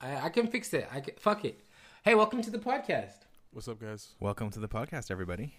[0.00, 0.88] I, I can fix it.
[0.92, 1.60] I can, fuck it.
[2.04, 3.24] Hey, welcome to the podcast.
[3.52, 4.14] What's up, guys?
[4.20, 5.54] Welcome to the podcast, everybody.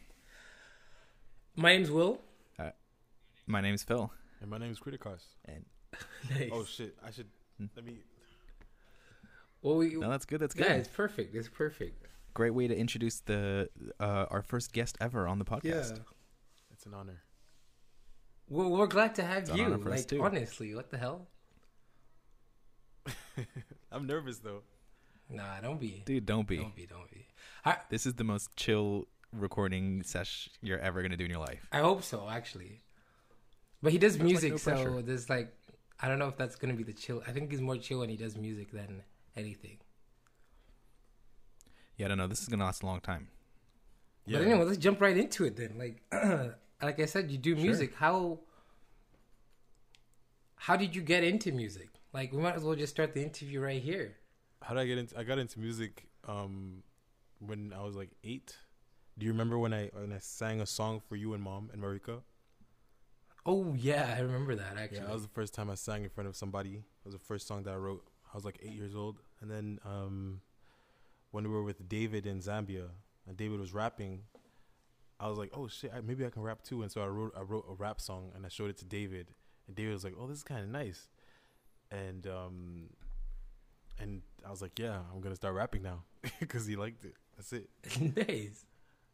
[1.56, 2.22] My name's Will.
[3.50, 4.12] My name's Phil.
[4.42, 5.22] And my name is Criticos.
[5.46, 5.64] And
[6.30, 6.50] Nice.
[6.52, 6.98] Oh shit!
[7.06, 7.28] I should
[7.58, 7.66] Hmm.
[7.78, 7.94] let me.
[9.62, 10.40] well, we, no, that's good.
[10.42, 10.66] That's good.
[10.68, 11.34] yeah, it's perfect.
[11.34, 12.06] It's perfect.
[12.34, 13.70] Great way to introduce the
[14.02, 15.92] uh, our first guest ever on the podcast.
[15.92, 16.00] It's
[16.88, 17.22] an honor.
[18.50, 19.66] Well, we're glad to have It's you.
[19.66, 20.24] honor for us, Like, too.
[20.24, 21.28] honestly, what the hell?
[23.92, 24.62] I'm nervous though.
[25.30, 26.04] Nah, don't be.
[26.06, 26.58] Dude, don't be.
[26.58, 26.86] Don't be.
[26.86, 27.26] Don't be.
[27.66, 31.68] I, This is the most chill recording sesh you're ever gonna do in your life.
[31.72, 32.82] I hope so, actually.
[33.84, 35.02] But he does There's, like, music, no so pressure.
[35.02, 35.54] there's like,
[36.00, 37.22] I don't know if that's gonna be the chill.
[37.28, 39.04] I think he's more chill when he does music than
[39.36, 39.78] anything.
[41.98, 42.28] Yeah, I don't know.
[42.28, 43.28] This is gonna last a long time.
[44.26, 44.40] Yeah.
[44.40, 45.76] But anyway, let's jump right into it then.
[45.78, 46.02] Like,
[46.82, 47.64] like I said, you do Sure.
[47.64, 47.96] music.
[47.96, 48.40] How
[50.56, 51.90] how did you get into music?
[52.14, 54.18] Like, we might as well just start the interview right here.
[54.62, 55.18] How did I get into?
[55.18, 56.84] I got into music um
[57.40, 58.58] when I was like eight.
[59.18, 61.82] Do you remember when I when I sang a song for you and mom and
[61.82, 62.22] Marika?
[63.46, 64.98] Oh yeah, I remember that actually.
[65.00, 66.76] Yeah, that was the first time I sang in front of somebody.
[66.76, 68.04] It was the first song that I wrote.
[68.34, 70.42] I was like eight years old, and then um,
[71.32, 72.90] when we were with David in Zambia,
[73.26, 74.24] and David was rapping,
[75.20, 77.34] I was like, "Oh shit, I, maybe I can rap too." And so I wrote
[77.38, 79.34] I wrote a rap song, and I showed it to David,
[79.68, 81.10] and David was like, "Oh, this is kind of nice,"
[81.92, 82.90] and um,
[84.00, 86.04] and I was like, "Yeah, I'm gonna start rapping now,"
[86.40, 87.16] because he liked it.
[87.36, 87.70] That's it.
[88.28, 88.66] nice.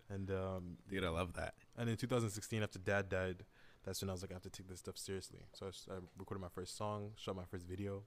[0.09, 1.55] And um, Dude, I love that.
[1.77, 3.45] and in 2016, after Dad died,
[3.83, 5.39] that's when I was like, I have to take this stuff seriously.
[5.53, 8.03] So I recorded my first song, shot my first video,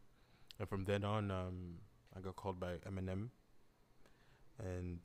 [0.58, 1.78] and from then on, um,
[2.16, 3.30] I got called by Eminem,
[4.58, 5.00] and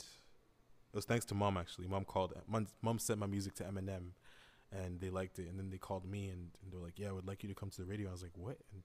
[0.92, 1.88] it was thanks to Mom actually.
[1.88, 2.34] Mom called.
[2.48, 4.12] Mom, Mom sent my music to Eminem,
[4.72, 5.48] and they liked it.
[5.50, 7.50] And then they called me, and, and they were like, "Yeah, I would like you
[7.50, 8.84] to come to the radio." I was like, "What?" And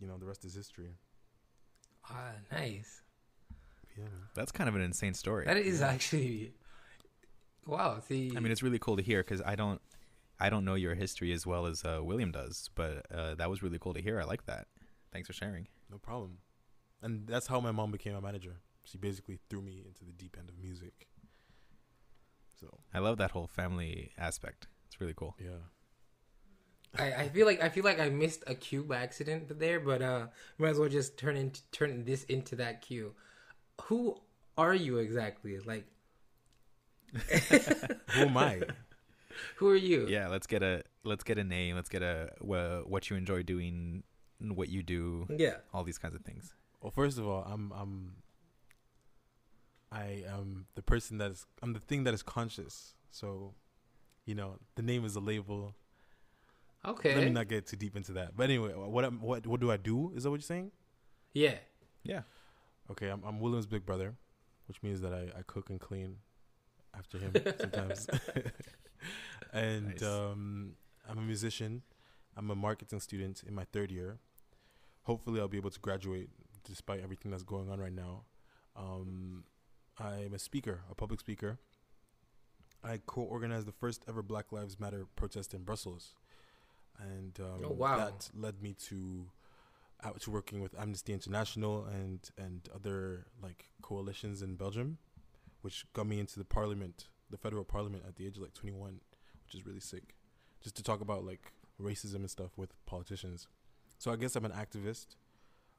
[0.00, 0.94] you know, the rest is history.
[2.08, 3.02] Ah, nice.
[3.98, 4.04] Yeah.
[4.34, 5.44] That's kind of an insane story.
[5.44, 6.54] That is actually
[7.66, 8.00] wow.
[8.08, 9.80] See, I mean, it's really cool to hear because I don't,
[10.38, 13.62] I don't know your history as well as uh, William does, but uh, that was
[13.62, 14.20] really cool to hear.
[14.20, 14.68] I like that.
[15.12, 15.66] Thanks for sharing.
[15.90, 16.38] no problem.
[17.02, 18.56] And that's how my mom became a manager.
[18.90, 21.06] She basically threw me into the deep end of music.
[22.60, 24.66] So I love that whole family aspect.
[24.86, 25.36] It's really cool.
[25.38, 25.62] yeah.
[26.98, 30.02] I, I feel like I feel like I missed a cue by accident there, but
[30.02, 30.26] uh,
[30.58, 33.14] might as well just turn into turn this into that cue.
[33.82, 34.20] Who
[34.58, 35.60] are you exactly?
[35.60, 35.86] Like,
[38.10, 38.62] Who am I?
[39.56, 40.08] who are you?
[40.08, 41.76] Yeah, let's get a let's get a name.
[41.76, 44.02] Let's get a wha- what you enjoy doing,
[44.40, 45.58] what you do, yeah.
[45.72, 46.54] all these kinds of things.
[46.82, 48.16] Well, first of all, I'm I'm
[49.92, 52.94] I am the person that is I'm the thing that is conscious.
[53.10, 53.54] So,
[54.24, 55.74] you know, the name is a label.
[56.84, 57.14] Okay.
[57.14, 58.36] Let me not get too deep into that.
[58.36, 60.12] But anyway, what am what what do I do?
[60.14, 60.70] Is that what you're saying?
[61.34, 61.56] Yeah.
[62.04, 62.22] Yeah.
[62.90, 64.14] Okay, I'm I'm William's big brother,
[64.66, 66.16] which means that I, I cook and clean
[66.96, 68.08] after him sometimes.
[69.52, 70.02] and Nice.
[70.02, 70.72] um,
[71.08, 71.82] I'm a musician.
[72.36, 74.18] I'm a marketing student in my third year.
[75.02, 76.30] Hopefully, I'll be able to graduate
[76.64, 78.22] despite everything that's going on right now.
[78.76, 79.44] Um,
[79.98, 81.58] I'm a speaker, a public speaker.
[82.82, 86.14] I co-organized the first ever Black Lives Matter protest in Brussels,
[86.98, 87.96] and um, Oh, wow.
[87.98, 89.26] that led me to
[90.20, 94.96] to working with Amnesty International and and other like coalitions in Belgium,
[95.60, 99.00] which got me into the parliament, the federal parliament at the age of like 21,
[99.44, 100.14] which is really sick.
[100.62, 103.46] Just to talk about like racism and stuff with politicians.
[103.98, 105.16] So I guess I'm an activist.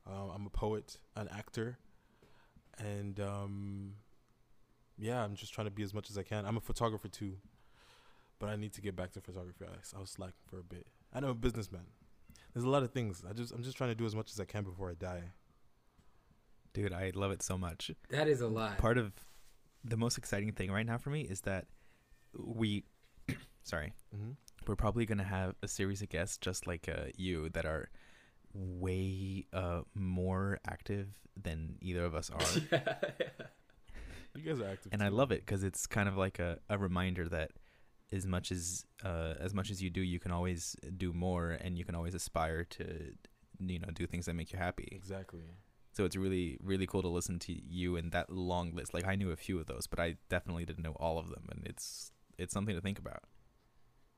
[0.08, 1.78] Uh, I'm a poet, an actor,
[2.84, 3.94] and um,
[4.98, 6.46] yeah, I'm just trying to be as much as I can.
[6.46, 7.38] I'm a photographer too,
[8.40, 9.66] but I need to get back to photography.
[9.66, 10.88] I, I was slacking for a bit.
[11.14, 11.86] I'm a businessman.
[12.54, 13.24] There's a lot of things.
[13.30, 15.24] I just I'm just trying to do as much as I can before I die.
[16.74, 17.92] Dude, I love it so much.
[18.10, 18.78] That is a lot.
[18.78, 19.12] Part of
[19.84, 21.66] the most exciting thing right now for me is that
[22.38, 22.86] we,
[23.64, 24.32] sorry, Mm-hmm.
[24.68, 27.90] we're probably gonna have a series of guests just like uh, you that are
[28.54, 31.08] way uh, more active
[31.42, 32.62] than either of us are,
[34.36, 34.94] You guys are active.
[34.94, 37.52] and I love it because it's kind of like a, a reminder that
[38.14, 41.78] as much as uh, as much as you do, you can always do more, and
[41.78, 43.14] you can always aspire to
[43.60, 44.88] you know do things that make you happy.
[44.92, 45.44] exactly.
[45.94, 48.94] So it's really really cool to listen to you and that long list.
[48.94, 51.48] Like I knew a few of those, but I definitely didn't know all of them,
[51.52, 53.24] and it's it's something to think about.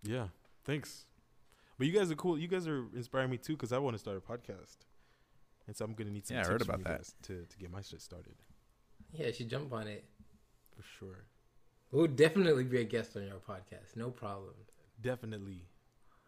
[0.03, 0.27] Yeah.
[0.65, 1.06] Thanks.
[1.77, 2.37] But you guys are cool.
[2.37, 4.77] You guys are inspiring me too because I want to start a podcast,
[5.67, 6.35] and so I'm gonna need some.
[6.35, 7.23] Yeah, I tips heard from about you that.
[7.27, 8.35] to to get my shit started
[9.13, 10.03] yeah, she jump on it.
[10.75, 11.25] for sure.
[11.91, 13.95] We'll definitely be a guest on your podcast.
[13.95, 14.55] No problem.
[15.01, 15.61] Definitely.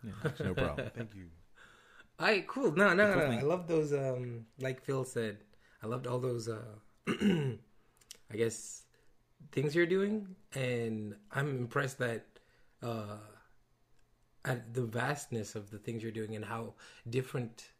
[0.04, 0.92] Yeah, no problem.
[0.96, 1.26] Thank you.
[2.20, 2.72] All right, cool.
[2.72, 3.08] No, no, no.
[3.08, 3.38] Definitely.
[3.38, 3.92] I love those.
[3.92, 5.38] Um, like Phil said,
[5.82, 6.48] I loved all those.
[6.48, 6.62] Uh,
[7.08, 8.84] I guess
[9.52, 12.26] things you're doing, and I'm impressed that
[12.84, 13.18] uh,
[14.46, 16.74] at the vastness of the things you're doing and how
[17.10, 17.72] different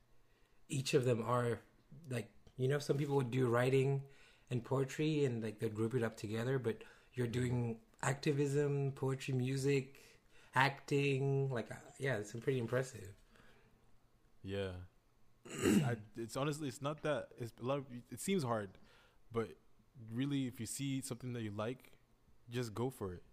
[0.68, 1.60] each of them are.
[2.10, 4.02] Like you know, some people would do writing
[4.52, 6.84] and poetry, and like they'd group it up together, but
[7.14, 9.96] you're doing activism, poetry, music,
[10.54, 11.50] acting.
[11.50, 13.10] Like, uh, yeah, it's pretty impressive.
[14.44, 14.70] Yeah.
[15.66, 17.28] I, it's honestly, it's not that.
[17.40, 17.86] It's a lot of.
[18.12, 18.72] It seems hard,
[19.32, 19.50] but
[20.12, 21.92] really, if you see something that you like,
[22.50, 23.24] just go for it.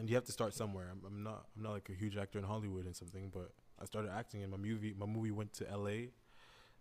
[0.00, 0.88] And you have to start somewhere.
[0.90, 1.44] I'm, I'm not.
[1.56, 3.50] I'm not like a huge actor in Hollywood and something, but
[3.80, 4.94] I started acting in my movie.
[4.98, 6.08] My movie went to L.A.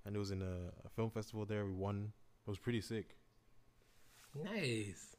[0.06, 1.66] and it was in a, a film festival there.
[1.66, 2.14] We won.
[2.48, 3.18] It was pretty sick.
[4.44, 5.18] Nice.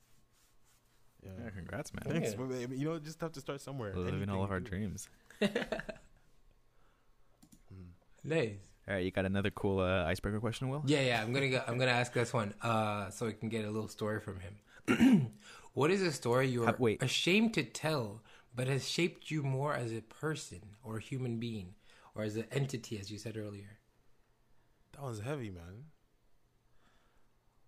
[1.22, 1.30] Yeah.
[1.44, 2.04] Yeah, congrats, man.
[2.10, 2.30] Thanks.
[2.32, 2.66] Yeah.
[2.66, 3.94] But, you know, just have to start somewhere.
[3.94, 4.70] Living Anything all of our do.
[4.70, 5.08] dreams.
[5.42, 5.66] Mhm.
[8.24, 8.58] Nice.
[8.86, 10.82] All right, you got another cool uh, icebreaker question, Will?
[10.84, 11.22] Yeah, yeah.
[11.22, 13.88] I'm gonna go, I'm gonna ask this one, uh, so we can get a little
[13.88, 15.32] story from him.
[15.72, 17.02] what is a story you Ha- are wait.
[17.02, 18.22] ashamed to tell,
[18.54, 21.74] but has shaped you more as a person or a human being,
[22.14, 23.78] or as an entity, as you said earlier?
[24.92, 25.84] That one's heavy, man.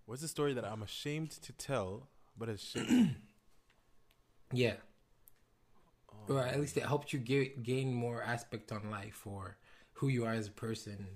[0.07, 2.91] What's the story that I'm ashamed to tell, but it's shaped
[4.53, 4.75] Yeah,
[6.29, 9.57] Oh, or at least it helped you ga- gain more aspect on life, or
[9.95, 11.07] who you are as a person,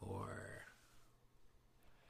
[0.00, 0.64] or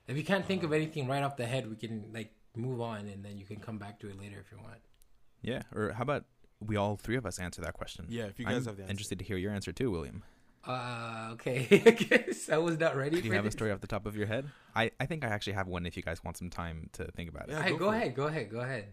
[0.07, 2.81] if you can't think of uh, anything right off the head, we can like move
[2.81, 4.79] on, and then you can come back to it later if you want.
[5.43, 5.63] Yeah.
[5.75, 6.25] Or how about
[6.61, 8.07] we all three of us answer that question?
[8.09, 8.91] Yeah, if you guys I'm have the answer.
[8.91, 10.23] interested to hear your answer too, William.
[10.67, 11.67] Uh, okay.
[11.87, 14.05] I guess I was not ready Do you for have a story off the top
[14.07, 14.47] of your head?
[14.75, 17.31] I, I think I actually have one if you guys want some time to think
[17.31, 17.53] about it.
[17.53, 17.99] Yeah, Hey, go go, for it.
[17.99, 18.87] ahead, go ahead, go ahead.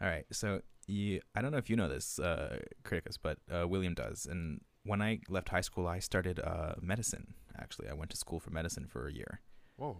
[0.00, 0.24] All right.
[0.32, 4.26] So you, I don't know if you know this, uh, Criticus, but uh, William does.
[4.30, 7.34] And when I left high school, I started uh, medicine.
[7.58, 9.40] Actually, I went to school for medicine for a year.
[9.76, 9.98] Whoa.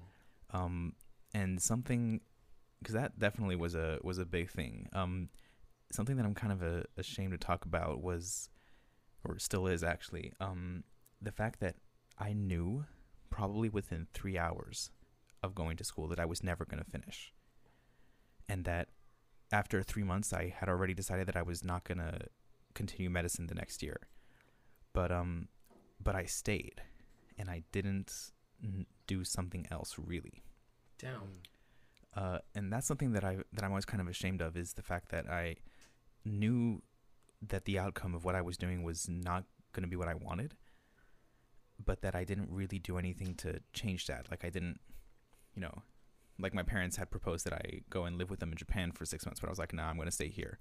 [0.52, 0.94] Um,
[1.34, 2.20] and something,
[2.78, 4.88] because that definitely was a was a big thing.
[4.92, 5.28] Um,
[5.92, 8.48] something that I'm kind of uh ashamed to talk about was,
[9.24, 10.84] or still is actually, um,
[11.20, 11.76] the fact that
[12.18, 12.84] I knew
[13.30, 14.90] probably within three hours
[15.42, 17.32] of going to school that I was never going to finish,
[18.48, 18.88] and that
[19.52, 22.18] after three months I had already decided that I was not going to
[22.74, 24.00] continue medicine the next year,
[24.92, 25.48] but um,
[26.02, 26.82] but I stayed,
[27.38, 28.32] and I didn't
[29.06, 30.42] do something else really
[30.98, 31.28] Down.
[32.16, 34.82] Uh, and that's something that I that I'm always kind of ashamed of is the
[34.82, 35.56] fact that I
[36.24, 36.82] knew
[37.46, 40.14] that the outcome of what I was doing was not going to be what I
[40.14, 40.56] wanted,
[41.84, 44.28] but that I didn't really do anything to change that.
[44.30, 44.80] Like I didn't,
[45.54, 45.82] you know,
[46.38, 49.04] like my parents had proposed that I go and live with them in Japan for
[49.04, 50.58] six months, but I was like, nah, I'm going to stay here,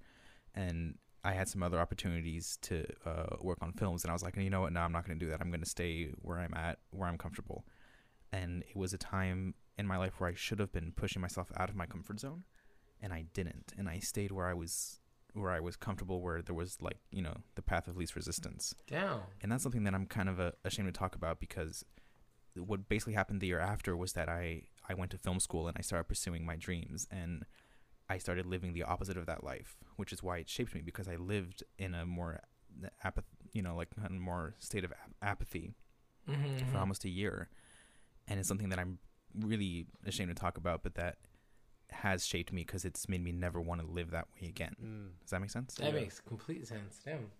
[0.54, 4.36] and I had some other opportunities to uh, work on films, and I was like,
[4.36, 5.40] you know what, no, I'm not going to do that.
[5.40, 7.64] I'm going to stay where I'm at, where I'm comfortable,
[8.30, 11.50] and it was a time in my life where I should have been pushing myself
[11.56, 12.44] out of my comfort zone
[13.00, 15.00] and I didn't and I stayed where I was
[15.34, 18.74] where I was comfortable where there was like you know the path of least resistance
[18.88, 19.20] Down.
[19.42, 21.84] and that's something that I'm kind of uh, ashamed to talk about because
[22.56, 25.76] what basically happened the year after was that I I went to film school and
[25.78, 27.44] I started pursuing my dreams and
[28.08, 31.06] I started living the opposite of that life which is why it shaped me because
[31.06, 32.40] I lived in a more
[33.04, 35.74] apath you know like a more state of ap- apathy
[36.28, 36.72] Mm-hmm.
[36.72, 37.48] for almost a year
[38.26, 38.98] and it's something that i'm
[39.40, 41.16] really ashamed to talk about but that
[41.90, 45.08] has shaped me because it's made me never want to live that way again Mm.
[45.22, 46.00] does that make sense That Yeah.
[46.00, 47.00] makes complete sense.
[47.04, 47.30] Damn.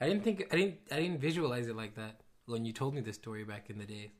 [0.00, 3.00] I didn't think I didn't I didn't visualize it like that when you told me
[3.00, 4.12] the story back in the day.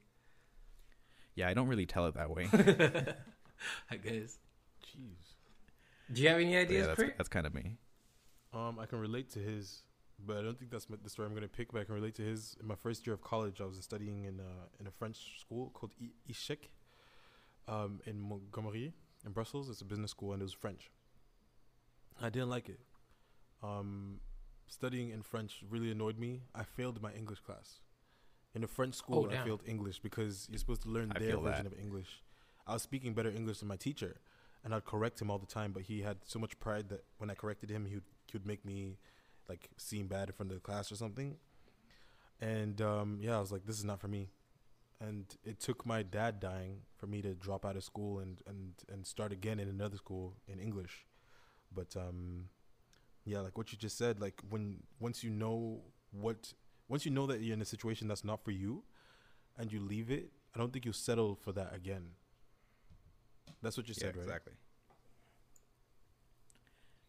[1.34, 2.48] yeah i don't really tell it that way
[3.90, 4.38] I guess.
[4.84, 5.24] Jeez.
[6.12, 7.12] Do you have any But yeah ideas, that's, Pri?
[7.16, 7.78] that's kind of me
[8.52, 9.82] Um, I can relate to his,
[10.26, 11.72] but I don't think that's the story I'm gonna pick.
[11.72, 12.56] But I can relate to his.
[12.60, 15.70] In my first year of college, I was studying in uh, in a French school
[15.74, 16.68] called I- ICHEC,
[17.68, 18.92] um, in Montgomery,
[19.24, 19.68] in Brussels.
[19.68, 20.90] It's a business school, and it was French.
[22.20, 22.80] I didn't like it.
[23.62, 24.20] Um,
[24.66, 26.42] studying in French really annoyed me.
[26.54, 27.80] I failed my English class.
[28.54, 31.64] In a French school, I failed English because you're supposed to learn I their version
[31.64, 31.72] that.
[31.72, 32.22] of English.
[32.66, 34.16] I was speaking better English than my teacher,
[34.62, 35.72] and I'd correct him all the time.
[35.72, 38.46] But he had so much pride that when I corrected him, he would, he would
[38.46, 38.98] make me
[39.48, 41.36] like seem bad in front of the class or something.
[42.40, 44.28] And um, yeah, I was like, this is not for me.
[45.00, 48.72] And it took my dad dying for me to drop out of school and and
[48.90, 51.06] and start again in another school in English.
[51.74, 52.48] But um,
[53.24, 55.80] yeah, like what you just said, like when once you know
[56.12, 56.52] what
[56.88, 58.84] once you know that you're in a situation that's not for you,
[59.58, 62.10] and you leave it, I don't think you'll settle for that again.
[63.62, 64.24] That's what you said, right?
[64.24, 64.52] exactly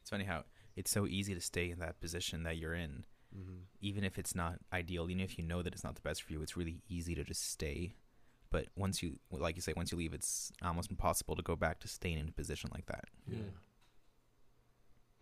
[0.01, 0.43] It's funny how
[0.75, 3.55] it's so easy to stay in that position that you're in, Mm-hmm.
[3.81, 5.09] even if it's not ideal.
[5.09, 7.23] Even if you know that it's not the best for you, it's really easy to
[7.23, 7.93] just stay.
[8.49, 11.79] But once you, like you say, once you leave, it's almost impossible to go back
[11.81, 13.05] to staying in a position like that.
[13.27, 13.39] Yeah.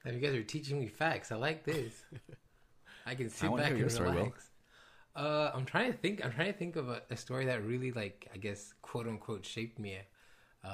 [0.06, 1.32] And you guys are teaching me facts.
[1.32, 2.04] I like this.
[3.06, 4.34] I can sit wanna back hear and your story, Will.
[5.16, 6.24] Uh, I'm trying to think.
[6.24, 9.46] I'm trying to think of a, a story that really, like, I guess, quote unquote,
[9.46, 9.98] shaped me
[10.64, 10.70] uh,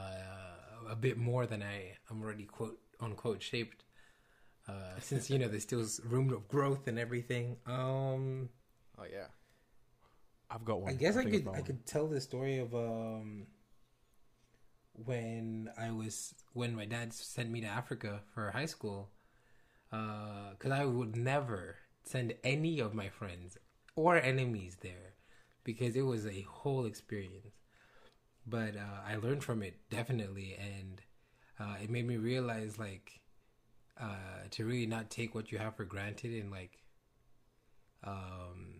[0.90, 3.84] a bit more than I am already quote unquote shaped.
[4.70, 7.58] Uh, since you know there's still room of growth and everything.
[7.66, 8.50] Um,
[9.00, 9.28] Oh yeah.
[10.50, 10.92] I've got one.
[10.92, 13.48] I guess I, think could I could tell the story of um
[14.94, 19.10] when I was when my dad sent me to Africa for high school
[19.90, 23.58] because I would never send any of my friends
[23.96, 25.14] or enemies there
[25.64, 27.56] because it was a whole experience.
[28.46, 31.02] But uh, I learned from it definitely, and
[31.60, 33.19] uh, it made me realize like
[34.00, 36.80] uh, to really not take what you have for granted and like
[38.04, 38.76] um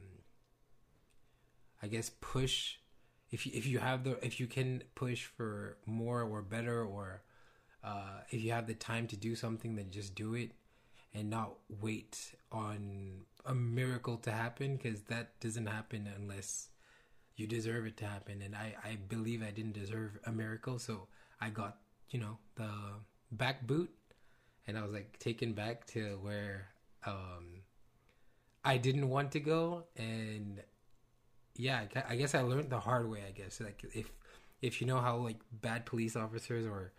[1.82, 2.76] I guess push
[3.32, 7.22] if you, if you have the if you can push for more or better or
[7.84, 10.52] uh, if you have the time to do something then just do it
[11.14, 16.70] and not wait on a miracle to happen because that doesn't happen unless
[17.36, 18.42] you deserve it to happen.
[18.42, 21.08] And I, I believe I didn't deserve a miracle so
[21.40, 21.78] I got
[22.10, 22.70] you know the
[23.32, 23.92] back boot
[24.70, 26.70] and I was like taken back to where
[27.06, 27.64] um
[28.64, 30.62] I didn't want to go and
[31.56, 33.24] yeah, I guess I learned the hard way.
[33.28, 34.10] I guess like if
[34.62, 36.94] if you know how like bad police officers or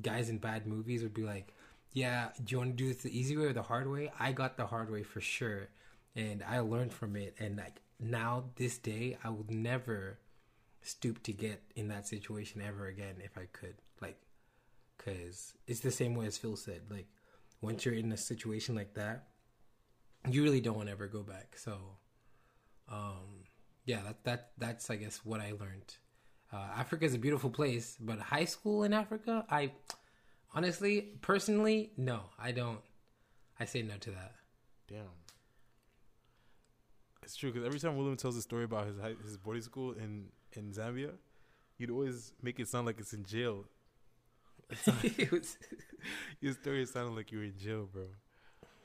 [0.00, 1.52] guys in bad movies would be like,
[1.92, 4.12] yeah, do you want to do this the easy way or the hard way?
[4.18, 5.68] I got the hard way for sure,
[6.14, 7.34] and I learned from it.
[7.38, 10.18] And like now, this day, I would never
[10.82, 13.76] stoop to get in that situation ever again if I could.
[14.00, 14.20] Like,
[14.98, 16.82] cause it's the same way as Phil said.
[16.90, 17.06] Like,
[17.64, 19.28] once you're in a situation like that,
[20.28, 21.56] you really don't want to ever go back.
[21.56, 21.78] So,
[22.88, 23.44] um,
[23.84, 25.96] yeah, that that that's I guess what I learned.
[26.52, 29.72] Uh, Africa is a beautiful place, but high school in Africa, I
[30.54, 32.80] honestly, personally, no, I don't.
[33.58, 34.34] I say no to that.
[34.88, 35.00] Damn.
[37.22, 39.92] It's true because every time William tells a story about his high, his boarding school
[39.92, 41.12] in in Zambia,
[41.78, 43.64] you'd always make it sound like it's in jail.
[45.02, 45.56] It was-
[46.40, 48.04] Your story sounded like you were in jail, bro.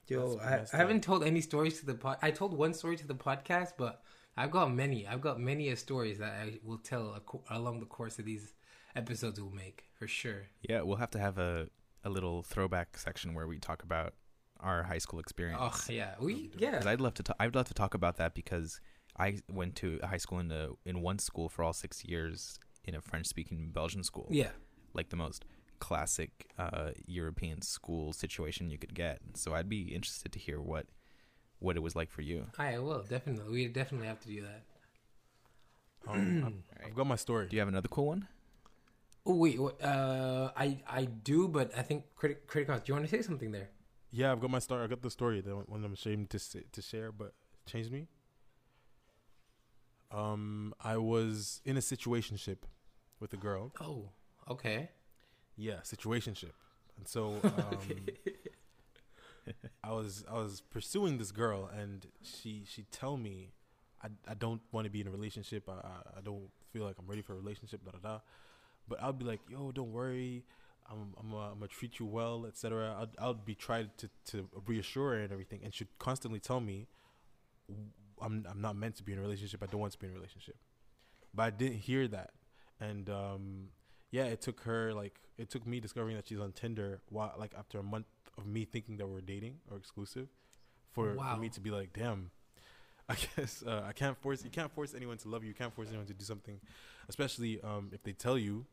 [0.08, 2.18] Yo, I, I haven't told any stories to the pod.
[2.22, 4.02] I told one story to the podcast, but
[4.38, 5.06] I've got many.
[5.06, 8.54] I've got many a stories that I will tell ac- along the course of these
[8.96, 10.48] episodes we'll make for sure.
[10.68, 11.68] Yeah, we'll have to have a
[12.06, 14.14] a little throwback section where we talk about
[14.62, 15.60] our high school experience.
[15.62, 16.58] Oh yeah, we do.
[16.58, 16.72] yeah.
[16.72, 17.24] Because I'd love to.
[17.24, 18.80] ta- I'd love to talk about that because
[19.18, 22.96] I went to high school in a, in one school for all six years in
[22.96, 24.28] a French speaking Belgian school.
[24.32, 24.52] Yeah,
[24.94, 25.46] like the most
[25.80, 29.20] classic uh, European school situation you could get.
[29.36, 30.88] So I'd be interested to hear what
[31.60, 32.48] what it was like for you.
[32.58, 33.52] I will definitely.
[33.52, 34.64] We definitely have to do that.
[36.08, 37.48] Um, I've, I've got my story.
[37.48, 38.28] Do you have another cool one?
[39.26, 42.68] Oh wait, uh, I I do, but I think critic critic.
[42.68, 43.70] Do you want to say something there?
[44.12, 44.84] Yeah, I've got my story.
[44.84, 47.92] I got the story that one I'm ashamed to say, to share, but it changed
[47.92, 48.08] me.
[50.12, 52.64] Um, I was in a situationship
[53.20, 53.72] with a girl.
[53.80, 54.10] Oh,
[54.50, 54.90] okay.
[55.62, 56.54] Yeah, situationship,
[56.98, 57.80] and so um,
[59.84, 63.52] I was I was pursuing this girl, and she she tell me,
[64.02, 65.68] I I don't want to be in a relationship.
[65.68, 67.84] I I- I don't feel like I'm ready for a relationship.
[67.84, 68.20] Da da da.
[68.88, 70.46] But I'll be like, yo, don't worry.
[70.90, 72.96] I'm I'm I'm gonna treat you well, etc.
[72.98, 76.88] I'll I'll be trying to to reassure her and everything, and she'd constantly tell me,
[78.22, 79.62] I'm I'm not meant to be in a relationship.
[79.62, 80.56] I don't want to be in a relationship.
[81.34, 82.32] But I didn't hear that,
[82.80, 83.68] and um,
[84.12, 87.02] yeah, it took her like it took me discovering that she's on Tinder.
[87.10, 90.28] While like after a month of me thinking that we're dating or exclusive,
[90.92, 91.36] for, Wow.
[91.36, 92.32] for me to be like, damn.
[93.08, 95.50] I guess uh, I can't force you can't force anyone to love you.
[95.50, 96.60] You can't force anyone to do something,
[97.08, 98.66] especially um, if they tell you.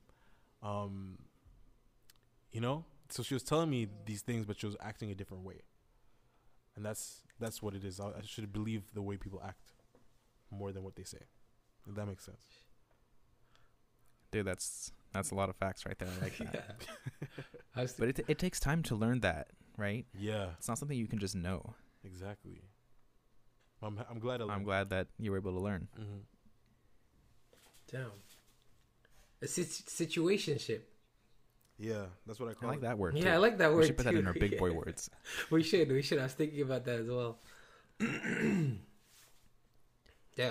[0.63, 1.17] Um,
[2.53, 5.45] you know, so she was telling me these things, but she was acting a different
[5.45, 5.63] way,
[6.75, 7.99] and that's that's what it is.
[7.99, 9.73] I, I should believe the way people act
[10.51, 11.21] more than what they say.
[11.89, 12.45] If that makes sense.
[14.31, 16.09] Dude, that's that's a lot of facts right there.
[16.19, 16.55] I like that.
[17.21, 17.29] yeah.
[17.83, 20.07] I But it it takes time to learn that, right?
[20.19, 21.75] Yeah, It's not something you can just know.
[22.05, 22.63] exactly.
[23.83, 24.41] I'm I'm glad.
[24.41, 25.89] I I'm glad that you were able to learn.
[25.97, 26.19] hmm
[27.93, 28.11] down.
[29.43, 30.81] A sit- situationship.
[31.79, 32.71] Yeah, that's what I call.
[32.71, 32.83] I like it.
[32.83, 33.17] that word.
[33.17, 33.81] Yeah, I like that word.
[33.81, 34.77] We should put that in our big boy Yeah.
[34.77, 35.11] words.
[35.51, 35.93] We should.
[35.93, 36.19] We should.
[36.19, 37.39] I was thinking about that as well.
[38.01, 38.79] Damn.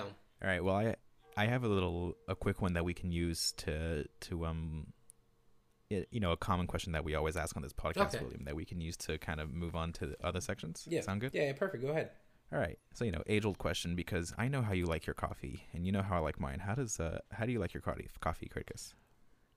[0.06, 0.62] All right.
[0.64, 0.94] Well, I
[1.36, 4.92] I have a little a quick one that we can use to to um
[5.90, 8.24] it, you know a common question that we always ask on this podcast, Okay.
[8.24, 10.84] William, that we can use to kind of move on to the other sections.
[10.88, 11.02] Yeah.
[11.02, 11.32] sound good?
[11.34, 11.82] Yeah, yeah, perfect.
[11.82, 12.10] Go ahead.
[12.52, 12.78] All right.
[12.94, 15.84] So you know, age old question because I know how you like your coffee, and
[15.86, 16.60] you know how I like mine.
[16.60, 18.94] How does uh how do you like your coffee, coffee, Curtis?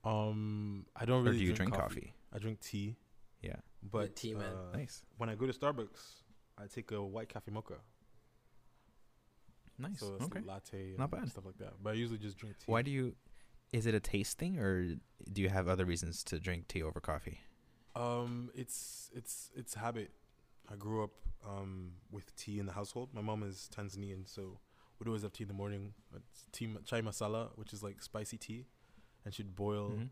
[0.03, 1.29] Um, I don't really.
[1.29, 2.13] Or really do you drink coffee?
[2.33, 2.95] I drink tea,
[3.41, 3.57] Yeah.
[3.83, 4.45] but tea man.
[4.53, 5.03] uh, Nice.
[5.17, 6.21] when I go to Starbucks,
[6.57, 7.75] I take a white cafe mocha.
[9.79, 9.99] Nice.
[9.99, 10.41] So it's okay.
[10.45, 11.29] latte, and Not bad.
[11.29, 11.73] stuff like that.
[11.81, 12.65] But I usually just drink tea.
[12.71, 13.15] Why do you?
[13.71, 14.95] Is it a taste thing, or
[15.31, 17.39] do you have other reasons to drink tea over coffee?
[17.95, 20.11] Um, it's it's it's habit.
[20.71, 21.11] I grew up
[21.47, 23.09] um with tea in the household.
[23.13, 24.59] My mom is Tanzanian, so
[24.99, 25.93] we'd always have tea in the morning.
[26.15, 28.65] It's tea chai masala, which is like spicy tea,
[29.23, 30.09] and she'd boil Mhm.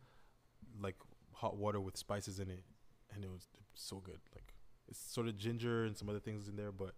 [0.81, 0.95] like
[1.33, 2.63] hot water with spices in it,
[3.13, 4.19] and it was so good.
[4.33, 4.53] Like
[4.87, 6.93] it's sort of ginger and some other things in there, but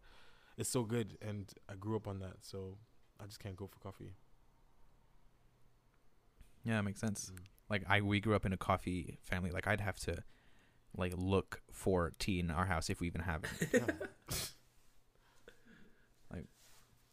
[0.60, 1.18] it's so good.
[1.22, 2.78] And I grew up on that, so
[3.20, 4.14] I just can't go for coffee.
[6.64, 7.32] Yeah, it makes sense.
[7.34, 7.40] Mm.
[7.70, 9.50] Like I, we grew up in a coffee family.
[9.50, 10.24] Like I'd have to,
[10.96, 13.70] like, look for tea in our house if we even have it.
[13.74, 14.36] Yeah.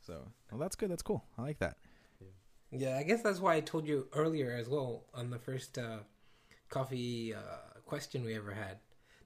[0.06, 0.88] So, well, that's good.
[0.88, 1.24] That's cool.
[1.36, 1.78] I like that.
[2.70, 5.98] Yeah, I guess that's why I told you earlier as well on the first uh,
[6.68, 8.78] coffee uh, question we ever had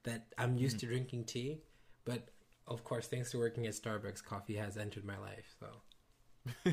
[0.05, 0.81] that I'm used Mhm.
[0.81, 1.61] to drinking tea,
[2.07, 2.31] but
[2.71, 5.55] of course, thanks to working at Starbucks, coffee has entered my life.
[5.59, 6.73] So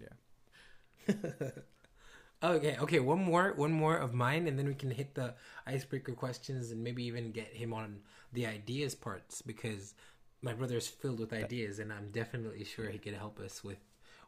[0.00, 1.14] Yeah.
[2.42, 5.34] okay, okay, one more, one more of mine, and then we can hit the
[5.66, 8.00] icebreaker questions and maybe even get him on
[8.32, 9.94] the ideas parts because
[10.42, 13.78] my brother is filled with ideas, and I'm definitely sure he could help us with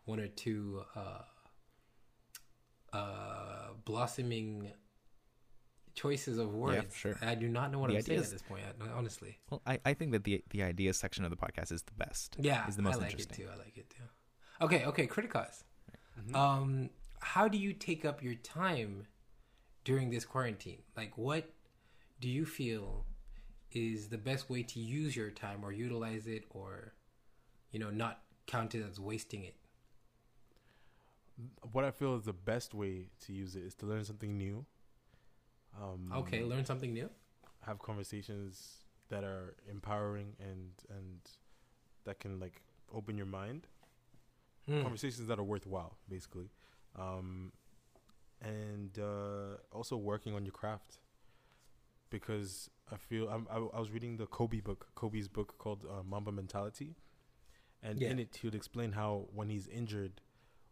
[0.04, 1.22] one or two uh,
[2.96, 4.70] uh, blossoming
[6.02, 6.94] choices of words.
[6.94, 7.18] for sure.
[7.22, 8.62] I do not know what The I'm saying at this point,
[8.94, 9.38] honestly.
[9.50, 12.36] Well, I, I think that the the ideas section of the podcast is the best.
[12.38, 13.44] Yeah, is the most I like interesting.
[13.44, 13.52] it too.
[13.52, 14.06] I like it too.
[14.60, 15.64] Okay, okay, Criticause.
[16.20, 16.34] Mhm.
[16.34, 16.90] Um,
[17.20, 19.06] how do you take up your time
[19.84, 20.82] during this quarantine?
[20.96, 21.44] Like, what
[22.20, 23.06] do you feel
[23.72, 26.94] is the best way to use your time or utilize it or,
[27.70, 29.54] you know, not count it as wasting it?
[31.72, 34.66] what I feel is the best way to use it is to learn something new.
[35.80, 37.08] Um, Okay, learn something new.
[37.66, 41.20] have conversations that are empowering and and
[42.04, 42.62] that can like
[42.92, 43.66] open your mind.
[44.66, 44.82] Hmm.
[44.82, 46.50] Conversations that are worthwhile, basically,
[46.96, 47.52] um,
[48.42, 50.98] and uh, also working on your craft.
[52.10, 56.02] Because I feel I'm, I, I was reading the Kobe book, Kobe's book called uh,
[56.02, 56.96] Mamba Mentality,
[57.82, 58.10] and Yeah.
[58.10, 60.20] in it he would explain how when he's injured,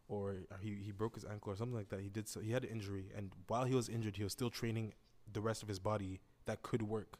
[0.08, 2.64] or he, he broke his ankle or something like that, he did so he had
[2.64, 4.92] an injury, and while he was injured, he was still training
[5.32, 7.18] the rest of his body that could work,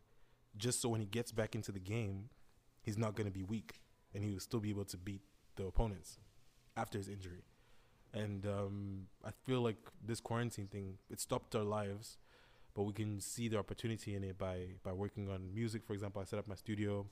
[0.56, 2.28] just so when he gets back into the game,
[2.82, 3.80] he's not going to be weak,
[4.14, 5.22] and he will still be able to beat
[5.56, 6.18] the opponents
[6.76, 7.44] after his injury.
[8.14, 12.16] And um, I feel like this quarantine thing it stopped our lives,
[12.74, 15.84] but we can see the opportunity in it by by working on music.
[15.84, 17.06] For example, I set up my studio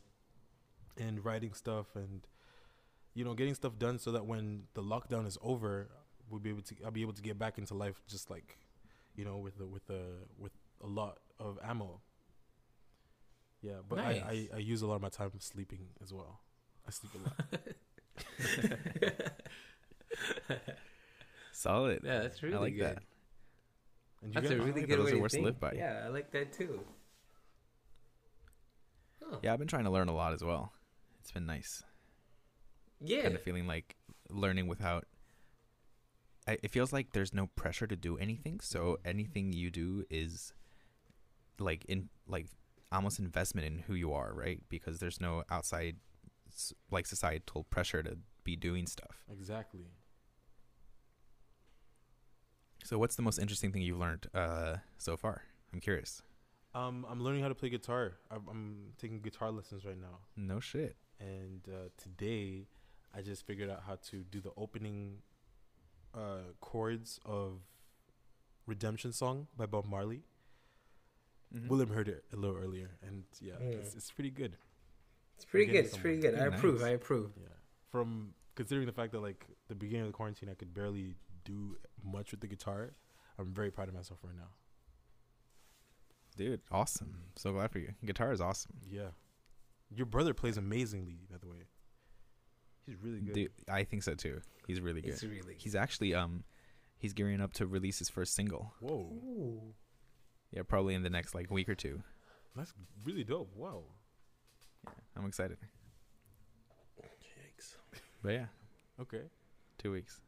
[0.96, 2.26] and writing stuff and
[3.14, 5.88] you know getting stuff done so that when the lockdown is over,
[6.29, 8.59] we'll be able to I'll be able to get back into life just like
[9.14, 10.03] you know with the with the
[10.38, 12.00] with a lot of ammo.
[13.62, 14.22] Yeah, but I, Nice.
[14.53, 16.40] I I use a lot of my time sleeping as well.
[16.87, 17.61] I sleep a lot.
[21.53, 22.00] Solid.
[22.05, 22.57] Yeah, that's really good.
[22.59, 22.96] I like good.
[22.96, 23.03] that.
[24.22, 25.46] And you That's a really good those way are to worth to think.
[25.46, 25.72] live by.
[25.72, 26.81] Yeah, I like that too.
[29.22, 29.38] Huh.
[29.42, 30.72] Yeah, I've been trying to learn a lot as well.
[31.20, 31.83] It's been nice.
[33.00, 33.22] Yeah.
[33.22, 33.96] Kind of feeling like
[34.30, 35.07] learning without.
[36.46, 40.52] I, it feels like there's no pressure to do anything, so anything you do is
[41.59, 42.46] like in like
[42.92, 44.61] almost investment in who you are, right?
[44.68, 45.96] Because there's no outside
[46.90, 49.24] like societal pressure to be doing stuff.
[49.33, 49.87] exactly.
[52.85, 55.42] So, what's the most interesting thing you've learned uh, so far?
[55.72, 56.22] I'm curious.
[56.74, 58.14] Um, I'm learning how to play guitar.
[58.30, 60.96] I'm, I'm taking guitar lessons right now, No shit.
[61.20, 62.66] and uh, today
[63.16, 65.18] I just figured out how to do the opening
[66.14, 67.61] uh, chords of
[68.66, 70.22] "Redemption Song" by Bob Marley.
[71.55, 71.68] Mhm.
[71.68, 73.74] William heard it a little earlier, and yeah, Mm.
[73.74, 74.57] it's, it's pretty good.
[75.37, 75.85] It's pretty good.
[75.85, 76.35] It's pretty good.
[76.35, 76.59] I Nice.
[76.59, 76.83] approve.
[76.83, 77.33] I approve.
[77.37, 77.48] Yeah,
[77.90, 81.77] from considering the fact that like the beginning of the quarantine, I could barely do
[82.03, 82.94] much with the guitar.
[83.38, 84.50] I'm very proud of myself right now.
[86.37, 87.16] Dude, awesome.
[87.37, 87.94] So glad for you.
[88.05, 88.72] Guitar is awesome.
[88.88, 89.11] Yeah,
[89.94, 91.20] your brother plays amazingly.
[91.31, 91.68] By the way,
[92.87, 93.35] he's really good.
[93.35, 94.40] Dude, I think so too.
[94.66, 95.12] He's really good.
[95.12, 95.55] It's really.
[95.59, 96.44] He's actually um
[96.99, 98.73] he's gearing up to release his first single.
[98.81, 99.61] Whoa, Ooh.
[100.53, 102.03] Yeah, probably in the next like week or two.
[102.57, 102.73] that's
[103.05, 103.51] really dope.
[103.57, 103.83] Wow.
[104.87, 105.59] Yeah, I'm excited.
[107.03, 107.77] Yikes.
[108.23, 108.47] But yeah,
[109.01, 109.23] Okay,
[109.79, 110.20] two weeks.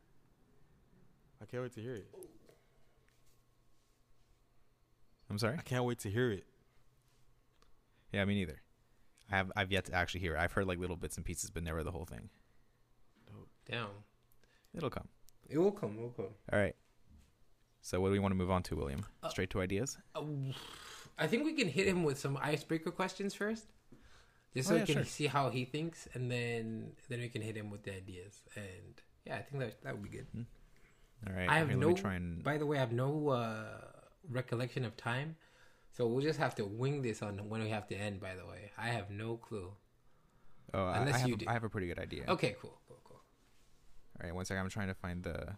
[1.41, 2.07] I can't wait to hear it.
[5.31, 5.57] I'm sorry.
[5.59, 6.45] I can't wait to hear it.
[8.13, 8.61] Yeah, me neither.
[9.31, 10.35] I have I've yet to actually hear.
[10.37, 10.39] it.
[10.39, 12.31] I've heard like little bits and pieces, but never the whole thing.
[13.71, 13.89] Damn.
[14.75, 15.09] It'll come.
[15.49, 15.97] It will come.
[15.99, 16.35] It will come.
[16.53, 16.75] All right.
[17.81, 19.05] So what do we want to move on to, William?
[19.23, 19.97] Uh, Straight to ideas.
[20.15, 20.23] Uh,
[21.19, 23.67] I think we can hit him with some icebreaker questions first,
[24.55, 25.05] just Oh, so yeah, we can sure.
[25.05, 28.43] see how he thinks, and then then we can hit him with the ideas.
[28.57, 30.27] And yeah, I think that that would be good.
[31.27, 31.49] All right.
[31.49, 31.87] I have here, no.
[31.89, 32.43] Let me try and.
[32.43, 33.79] By the way, I have no uh,
[34.29, 35.37] recollection of time,
[35.93, 38.21] so we'll just have to wing this on when we have to end.
[38.21, 39.73] By the way, I have no clue.
[40.75, 41.47] oh, unless I have, you a- do.
[41.49, 42.25] I have a pretty good idea.
[42.29, 42.86] Okay, cool, cool, cool.
[44.21, 44.35] All right.
[44.35, 44.63] One second.
[44.63, 45.57] I'm trying to find the.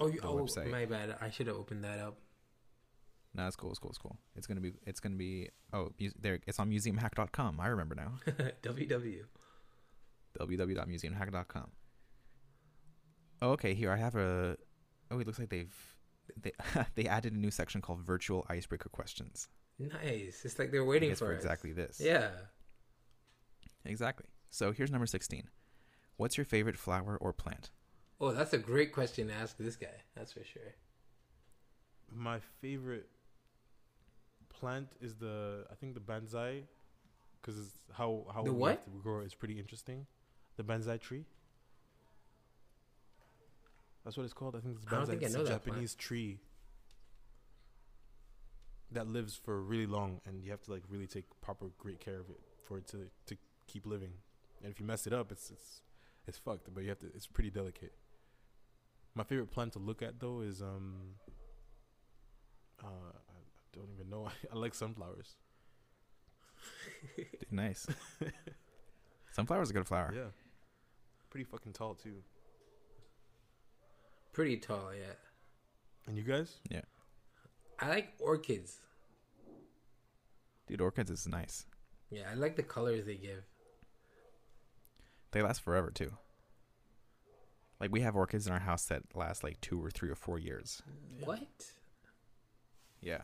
[0.00, 0.70] Oh, you, The oh website.
[0.70, 1.16] my bad.
[1.20, 2.18] I should have opened that up.
[3.34, 3.70] No, it's cool.
[3.70, 3.90] It's cool.
[3.90, 4.16] It's cool.
[4.36, 4.72] It's gonna be.
[4.86, 5.48] It's gonna be.
[5.72, 6.38] Oh, there.
[6.46, 7.60] It's on museumhack.com.
[7.60, 8.12] I remember now.
[8.62, 9.22] WW.
[10.38, 11.70] www.museumhack.com.
[13.42, 13.74] Oh, okay.
[13.74, 14.56] Here I have a.
[15.10, 15.74] Oh, it looks like they've
[16.40, 16.52] they
[16.94, 19.48] they added a new section called virtual icebreaker questions.
[19.78, 20.44] Nice.
[20.44, 22.00] It's like they're waiting for, for exactly this.
[22.00, 22.28] Yeah.
[23.84, 24.26] Exactly.
[24.50, 25.48] So here's number sixteen.
[26.16, 27.70] What's your favorite flower or plant?
[28.24, 29.96] Oh, that's a great question to ask this guy.
[30.16, 30.74] That's for sure.
[32.10, 33.08] My favorite
[34.48, 36.62] plant is the I think the bonsai,
[37.40, 39.02] because it's how how The we what?
[39.02, 40.06] grow is pretty interesting.
[40.56, 41.26] The bonsai tree.
[44.04, 44.56] That's what it's called.
[44.56, 45.08] I think it's I don't bonsai.
[45.08, 45.64] think it's a that plant.
[45.66, 46.40] Japanese tree
[48.90, 52.20] that lives for really long, and you have to like really take proper great care
[52.20, 54.12] of it for it to to keep living.
[54.62, 55.82] And if you mess it up, it's it's
[56.26, 56.72] it's fucked.
[56.74, 57.06] But you have to.
[57.14, 57.92] It's pretty delicate.
[59.14, 61.14] My favorite plant to look at though is um.
[62.82, 64.28] Uh, I I don't even know.
[64.52, 65.34] I like sunflowers.
[67.50, 67.86] nice.
[69.32, 70.12] Sunflower's are a good flower.
[70.14, 70.30] Yeah.
[71.30, 72.22] Pretty fucking tall too.
[74.32, 75.14] Pretty tall, yeah.
[76.06, 76.56] And you guys?
[76.68, 76.82] Yeah.
[77.80, 78.76] I like orchids.
[80.66, 81.66] Dude, orchids is nice.
[82.10, 83.42] Yeah, I like the colors they give.
[85.32, 86.12] They last forever too.
[87.80, 90.38] Like we have orchids in our house that last like two or three or four
[90.38, 90.82] years.
[91.24, 91.72] What?
[93.00, 93.22] Yeah.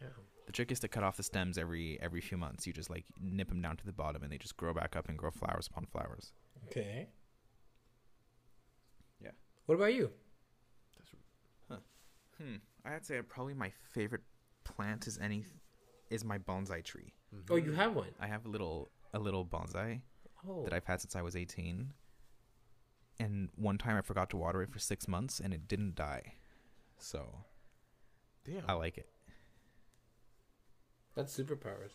[0.00, 0.08] Yeah.
[0.46, 2.66] The trick is to cut off the stems every every few months.
[2.66, 5.08] You just like nip them down to the bottom, and they just grow back up
[5.08, 6.32] and grow flowers upon flowers.
[6.68, 7.08] Okay.
[9.20, 9.30] Yeah.
[9.66, 10.10] What about you?
[11.68, 11.76] Huh.
[12.38, 12.56] Hmm.
[12.84, 14.22] I'd say probably my favorite
[14.64, 15.44] plant is any
[16.10, 17.12] is my bonsai tree.
[17.50, 18.10] Oh, you have one.
[18.20, 20.00] I have a little a little bonsai
[20.46, 20.64] Oh.
[20.64, 21.90] that I've had since I was 18.
[23.18, 26.34] And one time I forgot to water it for 6 months and it didn't die.
[26.98, 27.44] So,
[28.44, 28.64] Damn.
[28.68, 29.08] I like it.
[31.14, 31.92] That's superpowers.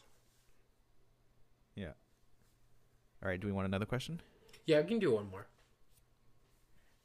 [1.75, 1.93] Yeah.
[3.21, 4.21] All right, do we want another question?
[4.65, 5.47] Yeah, I can do one more.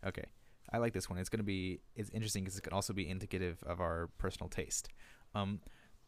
[0.06, 0.24] Okay.
[0.72, 1.18] I like this one.
[1.18, 4.48] It's going to be it's interesting because it can also be indicative of our personal
[4.48, 4.88] taste.
[5.34, 5.60] Um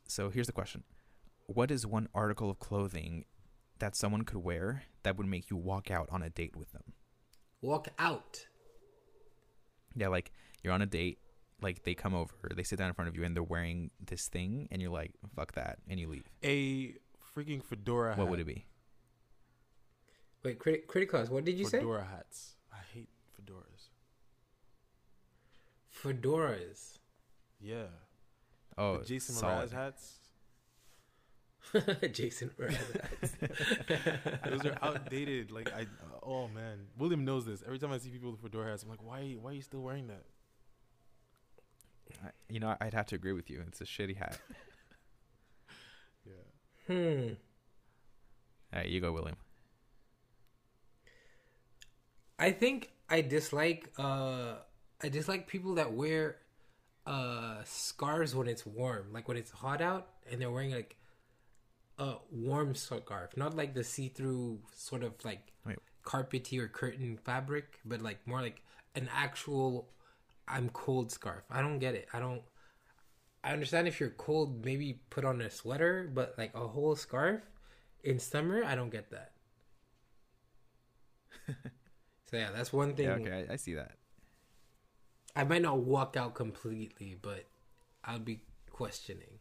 [0.09, 0.85] so here's the question.
[1.47, 3.25] What is one article of clothing
[3.79, 6.93] that someone could wear that would make you walk out on a date with them?
[7.61, 8.47] Walk out.
[9.95, 11.19] Yeah, like you're on a date,
[11.63, 14.29] like they come over, they sit down in front of you and they're wearing this
[14.29, 16.29] thing and you're like, "Fuck that." And you leave.
[16.43, 16.95] A
[17.35, 18.11] freaking fedora.
[18.11, 18.29] What hat.
[18.31, 18.67] would it be?
[20.43, 21.31] Wait, critic, criticals.
[21.31, 21.79] What did you say?
[21.79, 22.57] Fedora hats.
[22.73, 23.89] I hate fedoras.
[25.93, 26.99] Fedoras.
[27.61, 27.87] Yeah.
[28.79, 29.71] Oh, the Jason solid.
[29.71, 30.19] Mraz hats.
[32.13, 32.77] Jason Mraz.
[34.51, 35.51] Those are outdated.
[35.51, 35.87] Like I.
[36.23, 37.63] Oh man, William knows this.
[37.67, 39.37] Every time I see people with fedora hats, I'm like, why?
[39.41, 40.25] Why are you still wearing that?
[42.25, 43.63] I- You know, I'd have to agree with you.
[43.67, 44.39] It's a shitty hat.
[46.25, 46.33] Yeah.
[46.89, 47.29] hmm.
[48.73, 49.37] All right, you go, William.
[52.39, 54.57] I think I dislike uh
[55.03, 56.37] I dislike people that wear
[57.07, 60.97] uh scarves when it's warm, like when it's hot out and they're wearing like
[61.99, 65.79] a warm scarf, not like the see-through sort of like Wait.
[66.05, 68.63] carpety or curtain fabric, but like more like
[68.95, 69.89] an actual
[70.49, 71.43] I'm cold scarf.
[71.51, 72.09] I don't get it.
[72.13, 72.43] I don't
[73.43, 77.43] I understand if you're cold, maybe put on a sweater, but like a whole scarf
[78.03, 79.33] in summer, I don't get that.
[82.29, 83.07] so yeah, that's one thing.
[83.07, 83.93] Yeah, okay, I, I see that.
[85.37, 87.45] I might not walk out completely, but
[88.05, 89.39] I'll be questioning.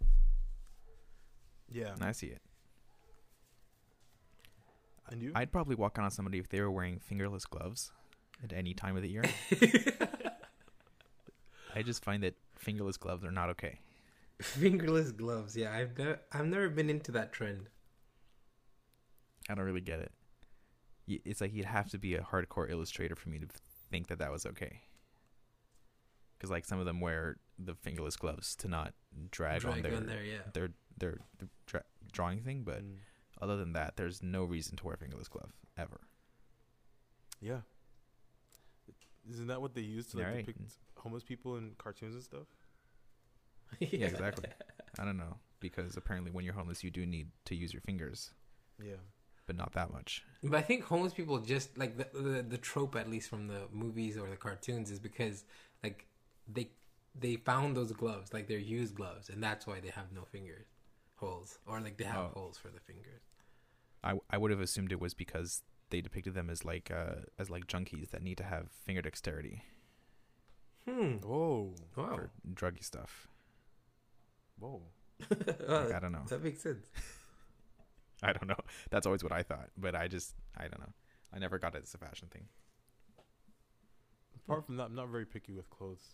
[1.72, 1.96] Yeah.
[2.00, 2.42] I see it.
[5.12, 5.32] And you?
[5.36, 7.92] I'd probably walk on somebody if they were wearing fingerless gloves
[8.44, 9.24] at any time of the year.
[11.76, 13.80] I just find that fingerless gloves are not okay.
[14.42, 15.56] Fingerless gloves.
[15.56, 17.70] Yeah, I've never, I've never been into that trend.
[19.50, 20.12] I don't really get it.
[21.08, 23.48] It's like you'd have to be a hardcore illustrator for me to
[23.92, 24.82] think that that was okay.
[26.38, 28.94] Because like some of them wear the fingerless gloves to not
[29.32, 30.40] drag, on their on there, yeah.
[30.54, 32.64] their their, their dra- drawing thing.
[32.66, 32.96] But Mm.
[33.42, 36.00] Other than that, there's no reason to wear a fingerless glove ever.
[37.42, 37.62] yeah.
[39.30, 40.46] Isn't that what they use to like, Yeah, right.
[40.46, 42.48] depict homeless people in cartoons and stuff?
[43.80, 44.50] Yeah, exactly.
[45.00, 48.32] I don't know because apparently when you're homeless, you do need to use your fingers,
[48.80, 49.02] Yeah.
[49.48, 50.24] but not that much.
[50.44, 53.62] But I think homeless people just like the, the the trope, at least from the
[53.72, 55.44] movies or the cartoons, is because
[55.84, 56.06] like
[56.48, 56.70] they
[57.20, 60.68] they found those gloves, like they're used gloves, and that's why they have no fingers
[61.16, 62.32] holes, or like they have Oh.
[62.34, 63.22] holes for the fingers.
[64.04, 67.50] I I would have assumed it was because they depicted them as like uh as
[67.50, 69.64] like junkies that need to have finger dexterity
[70.88, 71.14] Hmm.
[71.18, 71.74] Whoa.
[71.96, 72.16] Wow.
[72.16, 73.28] for druggy stuff.
[74.60, 74.82] Whoa.
[75.30, 76.26] Like, I don't know.
[76.28, 76.86] That makes sense.
[78.24, 78.60] I don't know.
[78.92, 80.94] That's always what I thought, but I just I don't know.
[81.34, 82.48] I never got it as a fashion thing.
[84.46, 86.14] Apart from that, I'm not very picky with clothes.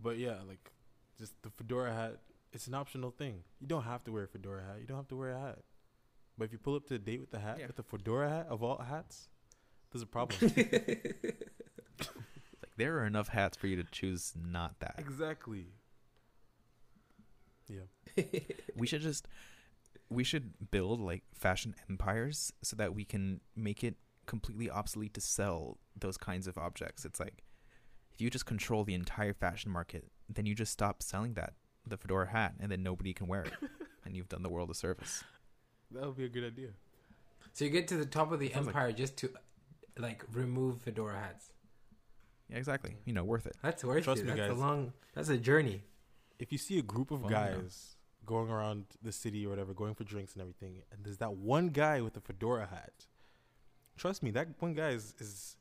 [0.00, 0.72] But yeah, like
[1.18, 2.16] just the fedora hat,
[2.56, 3.44] it's an optional thing.
[3.60, 4.76] You don't have to wear a fedora hat.
[4.80, 5.58] You don't have to wear a hat.
[6.38, 7.66] But if you pull up to a date with the hat, Yeah.
[7.68, 9.28] with the fedora hat of all hats,
[9.92, 10.40] there's a problem.
[11.98, 14.94] Like there are enough hats for you to choose not that.
[14.98, 15.66] exactly.
[17.68, 18.22] Yeah.
[18.76, 19.26] we should just
[20.08, 25.20] we should build like fashion empires so that we can make it completely obsolete to
[25.20, 27.04] sell those kinds of objects.
[27.04, 27.42] It's like
[28.12, 31.54] if you just control the entire fashion market, then you just stop selling that
[31.86, 33.52] the fedora hat and then nobody can wear it.
[34.04, 35.24] and you've done the world a service.
[35.92, 36.68] That would be a good idea.
[37.52, 39.30] So you get to the top of the Sounds like- empire just to
[39.98, 41.52] like remove fedora hats.
[42.50, 42.96] Yeah, exactly.
[43.04, 43.56] You know, worth it.
[43.62, 44.24] That's worth Trust it.
[44.24, 44.50] me, that's guys.
[44.50, 44.92] a long.
[45.14, 45.82] That's a journey.
[46.38, 47.60] If you see a group of Well, you know.
[47.62, 51.32] guys going around the city or whatever, going for drinks and everything, and there's that
[51.34, 53.06] one guy with a fedora hat,
[53.96, 55.56] trust me, that one guy is, is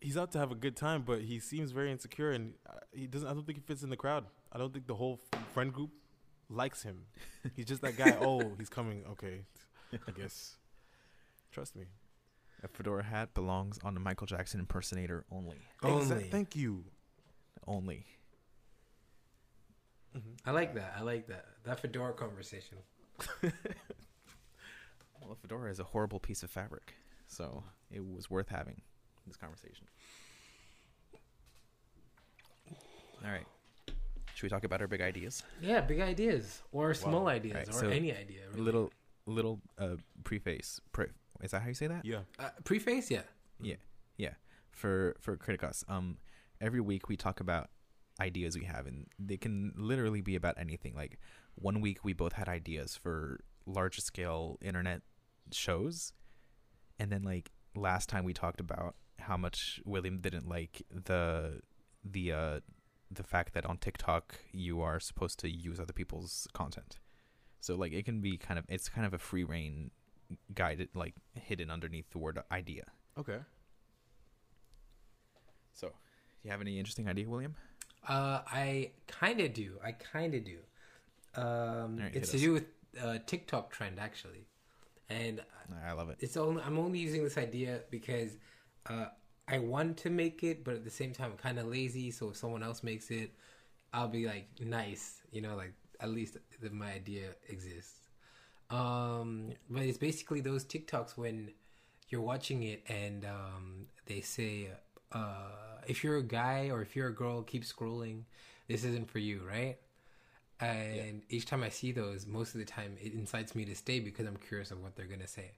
[0.00, 3.06] he's out to have a good time, but he seems very insecure and uh, he
[3.06, 3.28] doesn't.
[3.28, 4.24] I don't think he fits in the crowd.
[4.52, 5.20] I don't think the whole
[5.54, 5.90] friend group
[6.48, 7.02] likes him.
[7.54, 8.16] He's just that guy.
[8.20, 9.04] oh, he's coming.
[9.12, 9.42] Okay,
[9.92, 10.56] I guess.
[11.52, 11.84] Trust me.
[12.62, 15.56] A fedora hat belongs on a Michael Jackson impersonator only.
[15.82, 16.24] Exa- Only.
[16.24, 16.84] thank you.
[17.66, 18.04] Only.
[20.44, 20.94] I like that.
[20.98, 21.46] I like that.
[21.64, 22.78] That fedora conversation.
[25.20, 26.94] Well, a fedora is a horrible piece of fabric,
[27.26, 28.80] so it was worth having
[29.30, 29.86] this conversation.
[33.24, 33.46] All right.
[34.34, 35.42] Should we talk about our big ideas?
[35.60, 38.40] Yeah, big ideas or small ideas Right, or so any idea.
[38.46, 38.62] A Really.
[38.62, 38.92] little,
[39.26, 40.80] little uh, preface.
[40.92, 41.06] Pre-
[41.42, 42.04] is that how you say that?
[42.04, 42.20] Yeah.
[42.38, 43.10] uh, preface.
[43.10, 43.22] Yeah.
[43.62, 43.76] Yeah,
[44.16, 44.34] yeah.
[44.72, 46.16] For for Criticus, um,
[46.60, 47.68] every week we talk about
[48.18, 50.94] ideas we have, and they can literally be about anything.
[50.94, 51.18] Like
[51.56, 55.02] one week we both had ideas for large scale internet
[55.52, 56.14] shows,
[56.98, 61.60] and then like last time we talked about how much William didn't like the
[62.04, 62.60] the uh
[63.10, 66.98] the fact that on TikTok you are supposed to use other people's content.
[67.60, 69.90] So like it can be kind of it's kind of a free reign
[70.54, 72.84] guided like hidden underneath the word idea.
[73.18, 73.38] Okay.
[75.72, 75.92] So,
[76.42, 77.54] you have any interesting idea, William?
[78.06, 79.78] Uh, I kind of do.
[79.84, 80.58] I kind of do.
[81.34, 82.42] Um, Alright, it's hit to us.
[82.42, 82.64] do with
[83.02, 84.46] uh, TikTok trend actually,
[85.08, 85.40] and
[85.86, 86.16] I love it.
[86.20, 88.36] it's only I'm only using this idea because
[88.86, 89.06] uh,
[89.48, 92.10] I want to make it, but at the same time I'm kind of lazy.
[92.10, 93.32] So if someone else makes it,
[93.92, 98.00] I'll be like nice, you know, like at least that my idea exists.
[98.70, 101.50] Um, but it's basically those TikToks when
[102.08, 104.68] you're watching it and um, they say,
[105.12, 108.22] uh, if you're a guy or if you're a girl, keep scrolling.
[108.68, 109.78] This isn't for you, right?
[110.60, 113.98] And each time I see those, most of the time it incites me to stay
[113.98, 115.52] because I'm curious of what they're gonna say.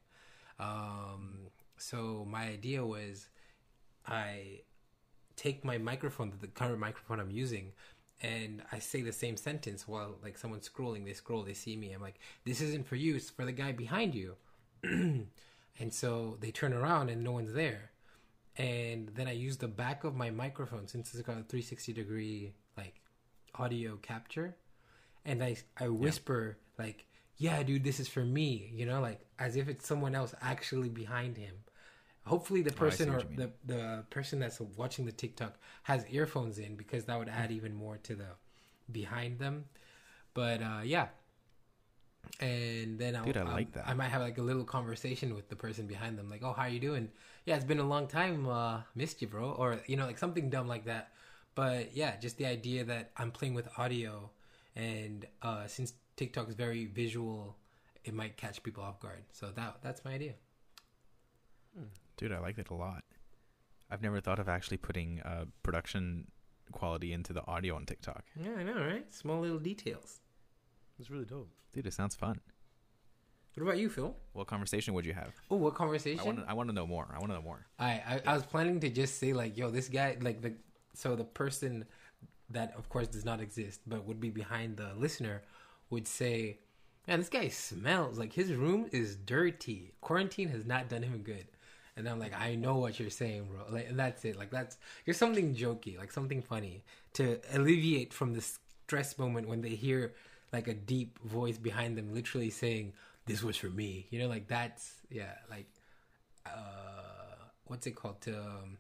[0.61, 1.49] Um,
[1.83, 3.29] so my idea was,
[4.07, 4.61] I
[5.37, 7.73] take my microphone, the current microphone I'm using,
[8.23, 11.05] and I say the same sentence while like someone's scrolling.
[11.05, 11.93] They scroll, they see me.
[11.93, 13.17] I'm like, "This isn't for you.
[13.17, 14.37] It's for the guy behind you."
[14.83, 15.29] and
[15.91, 17.91] so they turn around and no one's there.
[18.57, 22.53] And then I use the back of my microphone since it's got a 360 degree
[22.77, 23.01] like
[23.57, 24.57] audio capture,
[25.25, 27.07] and I I whisper like,
[27.39, 30.89] "Yeah, dude, this is for me," you know, like as if it's someone else actually
[30.89, 31.55] behind him.
[32.27, 36.77] Hopefully, the Oh, person or the the person that's watching the TikTok has earphones in
[36.77, 38.27] because that would add even more to the
[38.93, 39.67] behind them.
[40.35, 41.09] But uh, yeah,
[42.41, 43.87] and then I'll, Dude, I like that.
[43.87, 46.63] I might have like a little conversation with the person behind them, like, "Oh, how
[46.63, 47.11] are you doing?
[47.47, 48.49] Yeah, it's been a long time.
[48.49, 51.13] Uh, missed you, bro," or you know, like something dumb like that.
[51.55, 54.31] But yeah, just the idea that I'm playing with audio,
[54.77, 57.57] and uh, since TikTok is very visual,
[58.05, 59.25] it might catch people off guard.
[59.33, 60.35] So that that's my idea.
[62.17, 63.05] Dude, I liked it a lot.
[63.91, 66.29] I've never thought of actually putting uh, production
[66.73, 68.25] quality into the audio on TikTok.
[68.41, 69.13] Yeah, I know, right?
[69.13, 70.21] Small little details.
[70.99, 71.51] It's really dope.
[71.73, 72.41] Dude, it sounds fun.
[73.55, 74.17] What about you, Phil?
[74.33, 75.33] What conversation would you have?
[75.51, 76.25] Oh, what I conversation?
[76.25, 76.45] want to.
[76.49, 77.07] I want to know more.
[77.15, 77.67] I want to know more.
[77.79, 80.55] I, I I was planning to just say like, yo, this guy, like the
[80.95, 81.85] so the person
[82.49, 85.43] that of course does not exist, but would be behind the listener,
[85.91, 86.61] would say,
[87.07, 89.93] man, this guy smells like his room is dirty.
[90.01, 91.47] Quarantine has not done him good.
[91.97, 93.65] And I'm like, I know what you're saying, bro.
[93.71, 94.37] Like, that's it.
[94.37, 99.61] Like, that's you're something jokey, like something funny to alleviate from the stress moment when
[99.61, 100.15] they hear
[100.53, 102.93] like a deep voice behind them, literally saying,
[103.27, 105.67] "This was for me." You know, like that's yeah, like
[106.47, 108.21] uh, what's it called?
[108.23, 108.79] To um,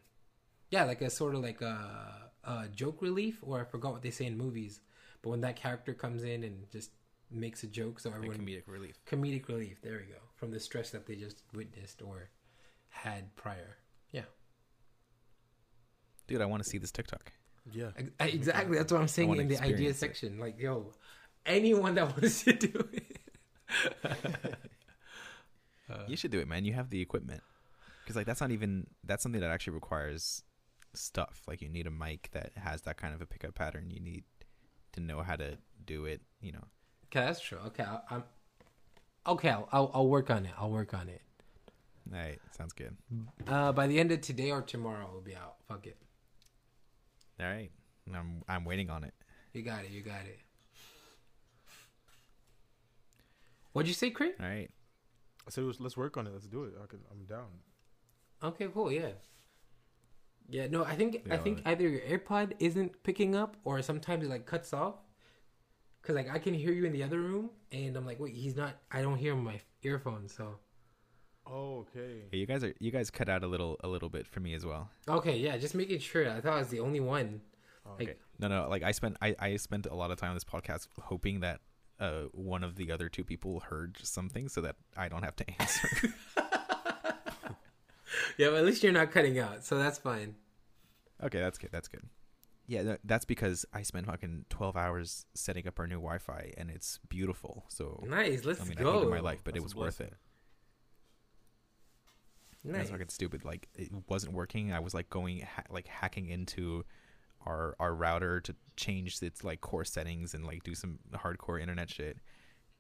[0.71, 4.11] yeah, like a sort of like a, a joke relief, or I forgot what they
[4.11, 4.81] say in movies.
[5.23, 6.91] But when that character comes in and just
[7.31, 8.99] makes a joke, so everyone comedic relief.
[9.07, 9.81] comedic relief.
[9.83, 12.29] There we go from the stress that they just witnessed or
[12.93, 13.77] had prior.
[14.13, 14.23] Yeah.
[16.29, 17.33] Dude, I want to see this TikTok.
[17.73, 17.91] Yeah.
[17.97, 18.79] Ex- Exactly.
[18.79, 19.97] That's what I'm saying in the idea it.
[19.97, 20.39] section.
[20.39, 20.93] Like, yo,
[21.45, 23.19] anyone that wants to do it.
[25.91, 26.65] Uh, you should do it, man.
[26.65, 27.43] You have the equipment.
[28.03, 30.43] Because like that's not even that's something that actually requires
[30.93, 31.43] stuff.
[31.47, 33.91] Like you need a mic that has that kind of a pickup pattern.
[33.91, 34.25] You need
[34.93, 36.21] to know how to do it.
[36.41, 36.65] You know.
[37.07, 37.59] Okay, that's true.
[37.67, 38.25] Okay, I, I'm.
[39.27, 40.53] Okay, I'll, I'll I'll work on it.
[40.59, 41.23] I'll work on it.
[42.11, 42.97] All right, sounds good.
[43.47, 45.57] Uh, by the end of today or tomorrow, it'll be out.
[45.69, 45.97] Fuck it.
[47.41, 47.71] All right,
[48.15, 49.15] I'm I'm waiting on it.
[49.53, 49.91] You got it.
[49.91, 50.39] You got it.
[53.73, 54.33] What'd you say, Craig?
[54.41, 54.71] All right.
[55.47, 56.33] I said, let's- let's work on it.
[56.33, 56.75] Let's do it.
[56.83, 57.49] I can, I'm down.
[58.43, 58.93] Okay, cool.
[58.93, 59.13] Yeah.
[60.49, 60.67] Yeah.
[60.69, 64.45] No, I think I think either your AirPod isn't picking up, or sometimes it like
[64.47, 64.97] cuts off.
[66.03, 68.57] Cause like I can hear you in the other room, and I'm like, wait, he's
[68.57, 68.75] not.
[68.91, 70.35] I don't hear my earphones.
[70.35, 70.59] So
[71.47, 72.23] Oh, okay.
[72.33, 74.55] Yeah, you guys are you guys cut out a little a little bit for me
[74.55, 74.91] as well.
[75.09, 76.29] okay, yeah, just making sure.
[76.31, 77.41] I thought I was the only one.
[77.85, 80.37] Oh, Like, No, no, like I spent I, I spent a lot of time on
[80.37, 81.61] this podcast hoping that
[82.01, 85.45] uh one of the other two people heard something so that I don't have to
[85.61, 85.89] answer.
[88.39, 90.35] yeah, but at least you're not cutting out, so that's fine.
[91.23, 91.71] okay, that's good.
[91.73, 92.03] That's good.
[92.69, 97.01] Yeah, that's because I spent fucking 12 hours setting up our new Wi-Fi and it's
[97.09, 97.65] beautiful.
[97.69, 98.45] So Nice.
[98.45, 98.93] Let's I mean, I go.
[98.95, 100.15] hated my life, but it was worth it.
[102.65, 102.77] Nice.
[102.77, 103.45] That's fucking stupid.
[103.45, 104.73] Like it wasn't working.
[104.73, 106.85] I was like going ha- like hacking into
[107.45, 111.91] our our router to change its like core settings and like do some hardcore internet
[111.91, 112.19] shit.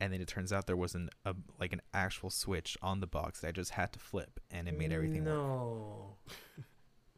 [0.01, 3.40] And then it turns out there wasn't a like an actual switch on the box
[3.40, 5.35] that I just had to flip, and it made everything work.
[5.35, 6.16] No.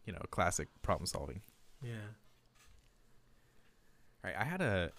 [0.06, 1.40] You know, classic problem solving.
[1.82, 1.92] Yeah.
[4.22, 4.90] All right, I had a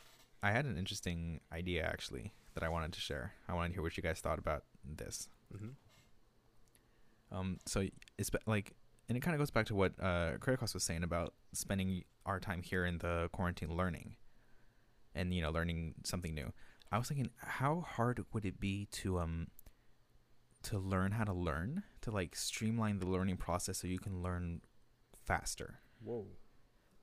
[0.42, 3.34] I had an interesting idea actually that I wanted to share.
[3.48, 5.30] I wanted to hear what you guys thought about this.
[5.56, 5.70] Mm-hmm.
[7.36, 7.86] Um, so
[8.18, 8.74] it's like,
[9.10, 12.40] and it kind of goes back to what uh, Kritikos was saying about spending our
[12.40, 14.16] time here in the quarantine learning,
[15.14, 16.54] and you know, learning something new.
[16.92, 19.48] I was thinking, how hard would it be to um
[20.64, 24.62] to learn how to learn, to like streamline the learning process so you can learn
[25.26, 25.80] faster?
[26.04, 26.26] Whoa.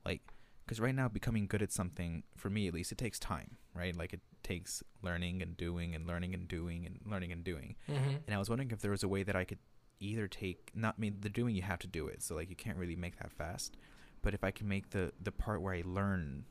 [0.05, 0.21] Like,
[0.65, 3.95] because right now, becoming good at something, for me at least, it takes time, right?
[3.95, 7.75] Like, it takes learning and doing and learning and doing and learning and doing.
[7.89, 8.15] Mm-hmm.
[8.25, 9.59] And I was wondering if there was a way that I could
[9.99, 12.55] either take not I mean the doing you have to do it, so like you
[12.55, 13.77] can't really make that fast.
[14.21, 16.45] But if I can make the the part where I learn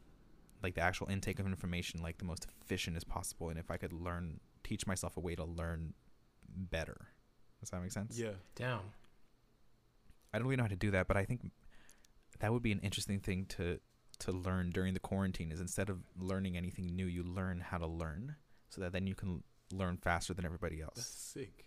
[0.63, 3.77] like the actual intake of information like the most efficient as possible and if I
[3.77, 5.95] could learn teach myself a way to learn
[6.49, 7.09] better.
[7.61, 8.19] Does that make sense?
[8.19, 8.33] Yeah.
[8.55, 8.81] Down.
[10.33, 11.51] I don't really know how to do that, but I think
[12.41, 13.79] that would be an interesting thing to
[14.21, 17.87] to learn during the quarantine is instead of learning anything new, you learn how to
[17.87, 18.37] learn
[18.69, 21.67] so that then you can learn faster than everybody else That's sick.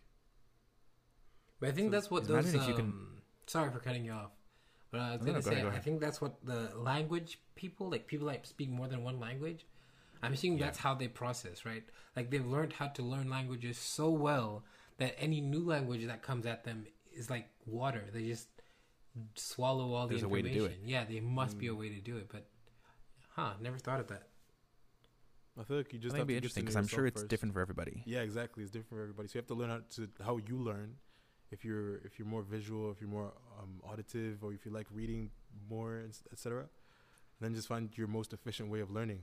[1.59, 2.53] But I think So that's what those.
[2.53, 3.11] if you can- um,
[3.47, 4.31] Sorry for cutting you off,
[4.91, 6.75] but I was No, gonna no, go say ahead, go I think that's what the
[6.75, 9.65] language people, like people that speak more than one language,
[10.23, 10.65] I'm assuming Yeah.
[10.65, 11.83] that's how they process, right?
[12.15, 14.65] Like they've learned how to learn languages so well
[14.97, 18.09] that any new language that comes at them is like water.
[18.11, 18.49] They just
[19.35, 20.79] swallow all There's the a way to information.
[20.81, 20.89] do it.
[20.89, 21.77] Yeah, there must be a Mm.
[21.77, 22.49] way to do it, but
[23.29, 24.27] huh, never thought of that.
[25.58, 27.21] I feel like you just think have it'd be to interesting because I'm sure it's
[27.21, 27.29] first.
[27.29, 28.03] different for everybody.
[28.06, 28.63] Yeah, exactly.
[28.63, 29.27] It's different for everybody.
[29.29, 30.97] So you have to learn how to how you learn.
[31.52, 34.87] If you're if you're more visual, if you're more um, auditive, or if you like
[34.91, 35.29] reading
[35.69, 36.65] more, etc.
[37.39, 39.21] Then just find your most efficient way of learning.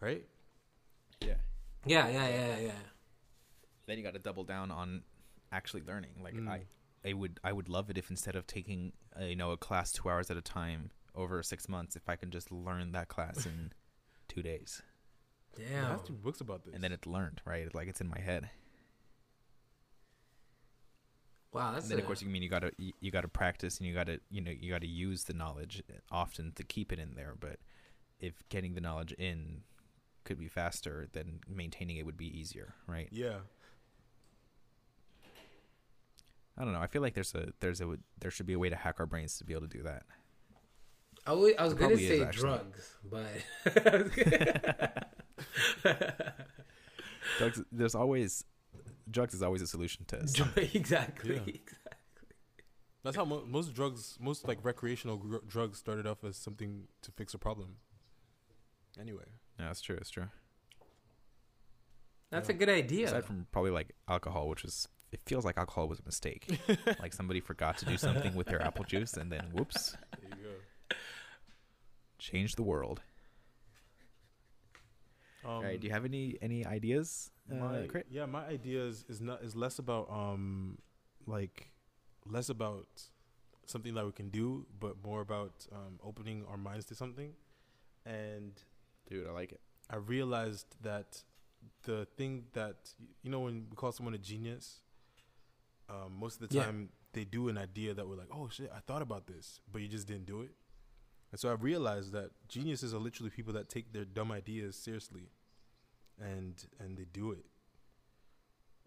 [0.00, 0.24] Right?
[1.20, 1.34] Yeah.
[1.86, 2.70] Yeah, yeah, yeah, yeah.
[3.86, 5.02] Then you got to double down on
[5.52, 6.10] actually learning.
[6.22, 6.48] Like Mm.
[6.48, 6.62] I,
[7.08, 9.92] I would, I would love it if instead of taking, uh, you know, a class
[9.92, 13.46] two hours at a time over six months, if I can just learn that class
[13.46, 13.72] in
[14.28, 14.82] two days,
[15.56, 15.90] There Damn.
[15.90, 16.74] has to be books about this.
[16.74, 17.74] and then it's learned, right?
[17.74, 18.48] Like it's in my head.
[21.52, 23.78] Wow, that's and then a, of course you mean you gotta you, you gotta practice
[23.78, 27.14] and you gotta you know you gotta use the knowledge often to keep it in
[27.16, 27.34] there.
[27.38, 27.58] But
[28.20, 29.62] if getting the knowledge in
[30.24, 33.08] could be faster, then maintaining it would be easier, right?
[33.10, 33.38] Yeah.
[36.56, 36.80] I don't know.
[36.80, 39.06] I feel like there's a there's a there should be a way to hack our
[39.06, 40.04] brains to be able to do that.
[41.26, 42.42] I was, I was gonna say actually.
[42.42, 43.26] drugs, but
[47.38, 48.44] Drugs, there's always
[49.10, 50.68] drugs is always a solution to something.
[50.74, 51.40] exactly.
[51.46, 51.92] Yeah.
[53.02, 57.10] That's how mo- most drugs, most like recreational gr- drugs, started off as something to
[57.12, 57.76] fix a problem.
[59.00, 59.24] Anyway,
[59.58, 59.96] Yeah, that's true.
[59.96, 60.28] That's true.
[62.30, 62.54] That's Yeah.
[62.54, 63.06] a good idea.
[63.06, 66.46] Aside from probably like alcohol, which is it feels like alcohol was a mistake.
[67.00, 70.44] like somebody forgot to do something with their apple juice, and then whoops, there you
[70.44, 70.96] go.
[72.18, 73.00] changed the world.
[75.44, 75.80] Um, All right.
[75.80, 78.06] Do you have any any ideas, uh, my, Crit?
[78.10, 80.78] yeah, my idea is, is not is less about um
[81.26, 81.70] like
[82.26, 82.86] less about
[83.66, 87.32] something that we can do, but more about um, opening our minds to something.
[88.04, 88.52] And
[89.08, 89.60] Dude, I like it.
[89.88, 91.22] I realized that
[91.84, 94.80] the thing that you know when we call someone a genius,
[95.88, 96.64] um, most of the Yeah.
[96.64, 99.82] time they do an idea that we're like, oh shit, I thought about this, but
[99.82, 100.52] you just didn't do it.
[101.32, 105.28] And so I realized that geniuses are literally people that take their dumb ideas seriously,
[106.20, 107.46] and and they do it.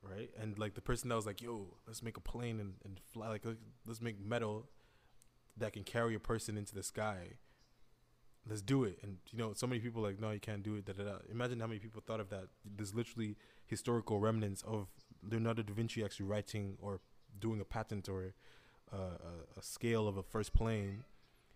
[0.01, 2.99] Right, and like the person that was like, "Yo, let's make a plane and, and
[2.99, 3.29] fly.
[3.29, 4.67] Like, let's- make metal
[5.55, 7.37] that can carry a person into the sky."
[8.47, 8.99] let's do it.
[9.01, 10.85] And you know, so many people like, no, you can't do it.
[10.85, 11.15] Da, da, da.
[11.31, 12.47] Imagine how many people thought of that.
[12.65, 14.87] There's literally historical remnants of
[15.21, 16.99] Leonardo da Vinci actually writing or
[17.39, 18.33] doing a patent or
[18.91, 21.03] uh, a, a scale of a first plane.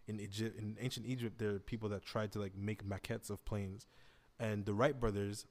[0.07, 3.43] In Egypt, in ancient Egypt, there are people that tried to like make maquettes of
[3.43, 3.85] planes,
[4.39, 5.45] and the Wright brothers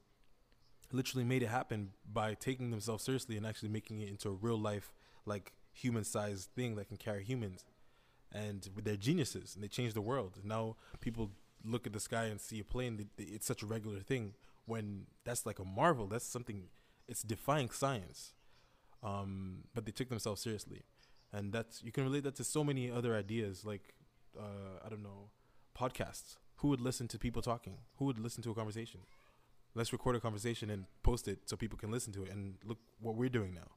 [0.92, 4.58] literally made it happen by taking themselves seriously and actually making it into a real
[4.58, 4.92] life,
[5.24, 7.64] like human sized thing that can carry humans
[8.32, 10.40] and they're geniuses and they change the world.
[10.44, 11.30] Now people
[11.64, 13.08] look at the sky and see a plane.
[13.18, 14.34] It's such a regular thing
[14.66, 16.06] when that's like a marvel.
[16.06, 16.64] That's something.
[17.08, 18.32] It's defying science.
[19.02, 20.82] Um, but they took themselves seriously,
[21.32, 23.64] and that's you can relate that to so many other ideas.
[23.64, 23.94] Like
[24.38, 25.30] uh, I don't know,
[25.78, 26.36] podcasts.
[26.60, 27.76] Who would listen to people talking?
[27.98, 29.00] Who would listen to a conversation?
[29.76, 32.30] Let's record a conversation and post it so people can listen to it.
[32.30, 33.70] And look what we're doing now,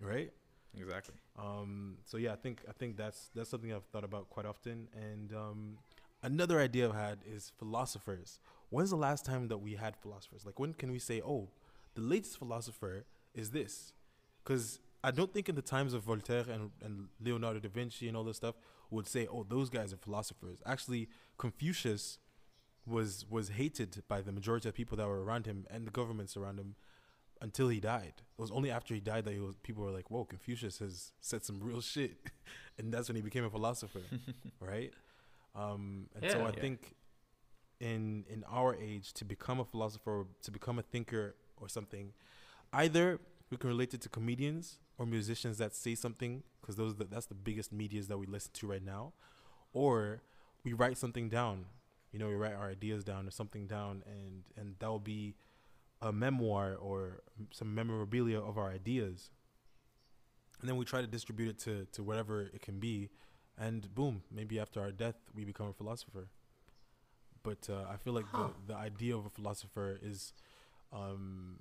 [0.00, 0.30] right?
[0.78, 1.16] Exactly.
[1.36, 4.86] Um, so yeah, I think I think that's that's something I've thought about quite often.
[4.94, 5.78] And um,
[6.22, 8.38] another idea I've had is philosophers.
[8.68, 10.46] When's the last time that we had philosophers?
[10.46, 11.48] Like when can we say, oh,
[11.94, 13.04] the latest philosopher
[13.34, 13.92] is this?
[14.44, 18.16] Because I don't think in the times of Voltaire and, and Leonardo da Vinci and
[18.16, 18.54] all this stuff
[18.90, 20.62] would say, oh, those guys are philosophers.
[20.66, 22.18] Actually, Confucius
[22.86, 26.36] was was hated by the majority of people that were around him and the governments
[26.36, 26.74] around him
[27.40, 28.14] until he died.
[28.18, 31.12] It was only after he died that he was, people were like, "Whoa, Confucius has
[31.20, 32.16] said some real shit,"
[32.78, 34.02] and that's when he became a philosopher,
[34.60, 34.92] right?
[35.54, 36.60] Um, and so I Yeah.
[36.60, 36.94] think
[37.80, 42.12] in in our age to become a philosopher, to become a thinker or something,
[42.72, 43.20] either
[43.50, 47.26] we can relate it to comedians or musicians that say something because those the, that's
[47.26, 49.12] the biggest medias that we listen to right now,
[49.72, 50.22] or
[50.64, 51.64] we write something down.
[52.12, 55.34] You know, we write our ideas down or something down, and and that will be
[56.02, 59.30] a memoir or some memorabilia of our ideas.
[60.60, 63.10] And then we try to distribute it to, to whatever it can be.
[63.58, 66.28] And boom, maybe after our death, we become a philosopher.
[67.42, 68.48] But uh, I feel like Huh.
[68.66, 70.32] the, the idea of a philosopher is
[70.92, 71.58] um,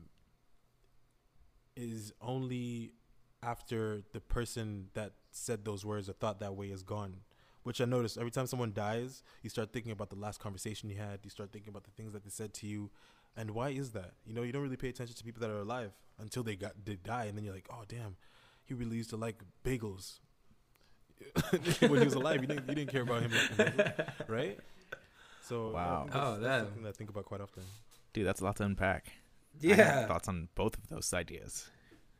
[1.75, 2.93] is only
[3.41, 7.17] after the person that said those words or thought that way is gone.
[7.63, 10.97] Which I notice every time someone dies, you start thinking about the last conversation you
[10.97, 11.19] had.
[11.23, 12.89] You start thinking about the things that they said to you,
[13.35, 14.13] and why is that?
[14.25, 16.73] You know, you don't really pay attention to people that are alive until they got
[16.85, 18.15] they die, and then you're like, oh damn,
[18.65, 20.19] he really used to like bagels.
[21.81, 24.59] when he was alive, you didn't you didn't care about him, bagels, right?
[25.41, 26.05] So Wow.
[26.05, 27.63] That's, Oh, that's that- something that I think about quite often.
[28.13, 29.11] Dude, that's a lot to unpack.
[29.63, 30.07] I have Yeah.
[30.07, 31.69] thoughts on both of those ideas.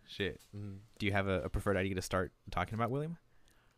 [0.08, 0.40] Shit.
[0.56, 0.80] Mm.
[0.98, 3.18] Do you have a, a preferred idea to start talking about, William?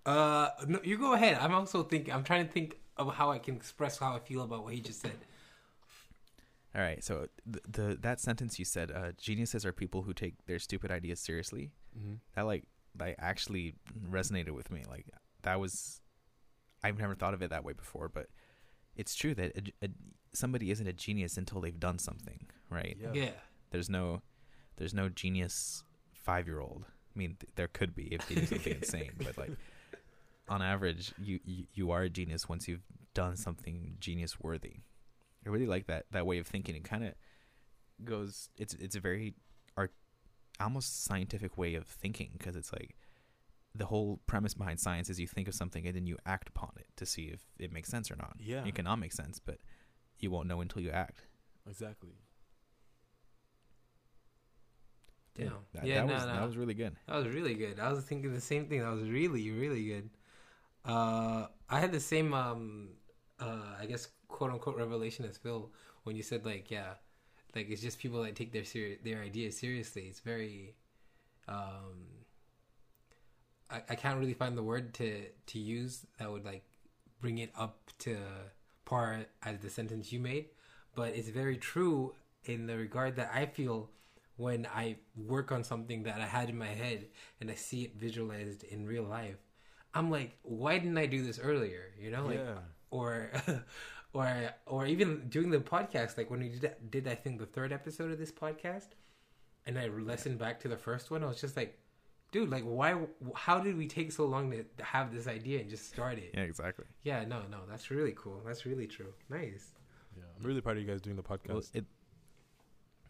[0.06, 1.38] Uh, no, you go ahead.
[1.40, 2.14] I'm also thinking.
[2.14, 4.82] I'm trying to think of how I can express how I feel about what he
[4.82, 5.18] just said.
[6.76, 7.04] All right.
[7.04, 10.92] So the, the that sentence you said, uh, geniuses are people who take their stupid
[10.92, 11.72] ideas seriously.
[11.98, 12.16] Mm-hmm.
[12.36, 12.64] That like
[13.00, 13.76] like actually
[14.10, 14.84] resonated with me.
[14.90, 15.06] Like
[15.44, 16.02] that was
[16.84, 18.28] I've never thought of it that way before, but
[18.96, 19.90] it's true that a, a,
[20.34, 22.98] somebody isn't a genius until they've done something, right?
[23.00, 23.14] Yeah.
[23.14, 23.32] Yeah.
[23.72, 24.22] There's no
[24.78, 25.84] there's no genius
[26.28, 26.86] 5-year-old.
[26.88, 29.52] I mean, th- there could be if they do something insane, but like
[30.52, 32.84] on average, you, you you are a genius once you've
[33.14, 34.82] done something genius worthy.
[35.46, 36.76] I really like that that way of thinking.
[36.76, 37.14] It kind of
[38.04, 38.50] goes.
[38.58, 39.34] It's it's a very
[39.78, 39.94] art,
[40.60, 42.98] almost scientific way of thinking because it's like
[43.74, 46.72] the whole premise behind science is you think of something and then you act upon
[46.76, 48.36] it to see if it makes sense or not.
[48.38, 48.66] Yeah.
[48.66, 49.60] It cannot make sense, but
[50.20, 51.24] you won't know until you act.
[51.66, 52.18] Exactly.
[55.34, 55.54] Damn.
[55.74, 56.34] That, yeah, that no, was no.
[56.34, 56.98] that was really good.
[57.08, 57.80] That was really good.
[57.80, 58.82] I was thinking the same thing.
[58.82, 60.10] That was really, really good.
[60.86, 62.90] Uh, I had the same, um,
[63.40, 65.70] uh, I guess, quote unquote revelation as Phil
[66.04, 66.94] when you said like, yeah,
[67.56, 70.04] like it's just people that take their seri- their ideas seriously.
[70.04, 70.76] It's very,
[71.48, 72.26] um,
[73.70, 76.64] I, I can't really find the word to to use that would like
[77.20, 78.18] bring it up to
[78.86, 80.46] par as the sentence you made,
[80.96, 82.16] but it's very true
[82.46, 83.90] in the regard that I feel
[84.38, 87.08] when I work on something that I had in my head
[87.40, 89.38] and I see it visualized in real life,
[89.94, 91.92] I'm like, why didn't I do this earlier?
[92.00, 92.56] You know, like, yeah.
[92.92, 93.32] or,
[94.14, 96.18] or, or even doing the podcast.
[96.18, 98.88] Like when we did, did I think the third episode of this podcast,
[99.66, 101.78] and I listened back to the first one, I was just like,
[102.32, 102.96] dude, like, why?
[103.36, 106.32] How did we take so long to have this idea and just start it?
[106.34, 106.86] Yeah, exactly.
[107.04, 108.42] Yeah, no, no, that's really cool.
[108.46, 109.14] That's really true.
[109.30, 109.74] Nice.
[110.16, 110.24] Yeah.
[110.40, 111.50] I'm really proud of you guys doing the podcast.
[111.50, 111.86] Well, it,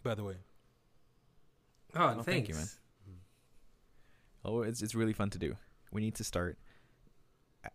[0.04, 0.36] by the way.
[1.96, 2.64] Oh, Oh, thank you, man.
[2.64, 2.80] thanks.
[3.10, 4.48] Mm-hmm.
[4.50, 5.56] oh, it's it's really fun to do.
[5.92, 6.58] We need to start.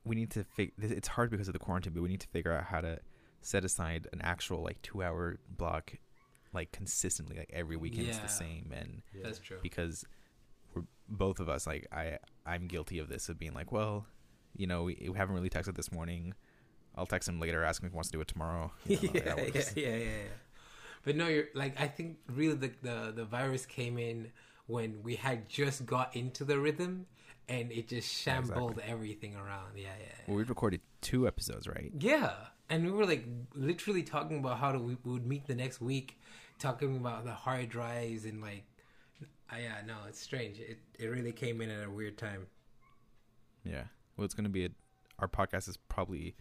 [0.05, 0.73] We need to fig.
[0.81, 2.99] It's hard because of the quarantine, but we need to figure out how to
[3.43, 5.93] set aside an actual like two hour block,
[6.53, 8.23] like consistently, like every weekend is Yeah.
[8.23, 9.23] the same, and Yeah.
[9.25, 9.59] That's true.
[9.63, 10.05] because
[10.75, 14.07] we're both of us like I I'm guilty of this of being like, well,
[14.57, 16.35] you know, we, we haven't really texted this morning.
[16.97, 18.73] I'll text him later, ask him if he wants to do it tomorrow.
[18.87, 19.77] You know, yeah, that yeah, works.
[19.77, 20.29] yeah, yeah, yeah.
[21.05, 24.33] But no, you're like I think really the, the the virus came in
[24.67, 27.07] when we had just got into the rhythm
[27.49, 28.93] and it just shambled exactly.
[28.93, 29.77] everything around.
[29.77, 30.07] Yeah, yeah.
[30.27, 31.93] Well, we've recorded two episodes, right?
[31.99, 32.33] Yeah,
[32.69, 33.25] and we were like
[33.55, 36.19] literally talking about how to, we would meet the next week,
[36.59, 38.65] talking about the hard drives and like,
[39.23, 40.59] uh, yeah, no, it's strange.
[40.59, 42.47] It it really came in at a weird time.
[43.65, 43.85] Yeah.
[44.17, 44.69] Well, it's going to be a.
[45.19, 46.35] Our podcast is probably.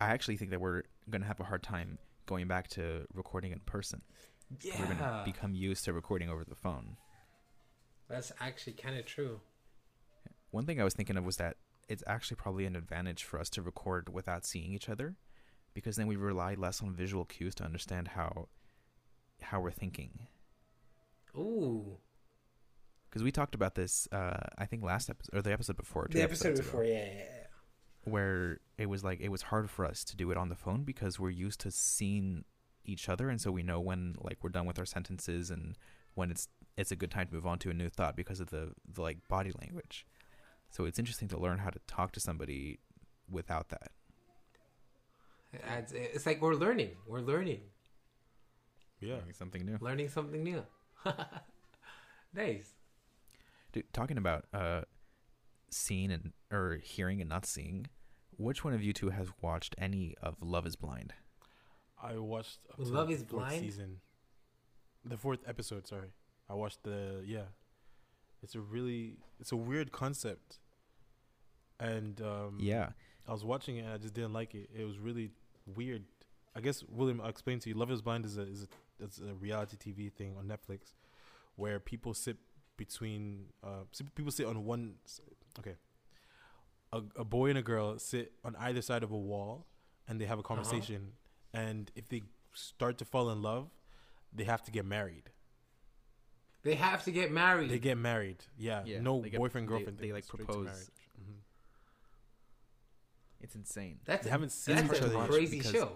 [0.00, 3.52] I actually think that we're going to have a hard time going back to recording
[3.52, 4.02] in person.
[4.60, 6.96] Yeah, We're going to become used to recording over the phone.
[8.08, 9.40] that's actually kind of true.
[10.52, 11.56] One thing I was thinking of was that
[11.88, 15.16] it's actually probably an advantage for us to record without seeing each other,
[15.74, 18.48] because then we rely less on visual cues to understand how
[19.42, 20.28] how we're thinking.
[21.36, 21.98] Ooh,
[23.08, 26.06] Because we talked about this, uh, I think last episode or the episode before.
[26.10, 26.66] the episode episodes ago.
[26.68, 27.46] before, yeah, yeah, yeah.
[28.04, 30.84] where it was like it was hard for us to do it on the phone
[30.84, 32.44] because we're used to seeing
[32.84, 35.76] each other and so we know when like we're done with our sentences and
[36.14, 38.50] when it's it's a good time to move on to a new thought because of
[38.50, 40.04] the, the like body language
[40.72, 42.80] so it's interesting to learn how to talk to somebody
[43.30, 43.92] without that
[45.52, 46.96] It adds, it's like we're learning.
[47.06, 47.60] We're learning.
[49.00, 49.16] Yeah.
[49.16, 50.64] Learning something new Learning something new.
[52.34, 52.74] nice.
[53.72, 54.82] Dude, talking about uh
[55.70, 57.86] seeing and or hearing and not seeing
[58.36, 61.14] which one of you two has watched any of love is blind
[62.02, 63.60] I watched Love the is fourth Blind?
[63.60, 64.00] season.
[65.04, 66.10] The fourth episode, sorry.
[66.50, 67.46] I watched the yeah.
[68.42, 70.58] It's a really it's a weird concept.
[71.90, 72.90] And um yeah
[73.28, 74.70] I was watching it and I just didn't like it.
[74.76, 75.30] It was really
[75.66, 76.04] weird.
[76.54, 77.74] I guess William, I'll explain to you.
[77.74, 78.68] Love is Blind is a is
[79.00, 80.92] a, is a reality TV thing on Netflix,
[81.56, 82.36] where people sit
[82.76, 84.94] between uh people sit on one.
[85.58, 85.76] Okay,
[86.92, 89.66] a, a boy and a girl sit on either side of a wall,
[90.08, 91.12] and they have a conversation.
[91.54, 92.22] And if they
[92.54, 93.70] start to fall in love,
[94.32, 95.30] they have to get married.
[96.62, 97.70] They have to get married.
[97.70, 98.44] They get married.
[98.56, 99.98] Yeah, Yeah, no they get- boyfriend they- girlfriend.
[99.98, 100.90] they, like, propose.
[103.42, 103.44] Marriage.
[103.44, 105.92] It's insane that's They a, haven't seen that's each a other crazy show.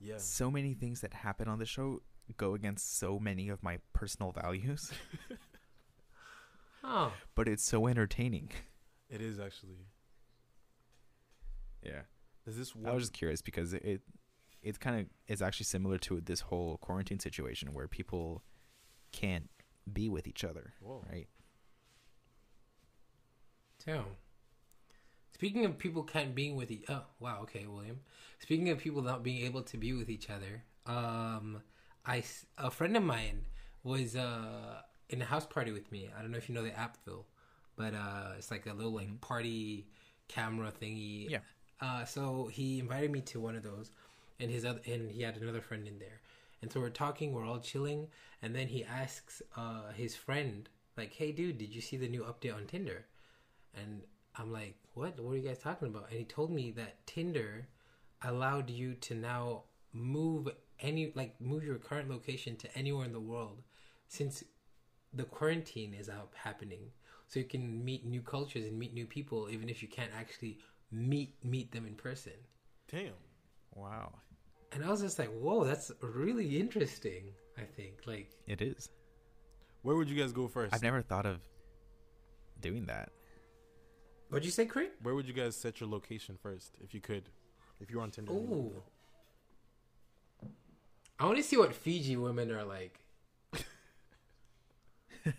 [0.00, 2.02] Yeah, so many things that happen on the show
[2.36, 4.90] go against so many of my personal values,
[6.82, 8.50] Oh, but it's so entertaining.
[9.08, 9.86] it is actually.
[11.82, 12.02] Yeah.
[12.44, 14.00] There's this I was just curious because it, it
[14.62, 18.42] it's kind of it's actually similar to this whole quarantine situation where people
[19.12, 19.48] can't
[19.90, 21.04] be with each other, Whoa.
[21.10, 21.28] right?
[23.86, 24.04] damn.
[25.34, 26.84] Speaking of people can't being with each.
[26.88, 27.40] Oh, wow.
[27.42, 28.00] Okay, William.
[28.38, 31.60] Speaking of people not being able to be with each other, um,
[32.06, 32.22] I
[32.56, 33.46] a friend of mine
[33.82, 34.80] was uh
[35.10, 36.08] in a house party with me.
[36.16, 37.24] I don't know if you know the Appville,
[37.76, 39.88] but uh, it's like a little like party
[40.28, 41.30] camera thingy.
[41.30, 41.38] Yeah.
[41.80, 43.90] Uh, so he invited me to one of those,
[44.38, 46.20] and his other and he had another friend in there,
[46.62, 48.06] and so we're talking, we're all chilling,
[48.40, 52.22] and then he asks uh his friend like, "Hey, dude, did you see the new
[52.22, 53.06] update on Tinder?"
[53.74, 54.02] And
[54.36, 55.18] I'm like, "What?
[55.20, 57.68] What are you guys talking about?" And he told me that Tinder
[58.22, 60.48] allowed you to now move
[60.80, 63.62] any like move your current location to anywhere in the world
[64.08, 64.42] since
[65.12, 66.90] the quarantine is out happening.
[67.28, 70.58] so you can meet new cultures and meet new people, even if you can't actually
[70.90, 72.32] meet meet them in person.
[72.90, 73.12] Damn.
[73.74, 74.12] Wow.
[74.72, 77.30] And I was just like, whoa, that's really interesting.
[77.56, 78.88] I think like It is.
[79.82, 80.74] Where would you guys go first?
[80.74, 81.40] I've never thought of
[82.60, 83.10] doing that.
[84.34, 84.90] What'd you say, Craig?
[85.02, 87.30] Where would you guys set your location first, if you could?
[87.80, 88.32] If you were on Tinder.
[88.32, 88.72] Ooh.
[91.18, 93.00] I want to see what Fiji women are like.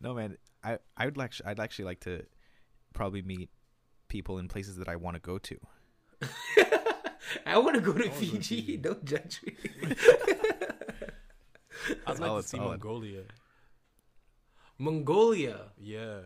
[0.00, 0.36] No, man.
[0.62, 2.24] I I would like I'd actually like to
[2.94, 3.48] probably meet
[4.08, 5.56] people in places that I want to go to.
[7.46, 8.38] I want to go to I wanna go to Fiji.
[8.38, 8.76] Fiji.
[8.76, 9.54] Don't judge me.
[12.06, 12.70] I'd like to see solid.
[12.70, 13.22] Mongolia.
[14.78, 15.72] Mongolia.
[15.78, 16.20] Yeah.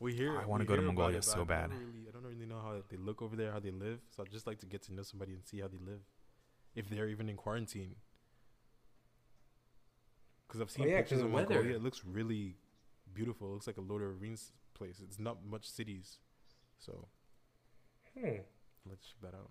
[0.00, 0.38] We hear.
[0.38, 1.70] I wanna go to Mongolia it, but so I bad.
[1.70, 3.98] don't Really, I don't really know how they look over there, how they live.
[4.10, 6.00] So I'd just like to get to know somebody and see how they live,
[6.76, 7.96] if they're even in quarantine.
[10.46, 11.54] Because I've seen Oh, yeah, pictures 'cause of the weather.
[11.56, 11.76] Mongolia.
[11.76, 12.56] It looks really
[13.12, 13.48] beautiful.
[13.50, 15.00] It looks like a Lord of the Rings place.
[15.00, 16.20] It's not much cities,
[16.78, 17.08] so
[18.14, 18.38] Hmm.
[18.86, 19.50] let's check that out.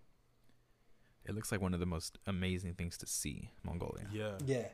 [1.25, 4.07] It looks like one of the most amazing things to see, Mongolia.
[4.13, 4.71] Yeah, Yeah.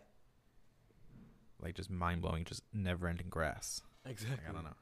[1.62, 3.82] Like just mind blowing, just never ending grass.
[4.06, 4.38] exactly.
[4.46, 4.76] Like, I don't know.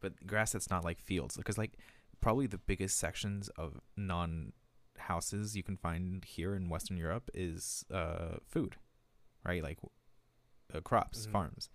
[0.00, 1.72] But grass that's not like fields, because like
[2.20, 4.52] probably the biggest sections of non
[4.98, 8.76] houses you can find here in Western Europe is uh food,
[9.44, 9.62] right?
[9.62, 9.78] Like
[10.74, 11.32] uh, crops, Mhm.
[11.32, 11.68] farms.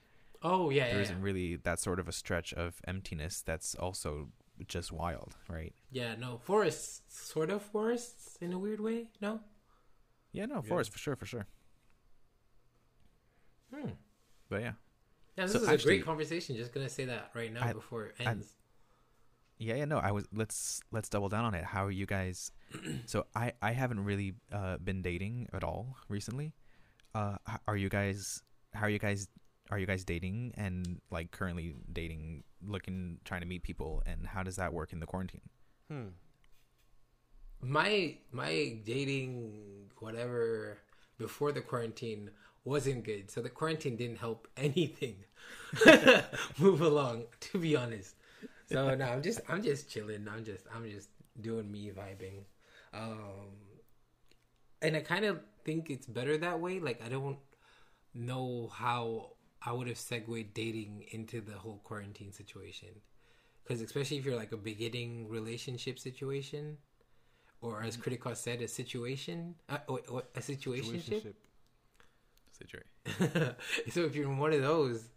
[0.44, 0.86] Oh yeah.
[0.90, 4.30] There yeah, isn't really that sort of a stretch of emptiness that's also
[4.68, 5.74] just wild, right?
[5.90, 6.16] Yeah.
[6.16, 7.02] No forests.
[7.08, 9.08] Sort of forests in a weird way.
[9.20, 9.40] No.
[10.32, 10.62] Yeah, no, Yeah.
[10.70, 11.48] forest for sure, for sure.
[13.74, 13.90] Hmm.
[14.50, 14.74] But yeah,
[15.38, 16.56] Yeah, this So is a great conversation.
[16.58, 18.56] Just gonna say that right now I- before it I- ends.
[19.58, 19.86] yeah, yeah.
[19.86, 20.28] No, I was.
[20.34, 21.64] Let's let's double down on it.
[21.64, 22.52] How are you guys?
[23.06, 26.54] so I I haven't really uh, been dating at all recently.
[27.16, 28.42] Uh, are you guys?
[28.74, 29.28] How are you guys?
[29.70, 34.44] Are you guys dating and like currently dating, looking, trying to meet people, and how
[34.44, 35.42] does that work in the quarantine?
[35.90, 36.08] Hmm.
[37.62, 40.78] my my dating whatever
[41.18, 42.32] before the quarantine
[42.64, 43.32] wasn't good.
[43.32, 45.16] So the quarantine didn't help anything
[46.60, 48.16] move along to be honest.
[48.70, 50.28] So no i'm just i'm just chilling.
[50.28, 51.10] I'm just i'm just
[51.40, 52.44] doing me vibing.
[52.94, 53.50] Um
[54.82, 56.80] and i kind of think it's better that way.
[56.80, 57.38] Like i don't
[58.14, 59.32] know how
[59.64, 62.90] i would have segued dating into the whole quarantine situation.
[63.64, 66.78] Because especially if you're like a beginning relationship situation
[67.62, 71.34] or as Criticos said, a situation, uh, what, a situationship.
[72.62, 73.56] Situation.
[73.92, 75.10] so if you're in one of those,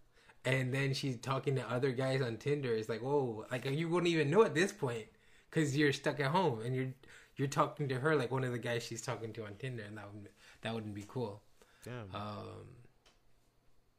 [0.45, 4.13] and then she's talking to other guys on Tinder, it's like, whoa, like you wouldn't
[4.13, 5.07] even know at this point
[5.51, 6.93] because you're stuck at home and you're
[7.37, 9.97] you're talking to her like one of the guys she's talking to on Tinder, and
[9.99, 10.29] that would
[10.63, 11.43] that wouldn't be cool.
[11.85, 12.09] Damn.
[12.15, 12.67] Um,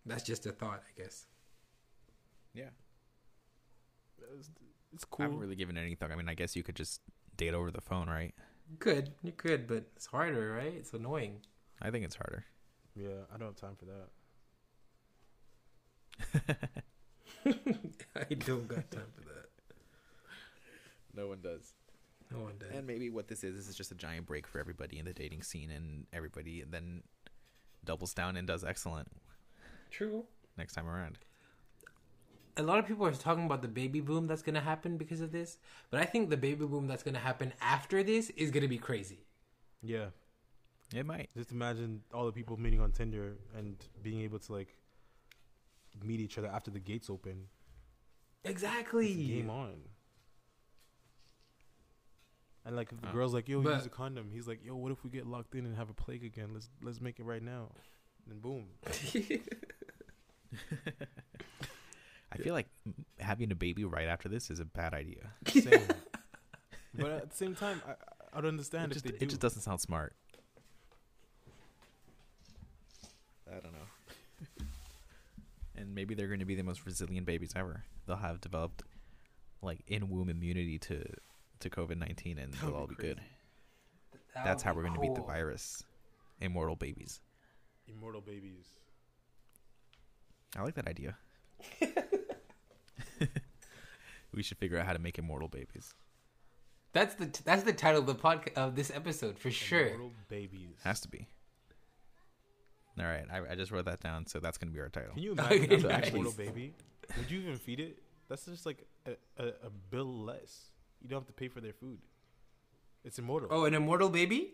[0.06, 1.26] that's just a thought, I guess.
[2.54, 2.70] Yeah,
[4.38, 4.50] it's,
[5.06, 5.18] cool.
[5.18, 5.24] I cool.
[5.26, 6.12] haven't really given it any thought.
[6.12, 7.02] I mean, I guess you could just
[7.38, 8.34] date over the phone, right?
[8.70, 10.74] You could, you could, but it's harder, right?
[10.74, 11.42] It's annoying.
[11.82, 12.46] I think it's harder.
[12.96, 14.10] Yeah, I don't have time for that.
[18.16, 19.50] I don't got time for that.
[21.16, 21.74] No one does.
[22.32, 22.70] No one does.
[22.74, 25.14] And maybe what this is, this is just a giant break for everybody in the
[25.14, 27.04] dating scene, and everybody then
[27.86, 29.08] doubles down and does excellent
[29.92, 30.26] True.
[30.58, 31.20] next time around.
[32.58, 35.22] a lot of people are talking about the baby boom that's going to happen because
[35.22, 35.58] of this,
[35.92, 38.68] but I think the baby boom that's going to happen after this is going to
[38.70, 39.20] be crazy.
[39.84, 40.08] Yeah,
[40.94, 41.30] It might.
[41.36, 44.76] just imagine all the people meeting on Tinder and being able to like
[46.04, 47.48] meet each other after the gates open.
[48.44, 49.14] It's Exactly.
[49.28, 49.76] game on.
[52.66, 53.14] And like if the Oh.
[53.14, 55.54] girl's like, "Yo, But- use a condom," he's like, "Yo, what if we get locked
[55.56, 56.54] in and have a plague again?
[56.54, 57.72] Let's let's make it right now."
[58.30, 58.70] And boom.
[62.32, 62.68] I feel like
[63.20, 65.32] having a baby right after this is a bad idea.
[65.48, 65.64] Same.
[66.96, 67.94] but at the same time, I
[68.34, 70.14] I don't understand It if just, they it just doesn't sound smart.
[73.50, 74.66] I don't know.
[75.76, 77.84] and maybe they're going to be the most resilient babies ever.
[78.06, 78.84] They'll have developed
[79.62, 81.04] like in womb immunity to
[81.60, 83.22] to COVID nineteen, and they'll would all be be good.
[84.34, 85.84] That That's how we're going to beat the virus.
[86.42, 87.22] Immortal babies.
[87.88, 88.68] Immortal babies.
[90.58, 91.18] I like that idea.
[94.34, 95.94] we should figure out how to make immortal babies.
[96.94, 99.88] That's the that's the title of the podcast of this episode for sure.
[99.88, 100.78] Immortal babies.
[100.84, 101.28] Has to be.
[103.00, 105.14] All right, I, I just wrote that down, so that's going to be our title.
[105.14, 106.10] Can you imagine Okay, having an nice.
[106.12, 106.74] immortal baby?
[107.18, 107.98] Would you even feed it?
[108.30, 110.72] That's just like a, a, a bill less.
[111.02, 112.00] You don't have to pay for their food.
[113.04, 113.50] It's immortal.
[113.52, 114.54] Oh, an immortal baby?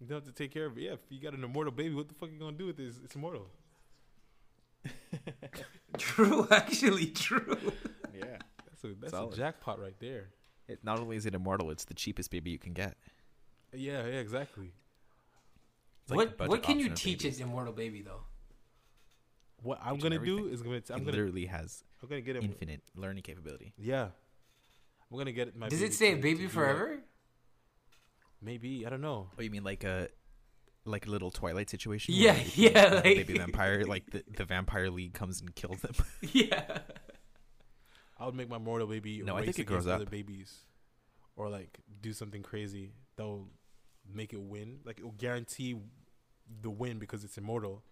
[0.00, 0.82] You don't have to take care of it.
[0.82, 2.76] Yeah, if you got an immortal baby, what the fuck are you gonna do with
[2.76, 2.96] this?
[3.04, 3.46] It's immortal.
[5.98, 7.56] True, actually, true.
[8.14, 8.36] Yeah.
[8.68, 9.32] That's a that's Solid.
[9.32, 10.28] a jackpot right there.
[10.68, 12.96] It, not only is it immortal, it's the cheapest baby you can get.
[13.72, 14.72] Yeah, yeah, exactly.
[16.08, 17.40] It's like what what can you teach babies.
[17.40, 18.22] an immortal baby though?
[19.62, 22.20] What I'm gonna him do is gonna t- I'm it gonna literally has I'm gonna
[22.20, 22.44] get him.
[22.44, 23.72] infinite learning capability.
[23.78, 24.08] Yeah,
[25.10, 25.68] I'm gonna get my.
[25.68, 26.98] Does baby it say to- to baby forever?
[28.40, 29.30] Maybe I don't know.
[29.38, 30.08] Oh, you mean like a
[30.84, 32.14] like a little Twilight situation?
[32.14, 35.52] Yeah, where the- yeah, the like- baby vampire, like the, the vampire league comes and
[35.54, 35.94] kills them.
[36.32, 36.78] yeah.
[38.18, 39.22] I would make my mortal baby.
[39.22, 40.10] No, I think it against grows other up.
[40.10, 40.54] babies,
[41.34, 43.48] or like do something crazy that'll
[44.12, 44.78] make it win.
[44.84, 45.76] Like it'll guarantee
[46.62, 47.82] the win because it's immortal.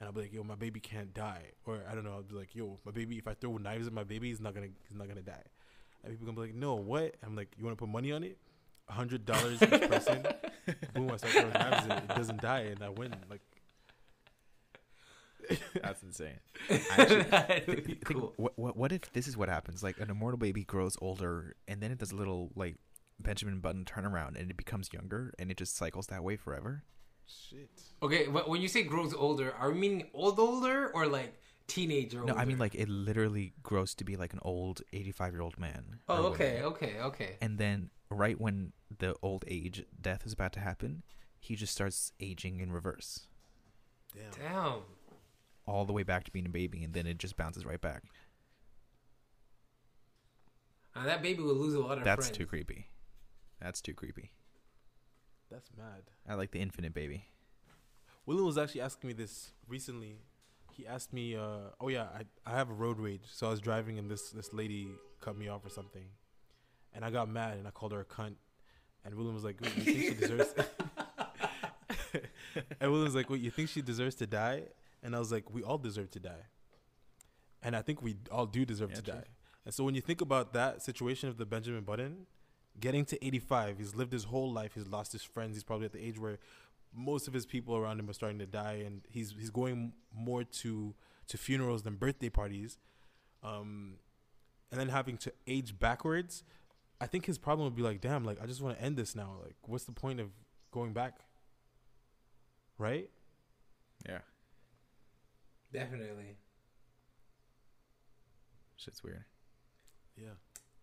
[0.00, 2.12] And I'll be like, yo, my baby can't die, or I don't know.
[2.12, 3.18] I'll be like, yo, my baby.
[3.18, 5.42] If I throw knives at my baby, he's not gonna, he's not gonna die.
[6.04, 7.16] And people gonna be like, no, what?
[7.24, 8.38] I'm like, you want to put money on it?
[8.88, 10.24] A hundred dollars each person.
[10.94, 11.10] Boom!
[11.10, 11.86] I start throwing knives.
[11.86, 13.12] It, it doesn't die, and I win.
[13.28, 13.40] Like,
[15.82, 16.38] That's insane.
[16.90, 18.32] Actually, That'd think, be think, cool.
[18.36, 19.82] what, what what if this is what happens?
[19.82, 22.76] Like an immortal baby grows older, and then it does a little like
[23.20, 26.84] Benjamin Button turn around and it becomes younger, and it just cycles that way forever.
[27.26, 27.70] shit.
[28.02, 31.34] Okay, wh- when you say grows older, are we meaning old older or like
[31.66, 32.24] teenager?
[32.24, 35.58] No, I mean like it literally grows to be like an old eighty-five year old
[35.58, 35.98] man.
[36.08, 36.32] or Oh, woman.
[36.32, 37.36] okay, okay, okay.
[37.42, 41.02] And then right when the old age death is about to happen,
[41.40, 43.26] he just starts aging in reverse,
[44.14, 44.30] Damn.
[44.52, 44.80] Damn.
[45.66, 48.04] all the way back to being a baby, and then it just bounces right back.
[50.96, 52.38] Uh, that baby will lose a lot of That's friends.
[52.38, 52.88] too creepy.
[53.60, 54.32] That's too creepy.
[55.50, 56.02] That's mad.
[56.28, 57.24] I like the infinite baby.
[58.26, 60.18] William was actually asking me this recently.
[60.72, 63.60] He asked me, uh, "Oh yeah, I I have a road rage." So I was
[63.60, 64.88] driving and this this lady
[65.20, 66.04] cut me off or something,
[66.92, 68.34] and I got mad and I called her a cunt.
[69.04, 70.54] And William was like, "Wait, "You think she deserves?"
[72.80, 74.64] and William was like, "Wait, you think she deserves to die?"
[75.02, 76.46] And I was like, "We all deserve to die."
[77.62, 79.14] And I think we all do deserve Yeah, to true.
[79.14, 79.24] die.
[79.64, 82.26] And so when you think about that situation of the Benjamin Button,
[82.80, 84.72] getting to 85, he's lived his whole life.
[84.74, 85.56] He's lost his friends.
[85.56, 86.38] He's probably at the age where
[86.94, 90.44] most of his people around him are starting to die, and he's he's going more
[90.44, 90.94] to
[91.28, 92.78] to funerals than birthday parties.
[93.42, 93.94] Um,
[94.70, 96.42] and then having to age backwards,
[97.00, 99.14] I think his problem would be like, damn, like I just want to end this
[99.14, 99.36] now.
[99.42, 100.28] Like, what's the point of
[100.72, 101.18] going back?
[102.78, 103.10] Right?
[104.08, 104.18] Yeah,
[105.72, 106.36] Definitely.
[108.76, 109.24] shit's weird.
[110.16, 110.34] Yeah.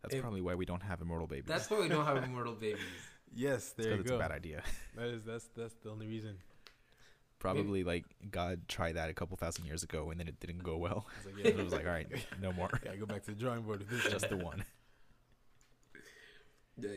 [0.06, 1.45] That's If- probably why we don't have immortal babies.
[1.47, 2.80] That's why we don't have immortal babies.
[3.34, 4.16] Yes, there because you it's go.
[4.18, 4.64] a bad idea.
[4.95, 6.38] That is that's that's the only reason.
[7.39, 10.78] Probably like God tried that a couple thousand years ago, and then it didn't go
[10.78, 11.06] well.
[11.18, 11.51] It's like, Yeah.
[11.51, 12.08] yeah, it was like, all right,
[12.41, 13.80] no more, yeah, go back to the drawing board.
[13.80, 14.64] with this just the one.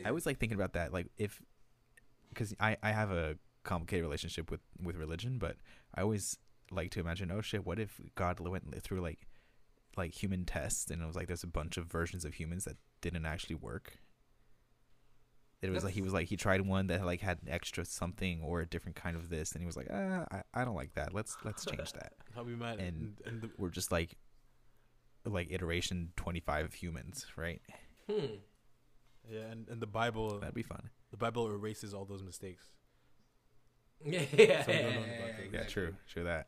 [0.04, 1.40] I was like thinking about that, like if,
[2.30, 5.56] because I I have a complicated relationship with with religion, but
[5.94, 6.36] I always
[6.70, 9.26] like to imagine, oh shit, what if God went through like
[9.96, 12.76] like human tests, and it was like there's a bunch of versions of humans that
[13.01, 13.99] didn't actually work.
[15.61, 18.40] It was like he was like he tried one that like had an extra something
[18.42, 20.94] or a different kind of this, and he was like, ah, I, I don't like
[20.94, 21.12] that.
[21.12, 22.12] Let's let's change that.
[22.36, 22.78] I'll be mad.
[22.78, 24.16] And- And the, We're just like
[25.24, 27.61] like iteration twenty five of humans, right?
[28.09, 28.36] Hmm.
[29.28, 30.90] yeah, and, and the Bible That'd be fun.
[31.11, 32.62] the Bible erases all those mistakes.
[34.05, 34.78] Yeah, yeah, So yeah,
[35.44, 35.64] exactly.
[35.72, 36.46] true, true that.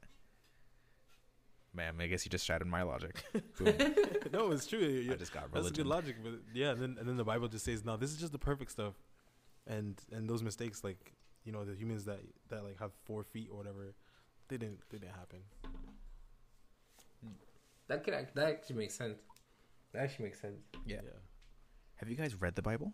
[1.72, 3.22] Man, I guess you just shattered my logic.
[3.58, 3.74] Boom.
[4.32, 4.80] no, it's true.
[4.80, 5.62] You- I just got religion.
[5.62, 8.10] That's good logic, but yeah, and then and then the Bible just says, "No, this
[8.10, 8.94] is just the perfect stuff,"
[9.66, 11.12] and and those mistakes, like
[11.44, 13.94] you know, the humans that that like have four feet or whatever,
[14.48, 15.38] they didn't they didn't happen.
[17.24, 17.32] Hmm.
[17.88, 19.18] That could act, that actually makes sense.
[19.92, 20.60] That actually makes sense.
[20.86, 21.00] Yeah.
[21.04, 21.10] yeah.
[21.96, 22.92] Have you guys read the Bible?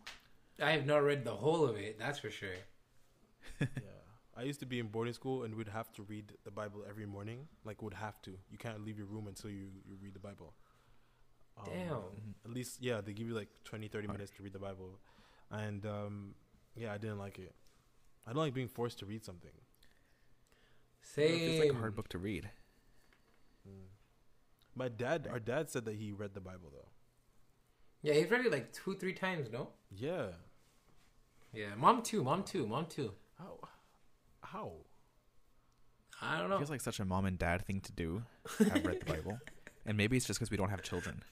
[0.61, 1.99] I have not read the whole of it.
[1.99, 2.49] That's for sure.
[3.61, 3.67] yeah.
[4.37, 7.07] I used to be in boarding school and we'd have to read the Bible every
[7.07, 7.49] morning.
[7.65, 8.33] Like would have to.
[8.51, 10.53] You can't leave your room until you, you read the Bible.
[11.59, 12.03] Um, Damn.
[12.45, 14.99] At least yeah, they give you like 20 30 minutes to read the Bible.
[15.51, 16.35] And um
[16.75, 17.55] yeah, I didn't like it.
[18.27, 19.53] I don't like being forced to read something.
[21.01, 21.51] Same.
[21.51, 22.51] It's like a hard book to read.
[23.67, 23.87] Mm.
[24.75, 26.89] My dad, our dad said that he read the Bible though.
[28.03, 29.49] Yeah, he's read it like two, three times.
[29.51, 29.69] No.
[29.97, 30.27] Yeah.
[31.53, 32.23] Yeah, mom too.
[32.23, 32.67] Mom too.
[32.67, 33.13] Mom too.
[33.39, 33.59] How?
[34.53, 34.73] How?
[36.23, 36.57] I don't know.
[36.57, 38.23] It feels like such a mom and dad thing to do.
[38.59, 39.39] Have read the Bible,
[39.87, 41.23] and maybe it's just because we don't have children.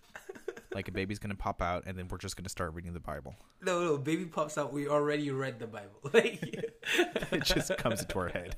[0.75, 3.35] Like a baby's gonna pop out, and then we're just gonna start reading the Bible.
[3.62, 3.97] no, no.
[3.97, 4.73] Baby pops out.
[4.73, 6.01] We already read the Bible.
[6.12, 6.43] Like,
[7.33, 8.57] it just comes into our head,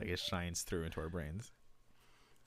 [0.00, 1.52] like it shines through into our brains.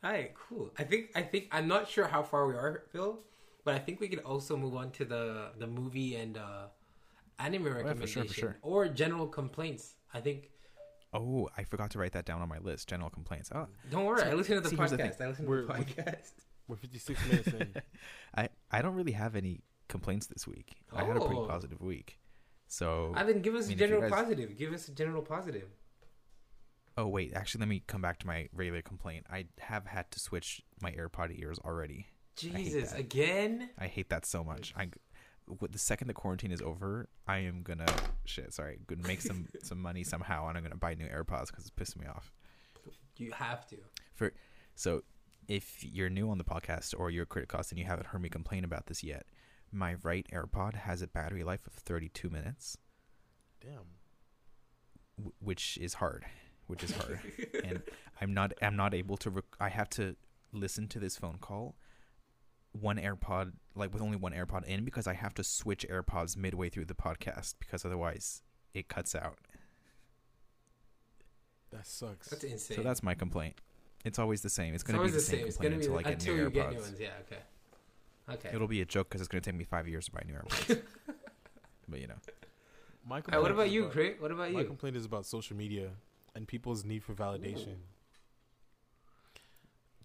[0.04, 0.72] all right, cool.
[0.78, 1.12] I think.
[1.16, 1.48] I think.
[1.52, 3.20] I'm not sure how far we are, Phil,
[3.64, 6.66] but I think we could also move on to the the movie and uh
[7.40, 8.58] anime Oh, yeah, for recommendation sure, for sure.
[8.64, 9.94] or general complaints.
[10.14, 10.50] I think
[11.14, 12.88] Oh, I forgot to write that down on my list.
[12.88, 13.50] General complaints.
[13.54, 15.22] Oh, Don't worry, So, I listen to the see, here's the podcast.
[15.22, 16.32] I listen to We're- the we- podcast.
[16.68, 17.74] We're 56 minutes in.
[18.36, 20.76] I I don't really have any complaints this week.
[20.94, 21.46] I had a pretty Oh.
[21.48, 22.18] positive week.
[22.68, 24.58] So I then give us I mean, a general guys- positive.
[24.58, 25.68] Give us a general positive.
[26.98, 29.26] Oh wait, actually, let me come back to my regular complaint.
[29.30, 32.08] I have had to switch my AirPod ears already.
[32.38, 33.00] Jesus, that.
[33.00, 33.70] again?
[33.78, 34.74] I hate that so much.
[34.78, 34.94] I, with
[35.70, 37.86] the second the quarantine is over, I am gonna
[38.26, 38.54] shit.
[38.54, 41.72] Sorry, gonna make some some money somehow, and I'm gonna buy new AirPods because it's
[41.72, 42.32] pissing me off.
[43.18, 43.78] You have to.
[44.14, 44.34] For
[44.76, 45.04] So,
[45.48, 48.30] if you're new on the podcast or you're a Kritikos and you haven't heard me
[48.30, 49.26] complain about this yet,
[49.72, 52.78] my right AirPod has a battery life of 32 minutes,
[53.62, 53.86] Damn.
[55.18, 56.26] w- which is hard.
[56.68, 57.20] Which is hard.
[57.64, 57.82] and
[58.22, 60.16] I'm not I'm not able to rec- I have to
[60.54, 61.76] listen to this phone call
[62.80, 66.70] one AirPod like with only one AirPod in because I have to switch AirPods midway
[66.70, 68.42] through the podcast because otherwise
[68.74, 69.38] it cuts out.
[71.72, 72.30] That sucks.
[72.30, 72.78] That's insane.
[72.78, 73.56] So that's my complaint.
[74.04, 74.74] It's always the same.
[74.74, 76.14] It's It's going to be always the same It's complaint gonna be until I get
[76.14, 77.00] until new you get new ones.
[77.00, 77.10] Yeah.
[77.28, 77.42] Okay.
[78.30, 78.56] Okay.
[78.56, 80.34] It'll be a joke because it's going to take me five years to buy new
[80.34, 80.82] AirPods.
[81.88, 82.16] but you know,
[83.08, 84.22] My Alright, what about you, Crit?
[84.22, 84.58] What about you?
[84.58, 85.90] My complaint is about social media
[86.36, 87.76] and people's need for validation.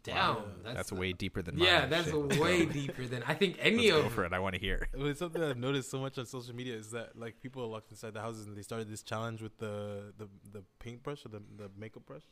[0.06, 0.44] Damn, Wow.
[0.64, 1.66] that's, that's, way deeper than mine.
[1.66, 2.38] yeah, that's Shit.
[2.38, 4.12] way deeper than I think any Let's go of.
[4.12, 4.32] for it.
[4.32, 4.88] I want to hear.
[4.96, 7.66] Well, it's something I've noticed so much on social media is that like people are
[7.66, 11.28] locked inside the houses and they started this challenge with the the, the paintbrush or
[11.30, 12.22] the, the makeup brush.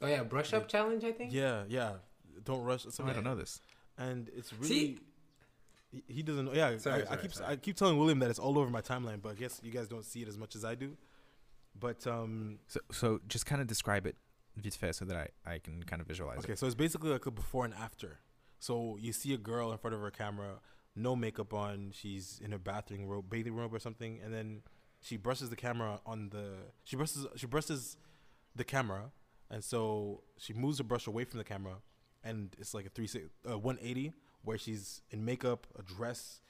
[0.00, 1.04] Oh yeah, brush up challenge.
[1.04, 1.32] I think.
[1.32, 1.92] Yeah, yeah.
[2.44, 2.84] Don't rush.
[2.86, 3.60] Oh, Something I don't know this.
[3.98, 4.98] and it's really See?
[5.90, 6.52] he, he doesn't know.
[6.54, 7.52] Yeah, Sorry, I, I keep sorry.
[7.52, 9.88] I keep telling William that it's all over my timeline, but I guess you guys
[9.88, 10.96] don't see it as much as I do.
[11.78, 14.16] But um, So, so just kind of describe it
[14.56, 16.58] vite so that I, I can kind of visualize okay, it.
[16.58, 18.18] so it's basically like a before and after.
[18.58, 20.60] So you see a girl in front of her camera,
[20.94, 24.62] no makeup on, she's in her bathing robe, bathing robe or something, and then
[25.00, 26.52] she brushes the camera on the
[26.84, 27.96] she brushes she brushes
[28.54, 29.12] the camera,
[29.50, 31.76] and so she moves her brush away from the camera,
[32.22, 36.40] and it's like a three six uh, one eighty where she's in makeup, a dress,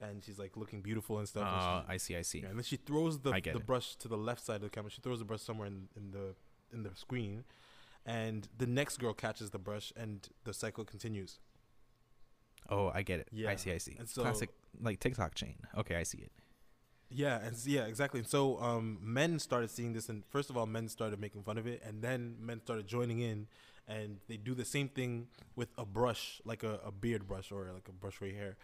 [0.00, 1.46] and she's like looking beautiful and stuff.
[1.48, 2.40] Oh, she- I see, I see.
[2.40, 3.66] yeah, and then she throws the the it.
[3.66, 4.90] brush to the left side of the camera.
[4.90, 6.34] She throws the brush somewhere in, in the
[6.72, 7.44] in the screen,
[8.06, 11.38] and the next girl catches the brush, and the cycle continues.
[12.68, 13.28] Oh, I get it.
[13.32, 13.96] Yeah, I see, I see.
[13.98, 14.50] and so- Classic,
[14.80, 15.56] like TikTok chain.
[15.76, 16.32] Okay, I see it.
[17.12, 18.20] Yeah, and yeah, exactly.
[18.20, 21.58] And so um, men started seeing this, and first of all, men started making fun
[21.58, 23.48] of it, and then men started joining in,
[23.88, 27.68] and they do the same thing with a brush, like a, a beard brush or
[27.74, 28.56] like a brush right here,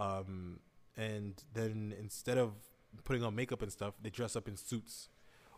[0.00, 0.58] um,
[0.96, 2.54] and then instead of
[3.04, 5.08] putting on makeup and stuff, they dress up in suits,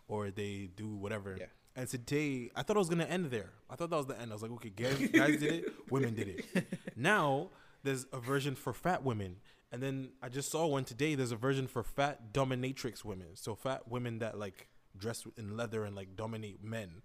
[0.07, 1.37] or they do whatever.
[1.39, 1.47] Yeah.
[1.77, 3.51] And today, I thought it was gonna end there.
[3.69, 4.31] I thought that was the end.
[4.31, 6.67] I was like, okay, guys, guys did it, women did it.
[6.95, 7.51] Now
[7.83, 9.35] there's a version for fat women,
[9.71, 11.13] and then I just saw one today.
[11.13, 13.27] There's a version for fat dominatrix women.
[13.35, 17.03] So fat women that like dress in leather and like dominate men.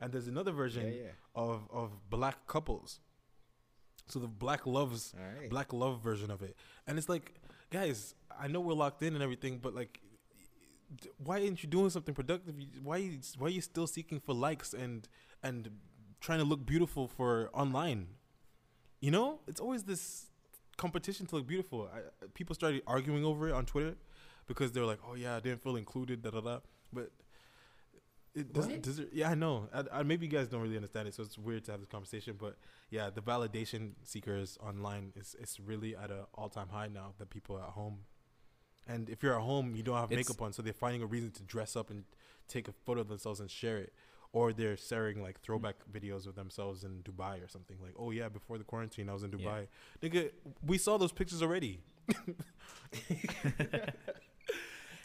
[0.00, 0.94] And there's another version
[1.34, 3.00] of of black couples.
[4.08, 5.50] So the black loves right.
[5.50, 6.56] black love version of it.
[6.86, 7.34] And it's like,
[7.70, 10.00] guys, I know we're locked in and everything, but like
[11.18, 12.54] why aren't you doing something productive?
[12.82, 15.08] Why why are you still seeking for likes and
[15.42, 15.70] and
[16.20, 18.08] trying to look beautiful for online?
[19.00, 20.26] You know, it's always this
[20.76, 21.90] competition to look beautiful.
[21.92, 23.96] I, people started arguing over it on Twitter
[24.46, 26.58] because they're like, "Oh yeah, I didn't feel included." Da da da.
[26.92, 27.10] But
[28.34, 28.72] it doesn't.
[28.72, 28.82] What?
[28.82, 29.68] Does it, yeah, I know.
[29.74, 31.88] I, I, maybe you guys don't really understand it, so it's weird to have this
[31.88, 32.36] conversation.
[32.38, 32.56] But
[32.90, 37.14] yeah, the validation seekers online is it's really at an all time high now.
[37.18, 38.00] That people are at home,
[38.86, 41.06] and if you're at home, you don't have It's- makeup on, so they're finding a
[41.06, 42.04] reason to dress up and
[42.48, 43.92] take a photo of themselves and share it.
[44.32, 47.78] Or they're sharing like throwback videos of themselves in Dubai or something.
[47.82, 49.38] Like, oh yeah, before the quarantine, I was in Yeah.
[49.38, 49.66] Dubai.
[50.02, 50.30] Nigga,
[50.62, 51.80] we saw those pictures already.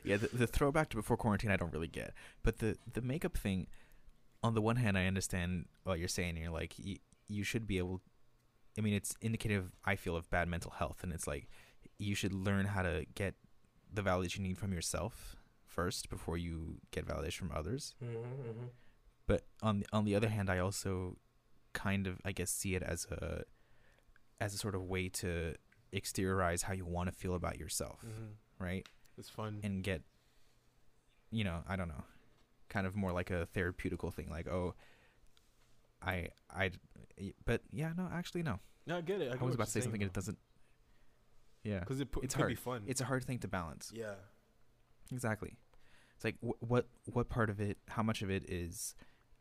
[0.03, 2.13] Yeah, the, the throwback to before quarantine, I don't really get.
[2.41, 3.67] But the the makeup thing,
[4.41, 6.37] on the one hand, I understand what you're saying.
[6.37, 8.01] You're like, you, you should be able.
[8.79, 9.71] I mean, it's indicative.
[9.85, 11.49] I feel of bad mental health, and it's like
[11.99, 13.35] you should learn how to get
[13.93, 15.35] the validation you need from yourself
[15.65, 17.95] first before you get validation from others.
[18.03, 18.65] Mm-hmm,
[19.27, 21.17] But on the, on the other hand, I also
[21.73, 23.43] kind of I guess see it as a
[24.39, 25.55] as a sort of way to
[25.93, 28.63] exteriorize how you want to feel about yourself, Mm-hmm.
[28.63, 28.87] right?
[29.17, 29.59] It's fun.
[29.63, 30.01] and get
[31.33, 32.03] you know i don't know
[32.67, 34.73] kind of more like a therapeutical thing like oh
[36.01, 36.69] i i
[37.45, 39.31] but yeah no actually no no, I get it.
[39.31, 40.37] I, i, was about to say something and it doesn't
[41.63, 42.81] yeah because it, pu- it's it could be hard.
[42.81, 42.83] fun.
[42.87, 44.13] it's a hard thing to balance yeah.
[45.11, 45.55] exactly
[46.15, 48.95] it's like wh- what what part of it how much of it is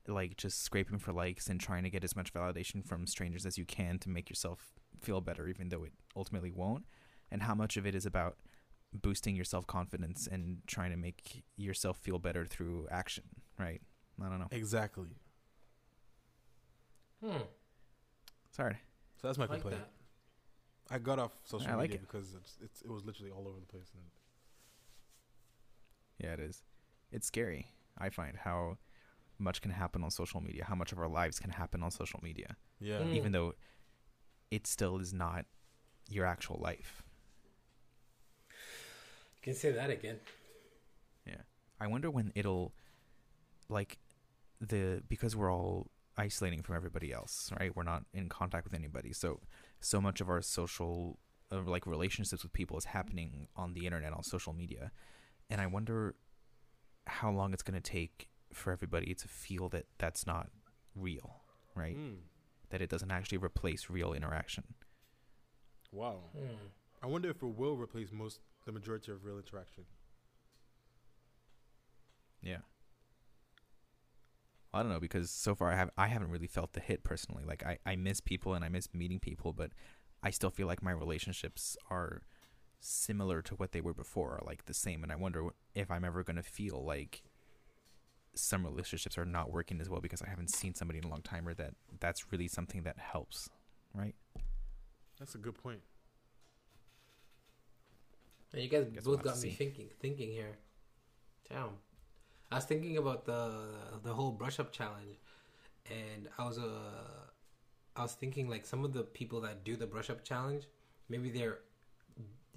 [0.09, 3.57] like just scraping for likes and trying to get as much validation from strangers as
[3.59, 6.85] you can to make yourself feel better even though it ultimately won't
[7.31, 8.37] and how much of it is about
[8.93, 13.25] boosting your self-confidence and trying to make yourself feel better through action
[13.59, 13.81] right
[14.23, 14.49] I don't know.
[14.51, 15.09] Exactly.
[17.25, 17.43] Hmm.
[18.51, 18.77] Sorry.
[19.21, 19.79] So that's my like complaint.
[19.83, 19.91] that.
[20.91, 22.01] I got off social I like media it.
[22.01, 23.91] because it's, it's it was literally all over the place.
[23.95, 24.03] And
[26.18, 26.62] Yeah, it is.
[27.12, 27.68] It's scary.
[27.99, 28.78] I find how
[29.38, 32.20] much can happen on social media, how much of our lives can happen on social
[32.22, 33.14] media, yeah, Mm.
[33.14, 33.55] even though
[34.51, 35.47] it still is not
[36.09, 37.03] your actual life.
[38.51, 40.18] You can say that again.
[41.26, 41.43] Yeah.
[41.80, 42.74] I wonder when it'll
[43.68, 43.99] like
[44.61, 45.86] the because we're all
[46.18, 47.74] isolating from everybody else, right?
[47.74, 49.12] We're not in contact with anybody.
[49.14, 49.41] So
[49.81, 51.18] so much of our social
[51.53, 54.93] uh, like relationships with people is happening on the internet on social media.
[55.49, 56.14] And I wonder
[57.07, 60.49] how long it's going to take for everybody to feel that that's not
[60.95, 61.43] real,
[61.74, 61.97] right?
[61.97, 62.18] Mm.
[62.70, 64.64] That it doesn't actually replace real interaction.
[65.93, 66.20] Wow.
[66.37, 66.55] Hmm.
[67.03, 69.85] I wonder if it will replace most the majority of real interaction.
[72.43, 72.59] Yeah.
[74.73, 77.45] I don't know because so far I have I haven't really felt the hit personally.
[77.45, 79.73] Like I, I miss people and I miss meeting people, but
[80.23, 82.23] I still feel like my relationships are
[82.79, 85.03] similar to what they were before, or like the same.
[85.03, 87.23] And I wonder if I'm ever gonna feel like
[88.35, 91.23] some relationships are not working as well because I haven't seen somebody in a long
[91.23, 93.51] time, or that that's really something that helps,
[93.93, 94.14] right?
[95.18, 95.81] That's a good point.
[98.53, 99.51] And you guys Guess we'll both got me see.
[99.51, 99.89] thinking.
[100.01, 100.59] Thinking here.
[101.49, 101.71] Damn.
[102.51, 103.53] I was thinking about the
[104.03, 105.17] the whole brush up challenge,
[105.91, 107.27] and I was uh,
[107.97, 110.65] I was thinking like some of the people that do the brush up challenge,
[111.09, 111.59] maybe they're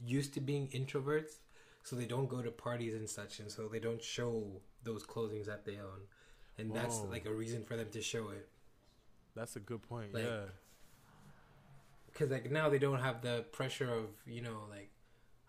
[0.06, 1.34] used to being introverts,
[1.84, 5.48] so they don't go to parties and such, and so they don't show those clothings
[5.48, 6.02] that they own,
[6.58, 8.48] and that's like a reason for them to show it.
[9.36, 10.14] That's a good point.
[10.14, 10.46] Like- yeah.
[12.08, 14.90] because like now they don't have the pressure of you know like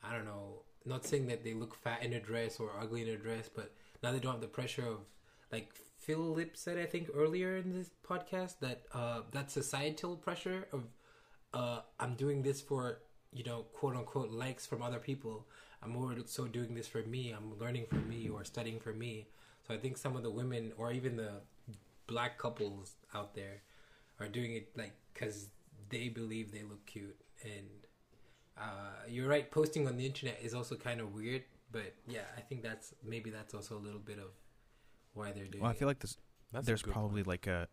[0.03, 3.09] I don't know, not saying that they look fat in a dress or ugly in
[3.09, 3.73] a dress, but
[4.05, 4.99] now they don't have the pressure of
[5.51, 10.85] like Philip said I think earlier in this podcast that uh that societal pressure of
[11.55, 12.99] uh I'm doing this for
[13.33, 15.47] you know quote unquote likes from other people.
[15.83, 17.33] I'm more so doing this for me.
[17.37, 19.27] I'm learning for me or studying for me.
[19.67, 21.33] So I think some of the women or even the
[22.07, 23.63] black couples out there
[24.21, 25.49] are doing it like because
[25.89, 27.69] they believe they look cute and
[28.59, 31.43] uh, you're right posting on the internet is also kind of weird
[31.75, 34.31] but yeah i think that's maybe that's also a little bit of
[35.13, 35.79] why they're doing Well, I it.
[35.79, 36.17] feel like there's
[36.65, 37.27] there's probably point.
[37.35, 37.69] like a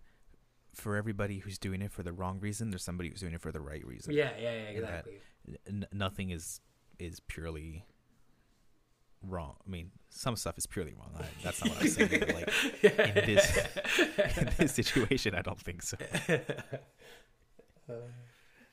[0.76, 3.52] for everybody who's doing it for the wrong reason, there's somebody who's doing it for
[3.52, 4.14] the right reason.
[4.14, 5.18] yeah yeah yeah exactly
[5.68, 6.62] N- nothing is
[6.99, 7.86] is purely
[9.24, 9.56] wrong.
[9.66, 11.12] I mean, some stuff is purely wrong.
[11.20, 12.10] I, that's not what I'm saying.
[12.20, 12.49] but like
[13.18, 13.45] in this
[14.38, 15.97] in this situation, I don't think so.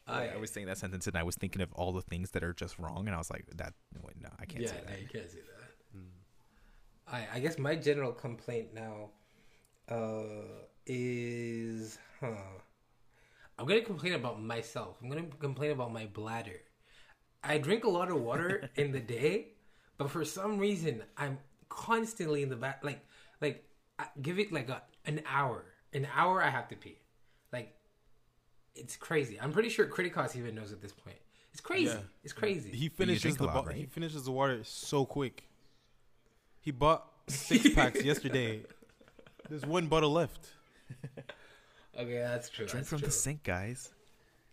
[0.08, 2.42] I, I was saying that sentence and I was thinking of all the things that
[2.42, 4.92] are just wrong, and I was like, "That wait, no, I can't yeah say no,
[4.92, 5.54] that." you can't say that
[5.96, 6.10] Mm.
[7.06, 9.10] I, I guess my general complaint now
[9.90, 12.34] uh, is, huh?
[13.58, 14.98] I'm gonna complain about myself.
[15.02, 16.60] I'm gonna complain about my bladder.
[17.42, 19.48] I drink a lot of water in the day,
[19.96, 21.38] but for some reason I'm
[21.68, 22.84] constantly in the back.
[22.84, 23.04] Like,
[23.40, 23.64] like
[23.98, 25.64] I give it like a an hour.
[25.92, 26.98] An hour I have to pee.
[28.78, 29.38] Like, it's crazy.
[29.40, 31.16] I'm pretty sure Kritikos even knows at this point.
[31.52, 31.86] It's crazy.
[31.86, 32.00] Yeah.
[32.22, 32.70] It's crazy.
[32.70, 35.44] He finishes the lot, bo- he finishes the water so quick.
[36.60, 38.62] He bought six packs yesterday.
[39.48, 40.50] There's one bottle left.
[41.98, 42.66] okay, that's true.
[42.66, 43.06] Drink that's from true.
[43.06, 43.90] the sink, guys.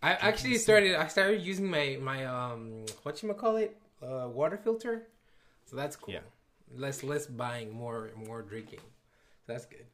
[0.02, 0.96] I actually started.
[0.96, 5.06] I started using my my um what you call it uh, water filter,
[5.64, 6.14] so that's cool.
[6.14, 6.20] Yeah.
[6.74, 8.80] Less less buying, more more drinking.
[9.46, 9.86] So that's good.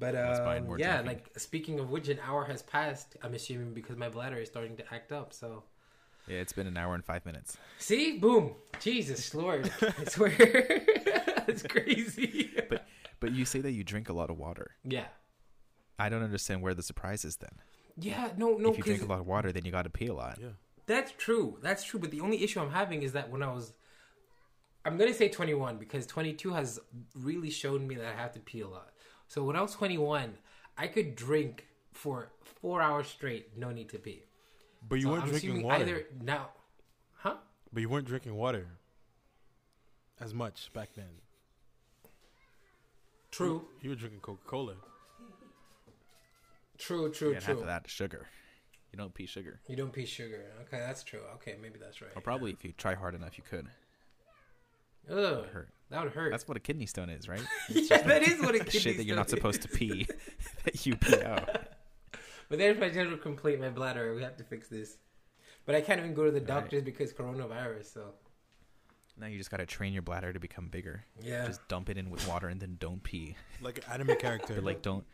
[0.00, 1.06] But Less uh, buying, more yeah, drinking.
[1.28, 3.16] like speaking of which, an hour has passed.
[3.22, 5.32] I'm assuming because my bladder is starting to act up.
[5.32, 5.62] So
[6.26, 7.56] Yeah, it's been an hour and five minutes.
[7.78, 12.50] see, boom, Jesus Lord, I swear, it's crazy.
[12.68, 12.86] But
[13.20, 14.72] but you say that you drink a lot of water.
[14.84, 15.08] yeah,
[15.98, 17.54] I don't understand where the surprise is then.
[17.98, 20.06] yeah, no, no, if you drink a lot of water, then you got to pee
[20.06, 20.38] a lot.
[20.40, 20.48] Yeah.
[20.86, 21.58] That's true.
[21.62, 22.00] That's true.
[22.00, 23.74] But the only issue I'm having is that when I was,
[24.84, 26.80] I'm gonna say 21 because 22 has
[27.14, 28.88] really shown me that I have to pee a lot.
[29.30, 30.34] So when I was 21,
[30.76, 34.24] I could drink for four hours straight, no need to pee.
[34.88, 35.82] But you So weren't I'm drinking water.
[35.84, 36.48] either now,
[37.18, 37.36] huh?
[37.72, 38.66] But you weren't drinking water
[40.18, 41.10] as much back then.
[43.30, 44.74] True, You were drinking Coca Cola.
[46.76, 47.60] true, true, Yeah, and half true.
[47.60, 48.26] of that is sugar.
[48.90, 49.60] You don't pee sugar.
[49.68, 50.50] You don't pee sugar.
[50.62, 51.20] Okay, that's true.
[51.36, 52.10] Okay, maybe that's right.
[52.16, 53.68] Or probably if you try hard enough, you could.
[55.08, 55.68] Ugh, It hurt.
[55.90, 56.30] that would hurt.
[56.30, 57.42] That's what a kidney stone is, right?
[57.68, 60.06] yeah, that is what it Shit that you're not supposed to pee
[60.64, 61.48] that you pee out.
[62.48, 64.14] But there's my general complaint, my bladder.
[64.14, 64.98] We have to fix this.
[65.66, 66.46] But I can't even go to the Right.
[66.46, 67.92] doctors because coronavirus.
[67.92, 68.14] So
[69.16, 71.04] Now you just gotta train your bladder to become bigger.
[71.22, 71.46] Yeah.
[71.46, 73.36] Just dump it in with water and then don't pee.
[73.60, 74.54] Like an anime character.
[74.54, 75.04] But like, don't.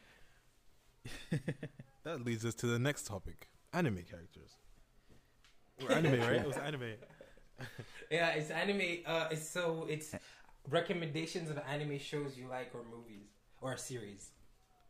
[2.05, 4.57] that leads us to the next topic: anime characters.
[5.85, 6.37] Or anime, right?
[6.37, 6.95] It was anime.
[8.11, 8.99] Yeah, it's anime.
[9.05, 10.15] Uh, it's so it's
[10.71, 13.27] recommendations of anime shows you like or movies
[13.61, 14.31] or a series.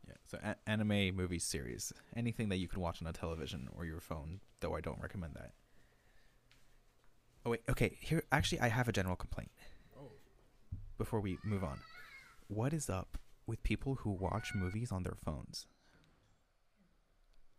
[0.06, 0.14] Yeah.
[0.26, 4.00] So a- anime, movies, series, anything that you can watch on a television or your
[4.00, 4.40] phone.
[4.60, 5.52] Though I don't recommend that.
[7.44, 7.62] Oh wait.
[7.70, 7.96] Okay.
[8.00, 9.50] Here, actually, I have a general complaint.
[9.98, 10.10] Oh.
[10.98, 11.78] Before we move on,
[12.48, 15.66] what is up with people who watch movies on their phones?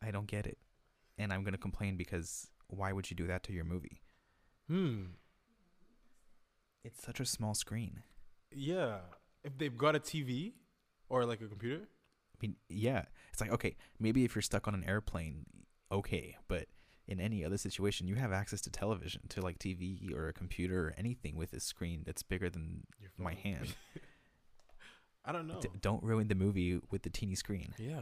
[0.02, 0.60] I don't get it,
[1.18, 4.02] and I'm gonna complain because why would you do that to your movie?
[4.70, 5.04] Hmm.
[6.84, 8.04] It's such a small screen.
[8.52, 9.00] Yeah.
[9.44, 10.54] If they've got a TV
[11.10, 11.82] or like a computer.
[11.84, 15.46] I mean, yeah, it's like okay, maybe if you're stuck on an airplane,
[15.92, 16.68] okay, but
[17.08, 20.88] in any other situation, you have access to television, to like TV or a computer
[20.90, 22.84] or anything with a screen that's bigger than
[23.18, 23.74] my hand.
[25.26, 25.60] I don't know.
[25.62, 27.74] D- don't ruin the movie with the teeny screen.
[27.78, 28.02] yeah.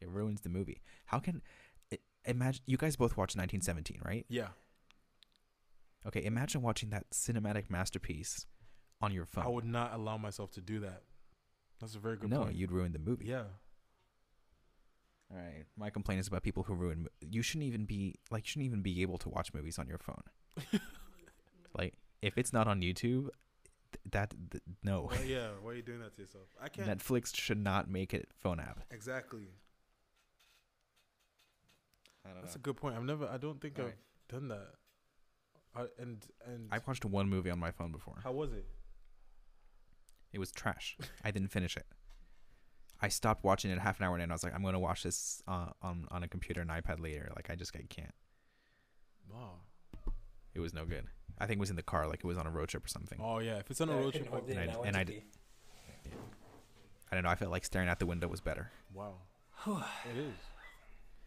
[0.00, 0.82] It ruins the movie.
[1.06, 1.40] How can
[2.26, 2.62] imagine?
[2.66, 4.26] You guys both watched 1917, right?
[4.28, 4.48] Yeah.
[6.06, 8.46] Okay, imagine watching that cinematic masterpiece
[9.00, 9.44] on your phone.
[9.44, 11.02] I would not allow myself to do that.
[11.80, 12.52] That's a very good no, point.
[12.52, 13.26] No, you'd ruin the movie.
[13.26, 13.44] Yeah.
[15.30, 15.64] All right.
[15.76, 17.08] My complaint is about people who ruin.
[17.20, 19.98] You shouldn't even be like you shouldn't even be able to watch movies on your
[19.98, 20.22] phone.
[21.76, 23.28] like if it's not on YouTube,
[24.12, 25.02] that th- no.
[25.10, 25.48] Why, yeah.
[25.60, 26.44] Why are you doing that to yourself?
[26.62, 26.88] I can't.
[26.88, 28.84] Netflix should not make it phone app.
[28.90, 29.48] exactly.
[32.24, 32.96] I don't That's a good point.
[32.96, 33.28] I've never.
[33.28, 33.94] I don't think Alright.
[33.94, 34.68] I've done that.
[35.76, 38.20] I, and and I've watched one movie on my phone before.
[38.24, 38.66] how was it?
[40.32, 40.96] It was trash.
[41.24, 41.86] I didn't finish it.
[43.00, 45.02] I stopped watching it half an hour in and I was like, I'm gonna watch
[45.02, 47.30] this uh, on on a computer and iPad later.
[47.36, 48.14] Like I just I can't.
[49.32, 49.60] Wow.
[50.54, 51.04] It was no good.
[51.38, 52.88] I think it was in the car, like it was on a road trip or
[52.88, 53.18] something.
[53.22, 53.56] Oh yeah.
[53.58, 55.22] If it's on a road trip, And I- and I d-
[57.10, 57.30] I don't know.
[57.30, 58.70] I felt like staring out the window was better.
[58.92, 59.14] wow.
[59.66, 60.34] it is.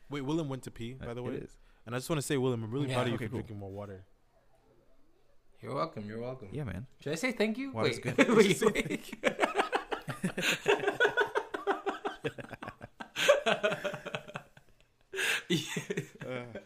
[0.10, 1.34] Wait, Willem went to pee, by the Uh, way.
[1.36, 1.58] it is.
[1.86, 3.30] And I just want to say, Willem, I'm really Yeah, proud of you okay, for
[3.32, 3.40] cool.
[3.40, 4.06] drinking more water.
[5.62, 6.06] You're welcome.
[6.08, 6.48] You're welcome.
[6.52, 6.88] Yeah, man.
[7.02, 7.72] Should I say thank you?
[7.72, 8.30] Water's wait, good.
[8.36, 9.14] wait, wait.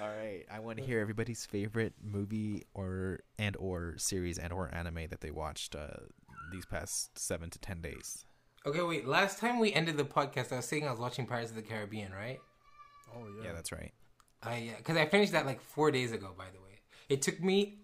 [0.00, 4.72] All right, I want to hear everybody's favorite movie or and or series and or
[4.72, 5.88] anime that they watched uh,
[6.50, 8.24] these past seven to ten days.
[8.64, 9.06] Okay, wait.
[9.06, 11.62] Last time we ended the podcast, I was saying I was watching Pirates of the
[11.62, 12.38] Caribbean, right?
[13.14, 13.92] Oh Yeah, yeah, that's right.
[14.42, 16.32] I yeah, because I finished that like four days ago.
[16.38, 17.80] By the way, it took me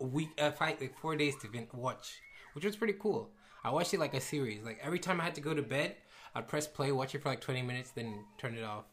[0.00, 2.20] a week, uh, five, like four days to fin- watch,
[2.54, 3.30] which was pretty cool.
[3.62, 4.62] I watched it like a series.
[4.62, 5.96] Like every time I had to go to bed,
[6.34, 8.84] I'd press play, watch it for like twenty minutes, then turn it off.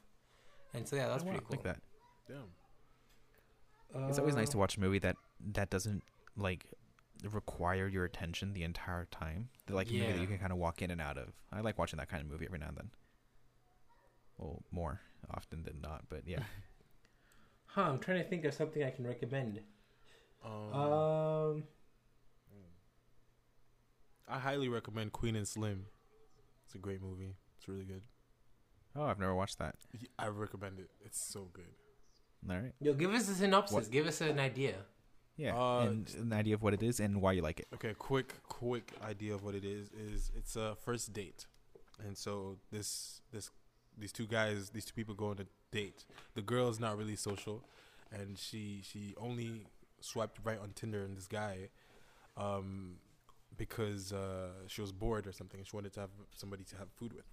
[0.74, 1.48] And so yeah, that's pretty cool.
[1.52, 1.80] Like that.
[2.28, 4.08] Damn.
[4.10, 5.18] It's always nice to Uh, watch a movie that
[5.54, 6.04] that doesn't
[6.38, 6.66] like
[7.30, 9.50] require your attention the entire time.
[9.66, 10.22] They're like a movie that Yeah.
[10.22, 11.34] you can kind of walk in and out of.
[11.52, 12.92] I like watching that kind of movie every now and then.
[14.38, 16.44] Well, more often than not, but yeah.
[17.74, 17.84] Huh?
[17.84, 19.62] I'm trying to think of something I can recommend.
[20.44, 21.64] Um, Um,
[24.28, 25.86] I highly recommend Queen and Slim.
[26.66, 27.36] It's a great movie.
[27.58, 28.02] It's really good.
[28.96, 29.76] oh, I've never watched that.
[30.18, 30.90] I recommend it.
[31.06, 31.74] It's so good.
[32.50, 32.74] All right.
[32.82, 33.76] yo, give us a synopsis.
[33.76, 33.92] What?
[33.92, 34.76] Give us an idea.
[35.38, 37.68] Yeah, Uh, and an idea of what it is and why you like it.
[37.74, 41.46] Okay, quick, quick idea of what it is is it's a first date,
[42.06, 43.50] and so this this
[43.98, 46.06] these two guys, these two people go on a date.
[46.36, 47.64] The girl is not really social,
[48.12, 49.68] and she she only
[50.02, 51.70] swiped right on Tinder and this guy,
[52.38, 52.96] um,
[53.58, 55.60] because uh, she was bored or something.
[55.60, 57.26] and She wanted to have somebody to have food with.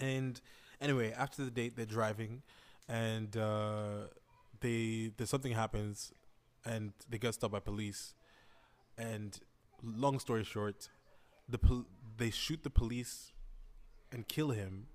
[0.00, 0.40] And
[0.80, 2.42] anyway, after the date, they're driving,
[2.88, 4.08] and uh,
[4.60, 6.12] they there's something happens,
[6.64, 8.14] and they get stopped by police.
[8.98, 9.38] And
[9.82, 10.88] long story short,
[11.48, 11.86] the pol-
[12.16, 13.32] they shoot the police
[14.10, 14.86] and kill him,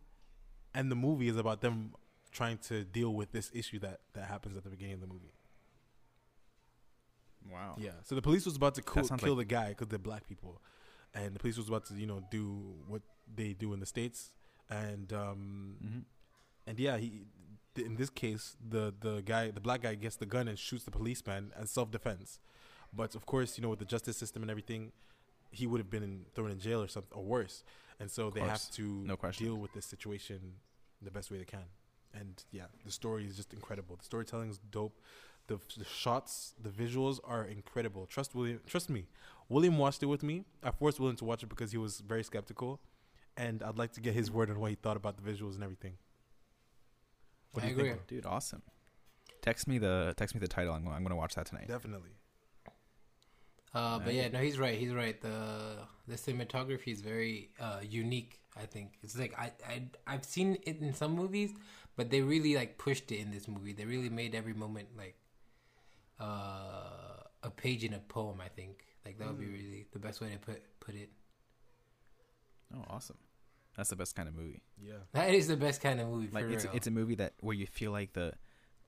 [0.73, 1.93] and the movie is about them
[2.31, 5.33] trying to deal with this issue that that happens at the beginning of the movie.
[7.51, 7.75] Wow.
[7.77, 7.91] Yeah.
[8.03, 10.61] So the police was about to kill, kill like- the guy because they're black people,
[11.13, 13.01] and the police was about to you know do what
[13.35, 14.31] they do in the states,
[14.69, 15.99] and um hmm
[16.67, 17.09] and yeah he.
[17.75, 20.83] th- In this case, the the guy, the black guy, gets the gun and shoots
[20.83, 22.39] the policeman as self defense.
[22.93, 24.91] But of course, you know, with the justice system and everything,
[25.51, 27.63] he would have been in, thrown in jail or something or worse.
[27.99, 29.15] And so they have to No
[29.45, 30.39] deal with this situation
[31.01, 31.67] the best way they can.
[32.13, 33.95] And yeah, the story is just incredible.
[33.97, 34.97] The storytelling is dope.
[35.47, 38.05] The, the shots, the visuals are incredible.
[38.05, 38.59] Trust William.
[38.65, 39.07] Trust me.
[39.49, 40.43] William watched it with me.
[40.61, 42.81] I forced William to watch it because he was very skeptical,
[43.37, 45.63] and I'd like to get his word on what he thought about the visuals and
[45.63, 45.93] everything.
[47.51, 47.87] What do I you think?
[47.89, 47.99] agree.
[48.07, 48.61] Dude, awesome.
[49.41, 50.73] Text me the text me the title.
[50.73, 51.67] I'm, I'm gonna watch that tonight.
[51.67, 52.11] Definitely.
[53.73, 54.77] Uh, but yeah, no, he's right.
[54.77, 55.19] He's right.
[55.21, 58.39] The the cinematography is very uh, unique.
[58.55, 61.51] I think it's like I I I've seen it in some movies,
[61.95, 63.73] but they really like pushed it in this movie.
[63.73, 65.15] They really made every moment like
[66.19, 68.41] uh, a page in a poem.
[68.41, 71.09] I think like that would be really the best way to put put it.
[72.75, 73.17] Oh, awesome.
[73.75, 74.63] That's the best kind of movie.
[74.81, 74.93] Yeah.
[75.13, 76.29] That is the best kind of movie.
[76.31, 76.73] Like for it's real.
[76.75, 78.33] it's a movie that where you feel like the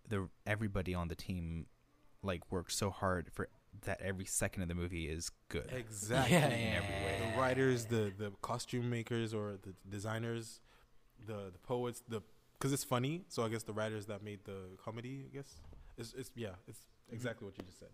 [0.08, 1.68] the everybody on the team
[2.24, 3.50] like worked so hard for
[3.82, 5.72] that every second of the movie is good.
[5.72, 6.36] Exactly.
[6.36, 7.32] Yeah, in every way.
[7.32, 10.60] The writers, the the costume makers or the designers,
[11.26, 12.22] the the poets, the
[12.58, 13.24] because it's funny.
[13.30, 15.54] So I guess the writers that made the comedy, I guess,
[15.98, 16.80] it's it's yeah, it's
[17.12, 17.90] exactly what you just said.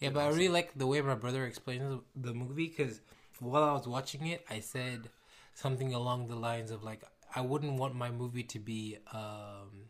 [0.00, 3.00] Yeah, but I really like the way my brother explains the movie because
[3.40, 5.08] while I was watching it, I said
[5.54, 7.02] something along the lines of like,
[7.34, 9.88] I wouldn't want my movie to be, um,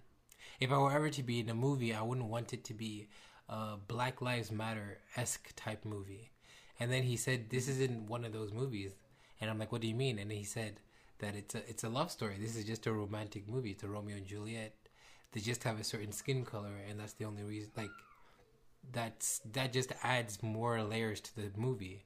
[0.61, 3.09] if I were ever to be in a movie, I wouldn't want it to be
[3.49, 6.31] a Black Lives Matter esque type movie.
[6.81, 8.93] And then he said, "This isn't one of those movies,"
[9.41, 10.81] and I'm like, "What do you mean?" And he said
[11.19, 12.37] that it's a it's a love story.
[12.39, 13.73] This is just a romantic movie.
[13.73, 14.75] It's a Romeo and Juliet.
[15.33, 17.71] They just have a certain skin color, and that's the only reason.
[17.77, 17.91] Like
[18.93, 22.05] that's that just adds more layers to the movie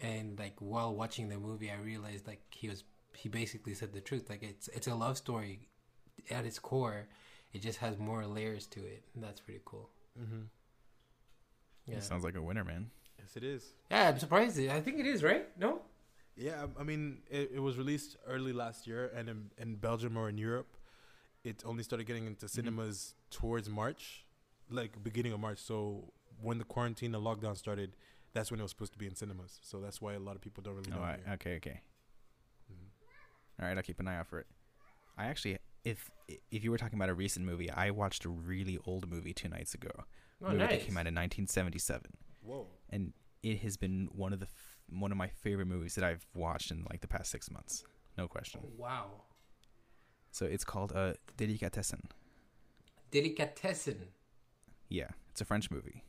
[0.00, 4.00] and like while watching the movie i realized like he was he basically said the
[4.00, 5.68] truth like it's it's a love story
[6.30, 7.06] at its core
[7.52, 10.42] it just has more layers to it and that's pretty cool Mm-hmm.
[11.86, 12.90] yeah It sounds like a winner, man.
[13.18, 13.72] Yes, it is.
[13.90, 15.80] yeah i'm surprised i think it is right no
[16.36, 20.16] Yeah, I- I mean, it, it was released early last year, and in, in Belgium
[20.16, 20.68] or in Europe,
[21.44, 24.26] it only started getting into cinemas towards March,
[24.70, 25.58] like beginning of March.
[25.58, 27.96] So when the quarantine and lockdown started,
[28.32, 29.58] that's when it was supposed to be in cinemas.
[29.62, 31.02] So that's why a lot of people don't really Oh, know.
[31.02, 31.34] I, here.
[31.34, 31.80] okay, okay.
[32.70, 33.62] Mhm.
[33.62, 34.46] All right, I'll keep an eye out for it.
[35.18, 36.10] I actually, if
[36.50, 39.48] if you were talking about a recent movie, I watched a really old movie two
[39.48, 39.90] nights ago.
[40.42, 42.66] oh movie nice that came out in 1977, Whoa.
[42.90, 43.12] and
[43.42, 46.70] it has been one of the f- one of my favorite movies that I've watched
[46.70, 47.84] in like the past six months,
[48.16, 48.60] no question.
[48.76, 49.22] wow
[50.30, 52.08] So it's called uh, Delicatessen.
[53.10, 54.08] delicatessen
[54.88, 56.04] Yeah, it's a French movie,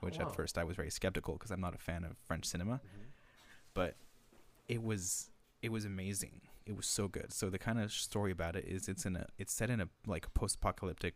[0.00, 0.26] which Wow.
[0.26, 2.80] at first I was very skeptical because I'm not a fan of French cinema.
[3.74, 3.94] but
[4.68, 5.30] it was
[5.62, 6.40] it was amazing.
[6.66, 7.32] It was so good.
[7.32, 9.88] So the kind of story about it is it's in a it's set in a
[10.06, 11.14] like post-apocalyptic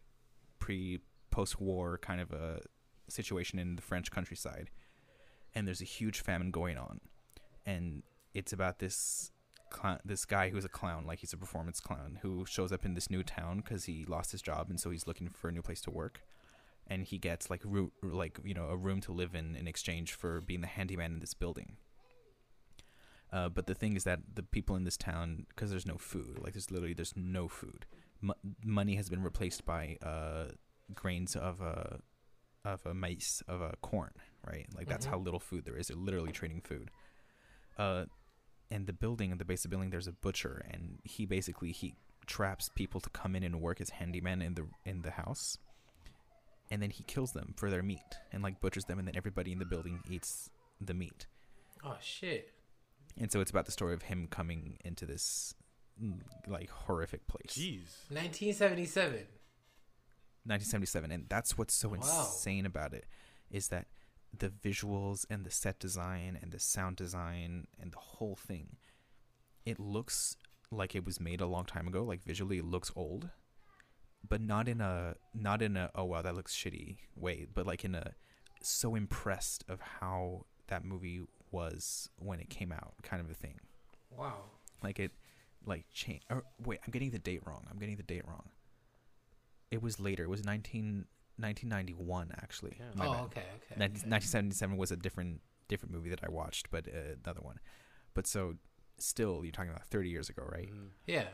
[0.58, 1.00] pre
[1.30, 2.60] post-war kind of a
[3.08, 4.70] situation in the French countryside.
[5.54, 7.00] And there's a huge famine going on.
[7.66, 8.02] And
[8.34, 9.30] it's about this
[9.78, 12.94] clown, this guy who's a clown, like he's a performance clown who shows up in
[12.94, 15.62] this new town cuz he lost his job and so he's looking for a new
[15.68, 16.20] place to work.
[16.86, 20.08] And he gets like ro- like you know a room to live in in exchange
[20.20, 21.70] for being the handyman in this building.
[23.32, 26.38] Uh, but the thing is that the people in this town, because there's no food,
[26.42, 27.86] like there's literally there's no food.
[28.22, 28.40] M-
[28.80, 30.46] money has been replaced by uh,
[30.94, 32.00] grains of a
[32.64, 34.12] of a maize of a corn,
[34.46, 34.66] right?
[34.76, 35.10] Like that's Mhm.
[35.10, 35.88] how little food there is.
[35.88, 36.90] They're literally trading food.
[37.76, 38.04] Uh,
[38.74, 41.72] and the building, at the base of the building, there's a butcher, and he basically
[41.72, 41.94] he
[42.26, 45.58] traps people to come in and work as handyman in the in the house,
[46.70, 49.52] and then he kills them for their meat and like butchers them, and then everybody
[49.52, 51.26] in the building eats the meat.
[51.84, 52.44] oh shit
[53.20, 55.54] And so it's about the story of him coming into this
[56.02, 57.54] mm, like horrific place.
[57.56, 57.90] Jeez.
[58.10, 59.26] 1977
[60.46, 61.96] 1977 and that's what's so Wow.
[61.96, 63.04] insane about it
[63.50, 63.86] is that
[64.38, 68.76] the visuals and the set design and the sound design and the whole thing.
[69.64, 70.36] It looks
[70.70, 72.04] like it was made a long time ago.
[72.04, 73.30] Like visually it looks old
[74.28, 77.84] but not in a not in a oh wow that looks shitty way but like
[77.84, 78.12] in a
[78.62, 83.60] so impressed of how that movie was when it came out kind of a thing.
[84.10, 84.36] Wow.
[84.82, 85.12] Like it
[85.66, 87.66] like change or wait i'm getting the date wrong.
[87.70, 88.50] I'm getting the date wrong.
[89.70, 90.24] It was later.
[90.24, 91.06] It was 19
[91.36, 92.86] 1991 actually Yeah.
[93.00, 93.20] Oh bad.
[93.24, 94.10] okay okay, 19 okay.
[94.10, 97.58] 1977 was a different different movie that i watched but uh, another one
[98.14, 98.54] but so
[98.98, 100.88] still you're talking about 30 years ago right Mhm.
[101.06, 101.28] yeah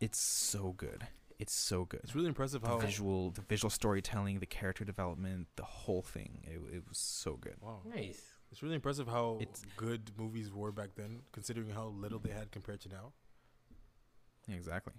[0.00, 1.06] it's so good
[1.38, 2.78] it's so good It's really impressive the how.
[2.78, 7.56] visual the visual storytelling the character development the whole thing it, it was so good
[7.60, 7.82] Wow.
[7.84, 12.32] nice It's really impressive how It's- good movies were back then, considering how little they
[12.32, 13.12] had compared to now.
[14.48, 14.94] Exactly.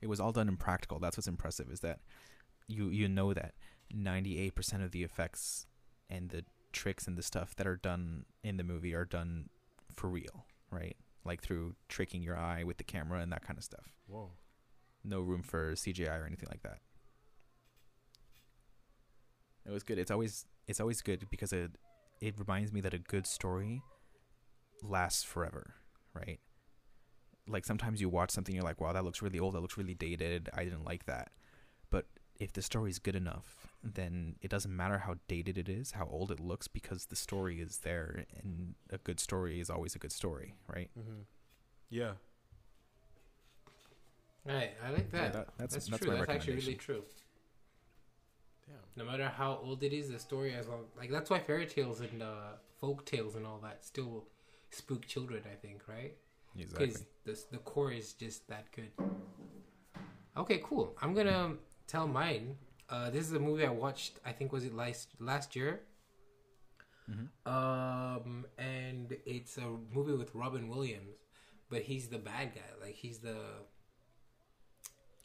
[0.00, 0.98] It was all done in practical.
[0.98, 2.00] That's what's impressive is that
[2.66, 3.54] you you know that
[3.94, 5.66] 98% of the effects
[6.08, 9.48] and the tricks and the stuff that are done in the movie are done
[9.94, 10.96] for real, right?
[11.24, 13.92] Like through tricking your eye with the camera and that kind of stuff.
[14.06, 14.32] Whoa.
[15.04, 16.78] No room for CGI or anything like that.
[19.66, 19.98] It was good.
[19.98, 21.72] It's always it's always good because it
[22.20, 23.82] it reminds me that a good story
[24.82, 25.74] lasts forever,
[26.14, 26.40] right?
[27.46, 29.54] Like sometimes you watch something you're like, "Wow, that looks really old.
[29.54, 30.50] That looks really dated.
[30.54, 31.30] I didn't like that."
[31.90, 32.06] But
[32.38, 36.06] if the story is good enough, then it doesn't matter how dated it is, how
[36.10, 39.98] old it looks, because the story is there, and a good story is always a
[39.98, 40.90] good story, right?
[40.98, 41.20] Mm-hmm.
[41.90, 42.12] Yeah.
[44.44, 45.32] Right, I like Yeah, that.
[45.32, 46.12] that- that's that's, that's true.
[46.12, 47.02] my That's actually really true.
[48.66, 48.76] Damn.
[49.04, 52.00] No matter how old it is, the story as long like that's why fairy tales
[52.00, 54.24] and uh, folk tales and all that still
[54.70, 55.42] spook children.
[55.50, 56.14] I think, right?
[56.58, 56.86] Exactly.
[56.86, 58.90] Because the the core is just that good.
[60.36, 60.94] Okay, cool.
[61.00, 61.54] I'm gonna
[61.86, 62.56] tell mine.
[62.88, 64.20] Uh, this is a movie I watched.
[64.24, 65.80] I think was it last last year.
[67.10, 67.28] Mhm.
[67.46, 71.16] Um, and it's a movie with Robin Williams,
[71.68, 72.70] but he's the bad guy.
[72.80, 73.66] Like he's the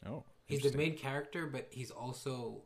[0.06, 2.62] Oh, he's the main character, but he's also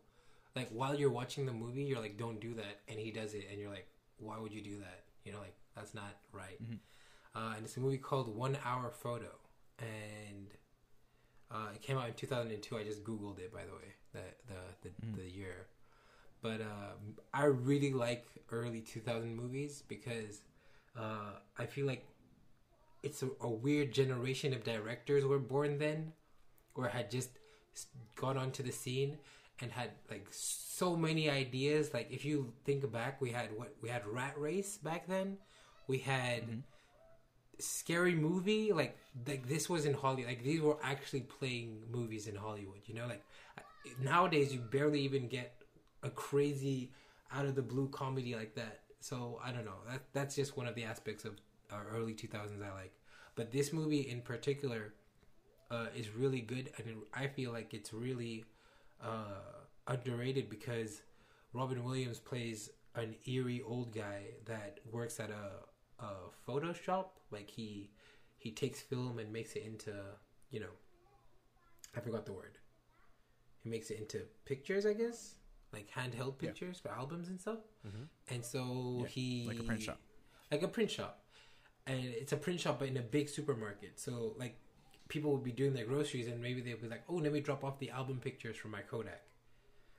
[0.54, 3.48] like while you're watching the movie, you're like, "Don't do that," and he does it,
[3.50, 3.88] and you're like,
[4.18, 6.62] "Why would you do that?" You know, like that's not right.
[6.62, 6.78] Mhm.
[7.34, 9.32] Uh, and it's a movie called One Hour Photo,
[9.78, 10.54] and
[11.54, 12.76] uh, it came out in 2002.
[12.76, 15.16] I just googled it, by the way, the the the, Mm.
[15.16, 15.66] the year.
[16.42, 16.92] But uh,
[17.32, 20.42] I really like early 2000 movies because
[20.98, 22.04] uh, I feel like
[23.02, 26.12] it's a, a weird generation of directors were born then,
[26.74, 27.30] or had just
[28.16, 29.18] gone onto the scene
[29.60, 31.94] and had like so many ideas.
[31.94, 35.38] Like if you think back, we had what we had Rat Race back then.
[35.86, 36.62] We had Mhm.
[37.58, 40.26] Scary movie like like this was in Hollywood.
[40.26, 42.80] Like these were actually playing movies in Hollywood.
[42.86, 43.24] You know, like
[44.00, 45.62] nowadays you barely even get
[46.02, 46.90] a crazy
[47.32, 48.80] out of the blue comedy like that.
[49.00, 49.78] So I don't know.
[49.88, 51.34] That that's just one of the aspects of
[51.72, 52.92] our early 2000s I like.
[53.34, 54.94] But this movie in particular
[55.70, 58.44] uh, is really good, and I feel like it's really
[59.02, 59.42] uh,
[59.86, 61.02] underrated because
[61.52, 66.08] Robin Williams plays an eerie old guy that works at a, a
[66.46, 67.18] photo shop.
[67.34, 67.90] Like he
[68.38, 69.92] he takes film and makes it into
[70.50, 70.74] you know
[71.96, 72.58] I forgot the word.
[73.62, 75.34] He makes it into pictures, I guess,
[75.72, 76.48] like handheld Yeah.
[76.48, 77.58] pictures for albums and stuff.
[77.86, 78.04] Mm-hmm.
[78.34, 80.00] And so Yeah, he like a print shop.
[80.50, 81.24] like a print shop,
[81.86, 83.98] and it's a print shop but in a big supermarket.
[83.98, 84.56] So like
[85.08, 87.62] people would be doing their groceries and maybe they'd be like, "Oh, let me drop
[87.64, 89.22] off the album pictures from my Kodak."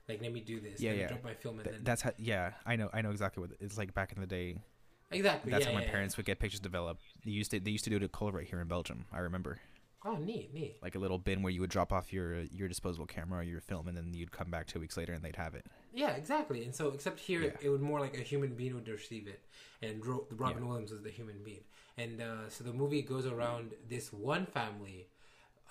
[0.08, 0.80] Like let me do this.
[0.82, 1.08] Yeah, let me yeah.
[1.08, 2.12] Drop my film and Th- then that's how.
[2.18, 2.90] Yeah, I know.
[2.94, 4.62] I know exactly what it's like back in the day.
[5.12, 5.52] Exactly.
[5.52, 7.02] That's yeah, how my yeah, parents would get pictures developed.
[7.24, 7.60] They used to.
[7.60, 9.06] They used to do it at Colruyt here in Belgium.
[9.14, 9.60] I remember,
[10.04, 10.78] Oh, neat, neat.
[10.84, 13.62] like a little bin where you would drop off your your disposable camera or your
[13.62, 15.66] film, and then you'd come back two weeks later and they'd have it.
[15.94, 16.64] Yeah, exactly.
[16.64, 17.52] And so, except here, Yeah.
[17.62, 19.42] it would more like a human being would receive it,
[19.82, 20.70] and Ro- Robin Yeah.
[20.70, 21.64] Williams was the human being.
[21.98, 25.08] And uh, so the movie goes around this one family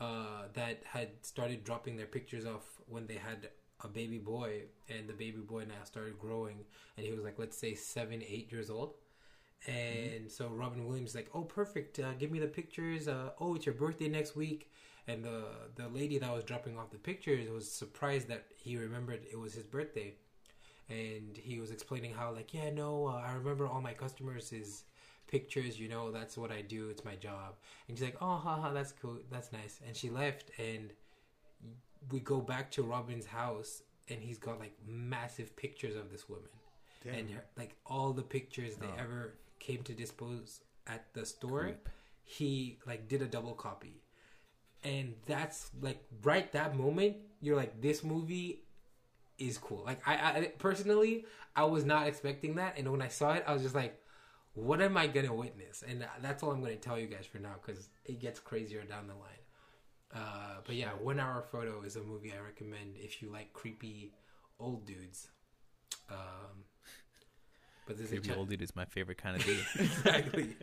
[0.00, 3.50] uh, that had started dropping their pictures off when they had
[3.82, 6.64] a baby boy, and the baby boy now started growing,
[6.96, 8.94] and he was like, let's say seven, eight years old.
[9.66, 11.98] And so Robin Williams is like, oh, perfect.
[11.98, 13.08] Uh, give me the pictures.
[13.08, 14.70] Uh, oh, it's your birthday next week.
[15.06, 15.44] And the
[15.76, 19.52] the lady that was dropping off the pictures was surprised that he remembered it was
[19.52, 20.14] his birthday,
[20.88, 24.84] and he was explaining how like, yeah, no, uh, I remember all my customers' is
[25.26, 25.78] pictures.
[25.78, 26.88] You know, that's what I do.
[26.88, 27.56] It's my job.
[27.88, 29.18] And she's like, oh, haha, that's cool.
[29.30, 29.80] That's nice.
[29.86, 30.92] And she left, and
[32.10, 36.48] we go back to Robin's house, and he's got like massive pictures of this woman
[37.04, 37.14] Damn.
[37.14, 38.96] and her, like all the pictures they Oh.
[39.02, 41.72] ever came to dispose at the store
[42.26, 44.00] he like did a double copy.
[44.82, 48.60] And that's like right that moment you're like this movie
[49.38, 49.82] is cool.
[49.84, 51.24] Like I, I personally
[51.56, 52.78] i was not expecting that.
[52.78, 54.00] And when i saw it i was just like
[54.54, 55.82] what am i gonna witness?
[55.86, 59.06] And that's all i'm gonna tell you guys for now because it gets crazier down
[59.06, 59.42] the line.
[60.14, 64.12] Uh, but yeah one hour photo is a movie i recommend if you like creepy
[64.60, 65.28] old dudes.
[66.10, 66.64] Um,
[67.86, 69.64] but there's Creepy cha- old dude is my favorite kind of dude.
[69.78, 70.56] exactly.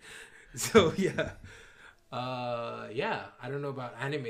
[0.56, 1.32] So yeah,
[2.12, 3.24] uh, yeah.
[3.42, 4.26] I don't know about anime.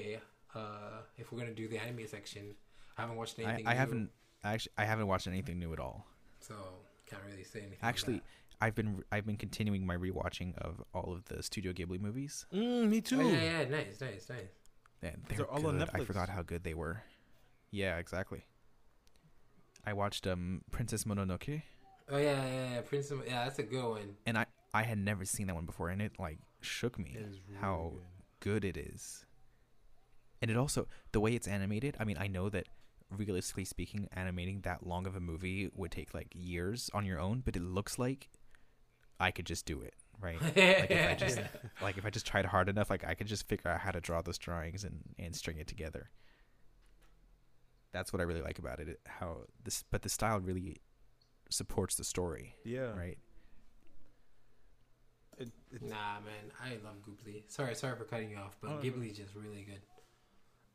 [0.54, 2.56] Uh, if we're gonna do the anime section,
[2.98, 3.68] I haven't watched anything.
[3.68, 4.10] I new, haven't
[4.44, 4.74] actually.
[4.78, 6.06] I haven't watched anything new at all.
[6.40, 6.54] so
[7.10, 7.78] can't really say anything.
[7.82, 8.24] Actually, that.
[8.62, 12.46] I've been I've been continuing my rewatching of all of the Studio Ghibli movies.
[12.54, 13.22] Mm, me too.
[13.22, 14.40] Oh, yeah, yeah, nice, nice, nice.
[15.02, 15.90] And They're they're all on good.
[15.94, 17.02] I forgot how good they were.
[17.72, 18.44] Yeah, exactly.
[19.86, 21.64] I watched um Princess Mononoke,
[22.12, 22.82] Oh yeah, yeah, yeah.
[22.82, 23.10] Prince.
[23.12, 24.16] of, yeah, that's a good one.
[24.26, 27.40] and I I had never seen that one before, and it like shook me really
[27.60, 27.94] how
[28.40, 28.62] good.
[28.62, 29.26] good it is.
[30.42, 31.96] And it also the way it's animated.
[32.00, 32.68] I mean, I know that
[33.10, 37.42] realistically speaking, animating that long of a movie would take like years on your own,
[37.46, 38.30] but it looks like
[39.20, 40.42] I could just do it, right?
[40.42, 40.56] like
[40.92, 41.40] if I just
[41.82, 44.02] like if I just tried hard enough, like I could just figure out how to
[44.02, 46.10] draw those drawings and and string it together.
[47.94, 48.88] That's what I really like about it.
[48.88, 50.78] it how this, but the style really
[51.52, 52.96] supports the story, Yeah.
[52.98, 53.18] right?
[55.38, 57.44] It, it's, Nah, man, I love Ghibli.
[57.48, 58.82] Sorry, sorry for cutting you off, but Oh, no.
[58.82, 59.82] Ghibli's just really good.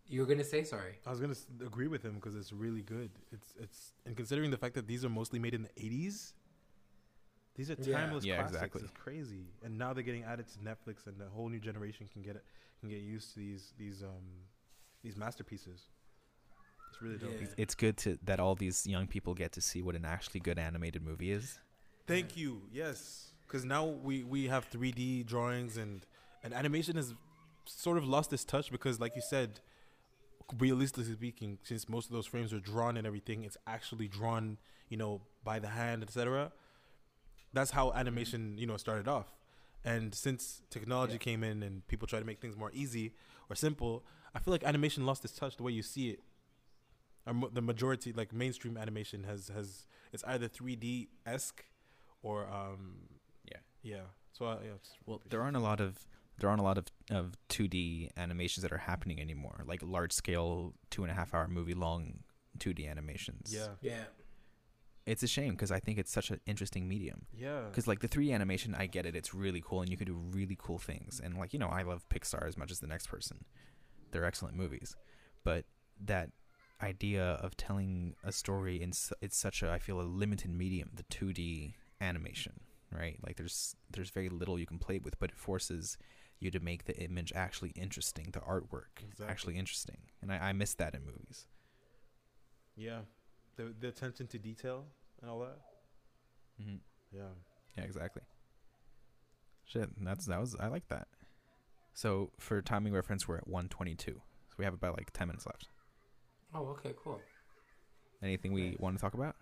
[0.09, 0.99] You were gonna say sorry.
[1.05, 3.11] I was gonna s- agree with him because it's really good.
[3.33, 6.33] It's it's and considering the fact that these are mostly made in the '80s,
[7.57, 7.99] these are Yeah.
[8.07, 8.57] timeless Yeah, classics.
[8.57, 8.83] exactly.
[8.83, 12.23] It's crazy, and now they're getting added to Netflix, and the whole new generation can
[12.23, 12.45] get it
[12.81, 14.47] can get used to these these um
[15.03, 15.89] these masterpieces.
[16.97, 17.41] It's really dope.
[17.41, 17.49] Yeah.
[17.59, 20.59] It's good to that all these young people get to see what an actually good
[20.59, 21.61] animated movie is.
[22.07, 22.63] Thank you.
[22.73, 26.07] Yes, because now we we have 3D drawings and
[26.43, 27.15] and animation has
[27.67, 29.61] sort of lost its touch because, like you said,
[30.59, 34.57] realistically speaking, since most of those frames are drawn and everything, it's actually drawn,
[34.89, 36.53] you know, by the hand, etc.
[37.53, 39.27] That's how animation, you know, started off.
[39.85, 41.19] And since technology Yeah.
[41.19, 43.15] came in and people try to make things more easy
[43.51, 44.05] or simple,
[44.35, 46.21] I feel like animation lost its touch the way you see it.
[47.27, 51.65] Or the majority, like mainstream animation, has has it's either 3D esque
[52.23, 53.09] or um
[53.51, 53.59] Yeah.
[53.83, 54.01] yeah.
[54.33, 56.07] So uh, yeah, it's Well, there aren't a lot of
[56.39, 60.75] there aren't a lot of of 2D animations that are happening anymore, like large scale
[60.91, 62.21] two and a half hour movie long
[62.59, 63.53] 2D animations.
[63.55, 64.05] yeah Yeah.
[65.07, 67.27] it's a shame because I think it's such an interesting medium.
[67.33, 70.07] yeah Because like the 3D animation, I get it; it's really cool, and you can
[70.07, 71.21] do really cool things.
[71.23, 73.45] And like you know, I love Pixar as much as the next person;
[74.11, 74.97] they're excellent movies.
[75.45, 75.65] But
[76.05, 76.31] that
[76.83, 80.91] idea of telling a story in su- it's such a I feel a limited medium,
[80.95, 82.61] the 2D animation,
[82.93, 83.19] right?
[83.25, 85.97] Like there's there's very little you can play with, but it forces
[86.39, 89.27] you to make the image actually interesting, the artwork Exactly.
[89.29, 91.47] actually interesting, and I, I miss that in movies.
[92.77, 93.01] yeah
[93.57, 94.85] the the attention to detail
[95.23, 95.59] and all that
[96.61, 96.77] Mm-hmm.
[97.13, 97.33] yeah
[97.77, 98.23] Yeah, exactly.
[99.65, 101.09] Shit, that's that was I like that.
[101.95, 104.23] So for timing reference, we're at one twenty two.
[104.49, 105.69] So we have about like ten minutes left.
[106.57, 107.21] Oh, okay, cool.
[108.23, 109.37] Anything we want to talk about?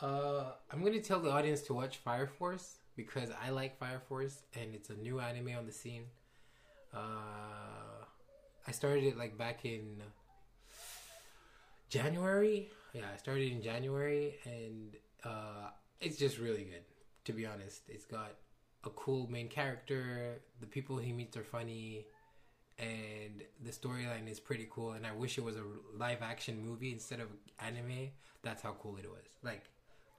[0.00, 4.42] Uh, I'm gonna tell the audience to watch Fire Force because I like Fire Force
[4.54, 6.04] and it's a new anime on the scene.
[6.94, 8.04] Uh,
[8.66, 10.02] I started it like back in
[11.90, 12.70] January.
[12.94, 15.68] Yeah, I started in January and uh,
[16.00, 16.84] it's just really good.
[17.26, 18.36] To be honest, it's got
[18.84, 20.40] a cool main character.
[20.60, 22.06] The people he meets are funny.
[22.78, 25.62] And the storyline is pretty cool, and I wish it was a
[25.96, 27.28] live action movie instead of
[27.58, 28.10] anime.
[28.42, 29.24] That's how cool it was.
[29.42, 29.62] Like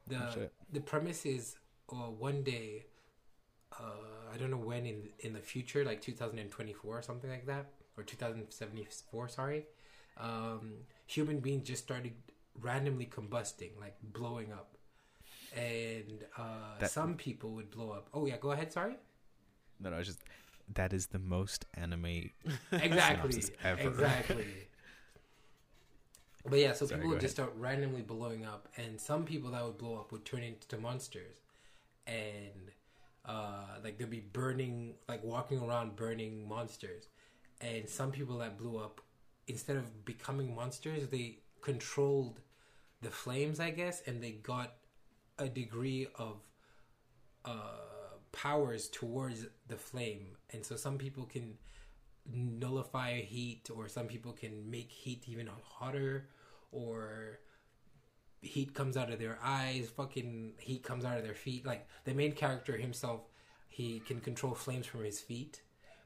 [0.07, 1.55] the Oh, the premise is
[1.91, 2.85] uh, one day
[3.79, 3.83] uh,
[4.33, 7.67] I don't know when in in the future, like 2024 or something like that,
[7.97, 9.29] or 2074.
[9.29, 9.65] Sorry,
[10.17, 10.73] um,
[11.05, 12.13] human beings just started
[12.59, 14.77] randomly combusting, like blowing up,
[15.55, 18.09] and uh, That- some people would blow up.
[18.13, 18.71] Oh yeah, go ahead.
[18.73, 18.95] Sorry.
[19.79, 20.21] No, no, it's just
[20.73, 22.05] that is the most anime.
[22.71, 23.43] Exactly.
[23.63, 23.89] ever.
[23.89, 24.47] Exactly.
[26.49, 29.51] But yeah, so Sorry, people go would just start randomly blowing up, and some people
[29.51, 31.41] that would blow up would turn into monsters,
[32.05, 32.71] and
[33.25, 37.09] uh, like they'd be burning, like walking around burning monsters,
[37.59, 39.01] and some people that blew up,
[39.47, 42.39] instead of becoming monsters, they controlled
[43.01, 44.75] the flames, I guess, and they got
[45.37, 46.37] a degree of
[47.45, 47.86] uh,
[48.37, 51.57] powers towards the flame, and so some people can
[52.31, 56.27] nullify heat, or some people can make heat even hotter,
[56.71, 57.39] or
[58.41, 61.65] heat comes out of their eyes, fucking heat comes out of their feet.
[61.65, 63.21] Like the main character himself,
[63.67, 65.61] he can control flames from his feet,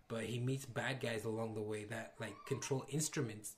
[0.08, 3.56] but he meets bad guys along the way that like control instruments,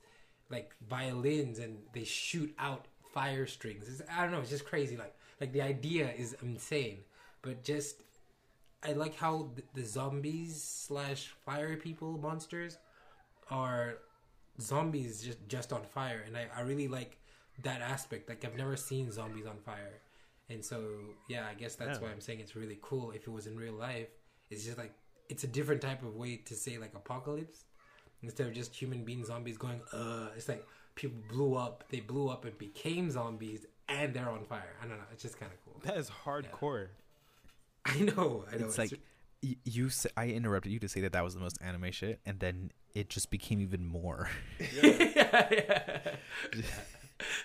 [0.49, 3.87] like violins, and they shoot out fire strings.
[3.87, 4.97] It's, I don't know, it's just crazy.
[4.97, 6.99] Like like the idea is insane,
[7.43, 8.01] but just
[8.83, 12.77] I like how th- the zombies slash fire people monsters
[13.49, 13.97] are
[14.59, 17.17] zombies just just on fire, and I, I really like
[17.63, 18.29] that aspect.
[18.29, 20.01] Like I've never seen zombies on fire,
[20.49, 20.83] and so
[21.29, 22.05] yeah, I guess that's Yeah.
[22.07, 23.11] why I'm saying it's really cool.
[23.11, 24.07] If it was in real life,
[24.49, 24.93] it's just like
[25.29, 27.65] it's a different type of way to say like apocalypse
[28.21, 30.27] instead of just human being zombies going uh.
[30.35, 30.65] It's like
[30.95, 34.75] people blew up, they blew up and became zombies, and they're on fire.
[34.81, 35.03] I don't know.
[35.11, 35.81] It's just kind of cool.
[35.83, 36.87] that is hardcore
[37.85, 38.45] I know.
[38.51, 38.65] I know.
[38.65, 38.91] It's like
[39.41, 39.89] y- you.
[40.15, 43.09] I interrupted you to say that that was the most anime shit, and then it
[43.09, 44.29] just became even more.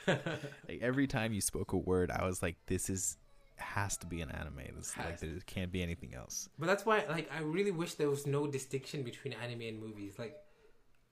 [0.07, 3.17] like every time you spoke a word, I was like, "This is
[3.57, 4.61] has to be an anime.
[4.77, 8.11] This like there can't be anything else." But that's why, like, I really wish there
[8.11, 10.15] was no distinction between anime and movies.
[10.19, 10.37] Like,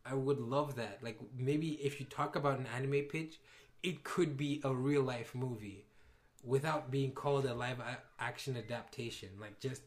[0.04, 1.00] I would love that.
[1.02, 3.40] Like, maybe if you talk about an anime pitch,
[3.82, 5.85] it could be a real life movie
[6.46, 7.78] without being called a live
[8.18, 9.28] action adaptation.
[9.40, 9.82] Like, just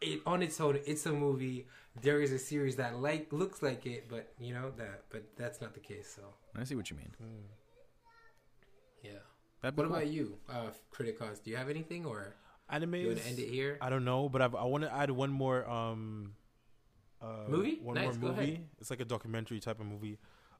[0.00, 1.66] it on its own, it's a movie.
[2.02, 5.04] There is a series that like looks like it, but you know that.
[5.10, 6.12] But that's not the case.
[6.14, 6.22] So
[6.56, 7.12] I see what you mean.
[9.02, 9.10] yeah.
[9.60, 9.96] That'd What cool.
[9.96, 11.42] about you, uh, Kritikos?
[11.42, 12.34] Do you have anything, or
[12.70, 13.76] anime you want to end it here?
[13.80, 16.34] I don't know, but I've, I want to add one more um
[17.20, 17.80] uh, Movie?
[17.82, 18.52] One Nice, go more movie.
[18.52, 18.66] ahead.
[18.80, 20.18] It's like a documentary type of movie.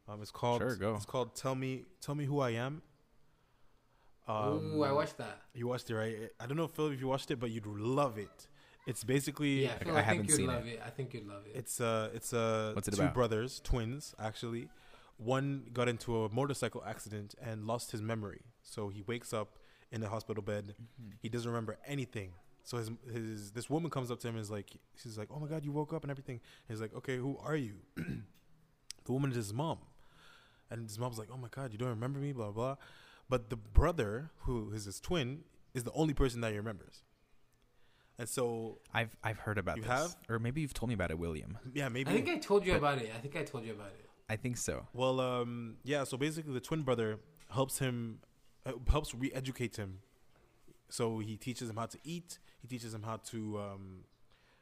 [0.08, 0.60] Um, it's called.
[0.62, 0.96] Sure, go.
[0.96, 2.82] It's called "Tell Me, Tell Me Who I Am."
[4.28, 5.40] Um, Ooh, I watched that.
[5.54, 6.30] You watched it, right?
[6.38, 8.46] I don't know, Phil, if you watched it, but you'd love it.
[8.86, 10.82] It's basically Yeah, Phil, I I, haven't think you'd seen love it.
[10.84, 11.52] I think you'd love it.
[11.56, 13.14] It's uh it's uh What's it two about?
[13.14, 14.68] brothers, twins actually.
[15.16, 18.42] One got into a motorcycle accident and lost his memory.
[18.62, 19.58] So he wakes up
[19.90, 20.74] in a hospital bed.
[21.20, 22.32] He doesn't remember anything.
[22.64, 24.70] So his his this woman comes up to him and is like
[25.02, 27.56] she's like, "Oh my god, you woke up and everything." He's like, "Okay, who are
[27.56, 29.78] you?" the woman is his mom.
[30.70, 32.76] And his mom's like, "Oh my god, you don't remember me, blah blah."
[33.28, 35.40] But the brother, who is his twin,
[35.74, 37.02] is the only person that he remembers.
[38.18, 40.16] And so, I've I've heard about You this, have?
[40.28, 41.56] or maybe you've told me about it, William.
[41.72, 43.12] yeah, maybe I think I told you but- about it.
[43.14, 44.04] I think I told you about it.
[44.30, 44.86] I think so.
[44.92, 46.04] Well, um, yeah.
[46.04, 47.18] So basically, the twin brother
[47.50, 48.18] helps him,
[48.66, 50.00] uh, helps re-educate him.
[50.90, 52.38] So he teaches him how to eat.
[52.60, 54.04] He teaches him how to, um,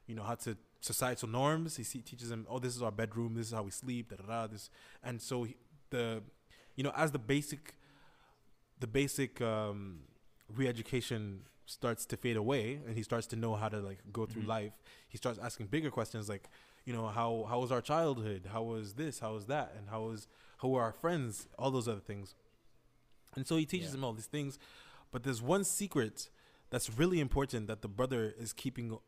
[0.07, 1.77] you know, how to societal norms.
[1.77, 3.35] He see, teaches him, oh, this is our bedroom.
[3.35, 4.11] This is how we sleep.
[4.11, 4.47] Da da da.
[4.47, 4.71] This,
[5.03, 5.57] and so he,
[5.91, 6.23] the,
[6.77, 7.75] you know, as the basic,
[8.81, 10.01] the basic um,
[10.55, 14.43] re-education starts to fade away, and he starts to know how to like go through
[14.43, 14.47] Mhm.
[14.49, 14.73] life.
[15.09, 16.49] He starts asking bigger questions like,
[16.85, 18.47] you know how how was our childhood?
[18.53, 19.19] How was this?
[19.21, 19.75] How was that?
[19.77, 20.29] And how was
[20.59, 21.49] how were our friends?
[21.59, 22.35] All those other things.
[23.35, 23.97] And so he teaches Yeah.
[23.97, 24.59] him all these things
[25.13, 26.29] but there's one secret
[26.71, 28.99] that's really important that the brother is keeping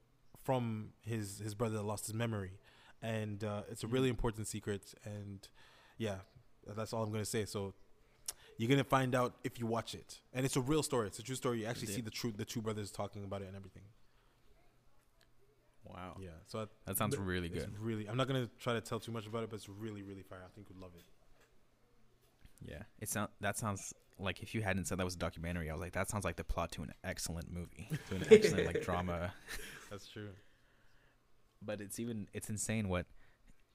[0.43, 2.59] from his his brother that lost his memory.
[3.03, 5.49] And uh, it's a really important secret and
[5.99, 6.19] yeah
[6.77, 7.45] that's all i'm gonna say.
[7.45, 7.75] So
[8.59, 10.21] you're gonna find out if you watch it.
[10.35, 11.07] And it's a real story.
[11.07, 11.61] It's a true story.
[11.61, 11.95] You actually Yeah.
[11.97, 13.83] see the true the two brothers talking about it and everything.
[15.85, 17.79] Wow, yeah so I, that sounds really it's good.
[17.81, 20.23] really i'm not gonna try to tell too much about it but it's really really
[20.23, 20.43] fire.
[20.45, 21.05] I think you'd love it.
[22.71, 25.73] Yeah, it sound that sounds like if you hadn't said that was a documentary, I
[25.73, 28.83] was like, that sounds like the plot to an excellent movie, to an excellent like
[28.83, 29.33] drama.
[29.91, 30.31] that's true.
[31.63, 33.07] But it's even it's insane what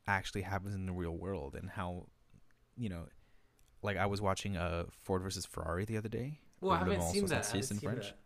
[0.05, 2.07] actually happens in the real world and how,
[2.77, 3.05] you know,
[3.83, 6.39] like I was watching uh Ford versus Ferrari the other day.
[6.61, 7.43] Well, I haven't seen that.
[7.43, 8.07] I haven't seen French.
[8.07, 8.17] that.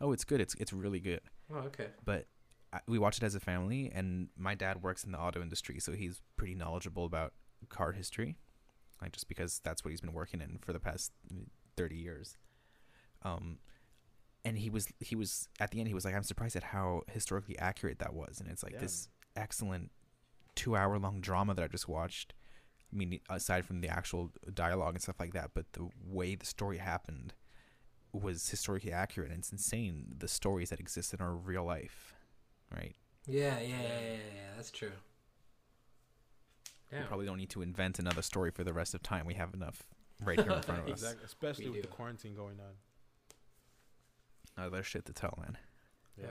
[0.00, 0.40] Oh, it's good.
[0.40, 1.20] It's it's really good.
[1.52, 1.88] Oh, okay.
[2.04, 2.26] but
[2.72, 5.78] I, we watched it as a family and my dad works in the auto industry
[5.78, 7.34] so he's pretty knowledgeable about
[7.68, 8.38] car history
[9.02, 11.12] like just because that's what he's been working in for the past
[11.76, 12.38] 30 years
[13.22, 13.58] um
[14.46, 17.02] and he was he was at the end he was like i'm surprised at how
[17.10, 18.80] historically accurate that was and it's like Yeah.
[18.80, 19.90] this excellent
[20.54, 22.32] two hour long drama that i just watched
[22.92, 26.46] i mean aside from the actual dialogue and stuff like that but the way the
[26.46, 27.32] story happened
[28.12, 32.14] was historically accurate and it's insane the stories that exist in our real life
[32.74, 32.94] right
[33.26, 34.50] Yeah, yeah, yeah, yeah, yeah.
[34.56, 34.92] That's true.
[36.90, 37.04] we Yeah.
[37.06, 39.82] probably don't need to invent another story for the rest of time we have enough
[40.22, 42.74] right here in front of us exactly especially We with the quarantine going on
[44.58, 45.56] oh, other shit to tell man
[46.20, 46.26] Yeah.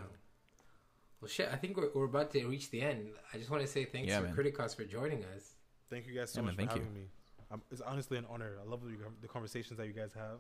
[1.19, 1.49] Well, shit.
[1.51, 3.09] I think we're, we're about to reach the end.
[3.31, 4.35] I just want to say thanks Yeah, for man.
[4.35, 5.53] Kritikos for joining us.
[5.91, 6.87] Thank you guys so Yeah, much man, for thank you.
[6.87, 7.07] having me
[7.51, 10.39] um, it's honestly an honor i love the, the conversations that you guys have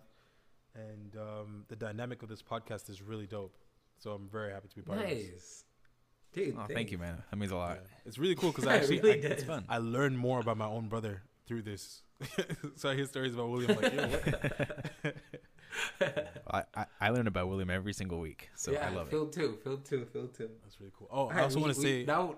[0.73, 3.53] and um, the dynamic of this podcast is really dope
[3.99, 5.63] so i'm very happy to be part of this Nice,
[6.33, 6.55] dude.
[6.57, 7.87] oh thank you man that means a lot Yeah.
[8.07, 10.67] it's really cool because i actually really I, it's fun I learned more about my
[10.67, 12.01] own brother through this
[12.75, 15.15] so i hear stories about william like yo, what?
[16.51, 19.57] I, I i learn about william every single week so yeah, i love Phil too.
[19.63, 20.05] Phil too.
[20.11, 20.49] Phil too.
[20.63, 22.35] that's really cool oh i also we- want to we- say now.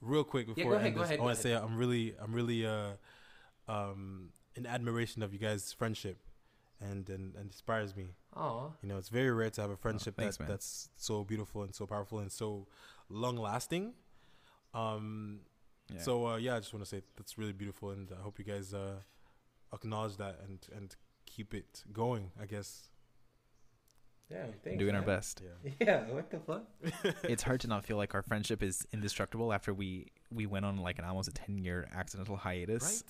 [0.00, 1.54] Real quick Yeah, before go I ahead, end go this, ahead, I want to say
[1.54, 2.92] I'm really, I'm really, uh,
[3.68, 6.18] um, in admiration of you guys' friendship,
[6.80, 8.08] and and, and inspires me.
[8.36, 10.48] Oh, You know, it's very rare to have a friendship thanks, that man.
[10.50, 12.66] that's so beautiful and so powerful and so
[13.08, 13.94] long lasting.
[14.74, 15.40] Um,
[15.92, 16.00] yeah.
[16.00, 18.44] so uh, yeah, I just want to say that's really beautiful, and I hope you
[18.44, 19.00] guys uh,
[19.72, 20.94] acknowledge that and and
[21.26, 22.30] keep it going.
[22.40, 22.88] I guess.
[24.30, 24.46] Yeah.
[24.46, 25.72] We're Thanks, doing our best Yeah.
[25.80, 26.00] Yeah.
[26.10, 26.64] What the fuck?
[27.24, 30.76] it's hard to not feel like our friendship is indestructible after we we went on
[30.78, 33.04] like an almost a 10 year accidental hiatus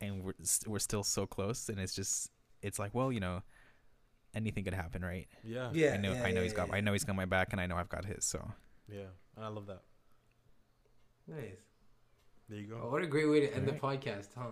[0.00, 0.08] Right.
[0.08, 0.34] and we're
[0.66, 2.30] we're still so close and it's just
[2.62, 3.42] it's like well you know
[4.34, 5.70] anything could happen right Yeah.
[5.72, 5.94] Yeah.
[5.94, 6.74] i know yeah, i know yeah, he's got yeah.
[6.76, 8.50] i know he's got my back and i know i've got his so
[8.88, 9.10] Yeah.
[9.36, 9.82] And I love that.
[11.26, 11.58] Nice.
[12.48, 12.78] There you go.
[12.84, 14.00] Oh, what a great way to end Alright.
[14.02, 14.50] the podcast, huh?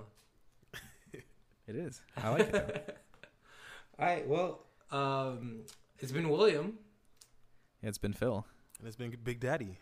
[1.66, 2.98] it is i like it
[3.98, 4.26] All right.
[4.26, 5.62] Well, um,
[5.98, 6.78] it's been William.
[7.82, 8.46] Yeah, it's been phil
[8.78, 9.78] And it's been Big Daddy.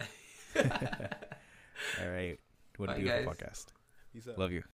[0.56, 2.38] all right
[2.76, 3.36] what a Bye, beautiful guys.
[3.36, 3.66] podcast
[4.12, 4.38] Peace out.
[4.38, 4.64] love you